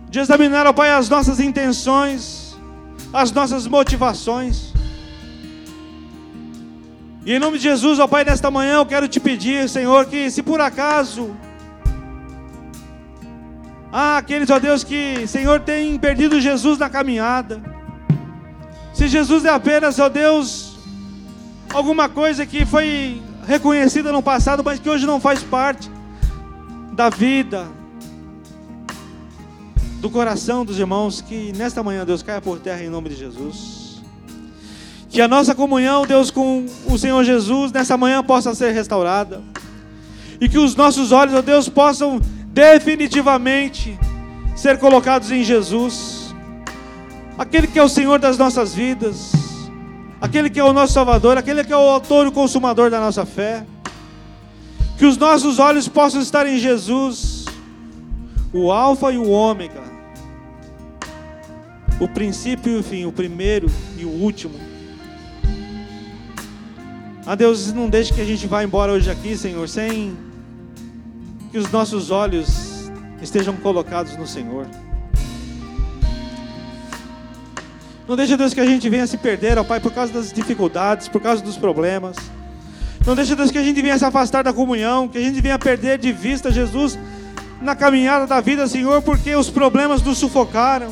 de 0.10 0.20
examinar, 0.20 0.66
ó 0.66 0.74
Pai, 0.74 0.92
as 0.92 1.08
nossas 1.08 1.40
intenções, 1.40 2.58
as 3.14 3.32
nossas 3.32 3.68
motivações. 3.68 4.74
E 7.26 7.34
em 7.34 7.40
nome 7.40 7.58
de 7.58 7.64
Jesus, 7.64 8.00
ó 8.00 8.08
Pai, 8.08 8.24
nesta 8.24 8.50
manhã 8.50 8.76
eu 8.76 8.86
quero 8.86 9.08
te 9.08 9.20
pedir, 9.20 9.70
Senhor, 9.70 10.06
que 10.06 10.32
se 10.32 10.42
por 10.42 10.60
acaso 10.60 11.36
ah, 13.92 14.18
aqueles, 14.18 14.50
ó 14.52 14.60
Deus, 14.60 14.84
que, 14.84 15.26
Senhor, 15.26 15.60
tem 15.62 15.98
perdido 15.98 16.40
Jesus 16.40 16.78
na 16.78 16.90
caminhada. 16.90 17.60
Se 18.94 19.08
Jesus 19.08 19.46
é 19.46 19.50
apenas, 19.50 19.98
ó 19.98 20.10
Deus, 20.10 20.69
alguma 21.74 22.10
coisa 22.10 22.46
que 22.46 22.66
foi 22.66 23.22
reconhecida 23.48 24.12
no 24.12 24.22
passado, 24.22 24.64
mas 24.64 24.80
que 24.80 24.90
hoje 24.90 25.06
não 25.06 25.20
faz 25.20 25.44
parte 25.44 25.90
da 26.94 27.10
vida, 27.10 27.68
do 30.00 30.10
coração 30.10 30.64
dos 30.64 30.80
irmãos, 30.80 31.22
que 31.22 31.52
nesta 31.58 31.84
manhã, 31.84 32.06
Deus, 32.06 32.24
caia 32.24 32.42
por 32.42 32.60
terra 32.60 32.84
em 32.84 32.90
nome 32.90 33.10
de 33.10 33.16
Jesus. 33.16 34.02
Que 35.10 35.22
a 35.22 35.28
nossa 35.28 35.56
comunhão, 35.56 36.06
Deus, 36.06 36.32
com 36.32 36.66
o 36.86 36.98
Senhor 36.98 37.24
Jesus, 37.24 37.72
nessa 37.72 37.98
manhã 37.98 38.24
possa 38.24 38.54
ser 38.54 38.72
restaurada. 38.72 39.42
E 40.40 40.48
que 40.48 40.58
os 40.58 40.76
nossos 40.76 41.12
olhos, 41.12 41.34
ó 41.34 41.42
Deus, 41.42 41.68
possam 41.68 42.22
definitivamente 42.48 44.00
ser 44.56 44.78
colocados 44.78 45.32
em 45.32 45.44
Jesus, 45.44 46.34
aquele 47.38 47.68
que 47.68 47.80
é 47.80 47.84
o 47.84 47.90
Senhor 47.90 48.20
das 48.20 48.38
nossas 48.38 48.74
vidas, 48.74 49.32
aquele 50.22 50.50
que 50.50 50.60
é 50.60 50.64
o 50.64 50.74
nosso 50.74 50.94
Salvador, 50.94 51.38
aquele 51.38 51.64
que 51.64 51.74
é 51.74 51.78
o 51.78 51.80
autor 51.80 52.26
e 52.26 52.30
o 52.30 52.32
consumador 52.32 52.90
da 52.90 53.00
nossa 53.00 53.26
fé. 53.26 53.66
Que 54.98 55.06
os 55.06 55.18
nossos 55.18 55.60
olhos 55.60 55.88
possam 55.88 56.22
estar 56.22 56.46
em 56.46 56.58
Jesus, 56.58 57.46
o 58.52 58.72
Alfa 58.72 59.12
e 59.14 59.18
o 59.18 59.30
Ômega, 59.30 59.82
o 62.00 62.08
princípio 62.08 62.74
e 62.74 62.80
o 62.80 62.84
fim, 62.84 63.06
o 63.06 63.12
primeiro 63.12 63.72
e 63.98 64.04
o 64.04 64.10
último. 64.10 64.56
Ah, 67.26 67.36
Deus, 67.36 67.72
não 67.72 67.90
deixe 67.90 68.14
que 68.14 68.20
a 68.20 68.26
gente 68.26 68.46
vá 68.48 68.64
embora 68.64 68.92
hoje 68.92 69.10
aqui, 69.10 69.38
Senhor, 69.38 69.70
sem 69.70 70.18
que 71.52 71.58
os 71.58 71.72
nossos 71.72 72.12
olhos 72.12 72.90
estejam 73.22 73.56
colocados 73.56 74.18
no 74.18 74.28
Senhor. 74.28 74.66
Não 78.10 78.16
deixe, 78.16 78.36
Deus, 78.36 78.56
que 78.56 78.60
a 78.60 78.66
gente 78.66 78.90
venha 78.90 79.06
se 79.06 79.20
perder, 79.20 79.60
ó 79.60 79.64
Pai, 79.64 79.80
por 79.80 79.94
causa 79.94 80.12
das 80.12 80.34
dificuldades, 80.34 81.08
por 81.08 81.22
causa 81.22 81.44
dos 81.44 81.56
problemas. 81.58 82.16
Não 83.06 83.14
deixe, 83.14 83.36
Deus, 83.36 83.52
que 83.52 83.58
a 83.60 83.62
gente 83.62 83.80
venha 83.84 84.00
se 84.00 84.04
afastar 84.04 84.44
da 84.44 84.52
comunhão, 84.52 85.08
que 85.08 85.20
a 85.20 85.22
gente 85.22 85.40
venha 85.40 85.60
perder 85.60 86.00
de 86.00 86.12
vista 86.12 86.52
Jesus 86.52 86.98
na 87.62 87.76
caminhada 87.76 88.26
da 88.26 88.42
vida, 88.42 88.66
Senhor, 88.66 89.00
porque 89.04 89.36
os 89.36 89.52
problemas 89.52 90.02
nos 90.02 90.18
sufocaram. 90.18 90.90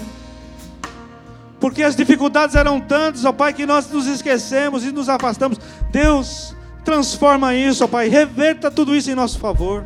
Porque 1.59 1.81
as 1.81 1.95
dificuldades 1.95 2.55
eram 2.55 2.79
tantas, 2.79 3.25
ó 3.25 3.31
Pai, 3.31 3.51
que 3.51 3.65
nós 3.65 3.89
nos 3.89 4.05
esquecemos 4.05 4.85
e 4.85 4.91
nos 4.91 5.09
afastamos. 5.09 5.59
Deus, 5.91 6.55
transforma 6.85 7.55
isso, 7.55 7.83
ó 7.83 7.87
Pai, 7.87 8.09
reverta 8.09 8.69
tudo 8.69 8.95
isso 8.95 9.09
em 9.09 9.15
nosso 9.15 9.39
favor. 9.39 9.83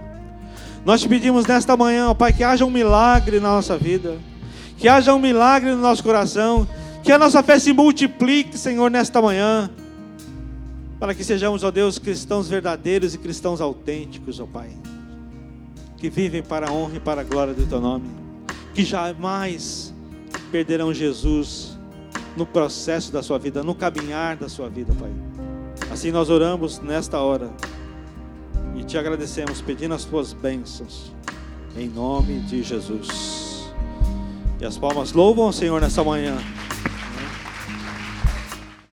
Nós 0.83 0.99
te 0.99 1.07
pedimos 1.07 1.45
nesta 1.45 1.77
manhã, 1.77 2.09
ó 2.09 2.13
Pai, 2.13 2.33
que 2.33 2.43
haja 2.43 2.65
um 2.65 2.69
milagre 2.69 3.39
na 3.39 3.53
nossa 3.53 3.77
vida, 3.77 4.17
que 4.77 4.89
haja 4.89 5.13
um 5.13 5.19
milagre 5.19 5.71
no 5.71 5.77
nosso 5.77 6.03
coração, 6.03 6.67
que 7.03 7.11
a 7.11 7.17
nossa 7.17 7.41
fé 7.41 7.57
se 7.59 7.73
multiplique, 7.73 8.57
Senhor, 8.57 8.89
nesta 8.89 9.21
manhã, 9.21 9.69
para 10.99 11.15
que 11.15 11.23
sejamos, 11.23 11.63
ó 11.63 11.71
Deus, 11.71 11.97
cristãos 11.97 12.47
verdadeiros 12.47 13.15
e 13.15 13.17
cristãos 13.17 13.59
autênticos, 13.59 14.39
ó 14.39 14.45
Pai, 14.45 14.69
que 15.97 16.09
vivem 16.09 16.43
para 16.43 16.69
a 16.69 16.71
honra 16.71 16.97
e 16.97 16.99
para 16.99 17.21
a 17.21 17.23
glória 17.23 17.53
do 17.53 17.65
Teu 17.65 17.81
nome, 17.81 18.09
que 18.73 18.83
jamais 18.83 19.93
perderão 20.51 20.93
Jesus 20.93 21.77
no 22.37 22.45
processo 22.45 23.11
da 23.11 23.23
sua 23.23 23.39
vida, 23.39 23.63
no 23.63 23.73
caminhar 23.73 24.37
da 24.37 24.47
sua 24.47 24.69
vida, 24.69 24.93
Pai. 24.99 25.11
Assim 25.91 26.11
nós 26.11 26.29
oramos 26.29 26.79
nesta 26.79 27.19
hora 27.19 27.51
e 28.75 28.83
te 28.83 28.97
agradecemos 28.97 29.61
pedindo 29.61 29.93
as 29.93 30.05
tuas 30.05 30.33
bênçãos, 30.33 31.11
em 31.75 31.89
nome 31.89 32.39
de 32.41 32.63
Jesus. 32.63 33.65
E 34.59 34.65
as 34.65 34.77
palmas 34.77 35.11
louvam 35.11 35.47
o 35.47 35.53
Senhor 35.53 35.81
nessa 35.81 36.03
manhã. 36.03 36.37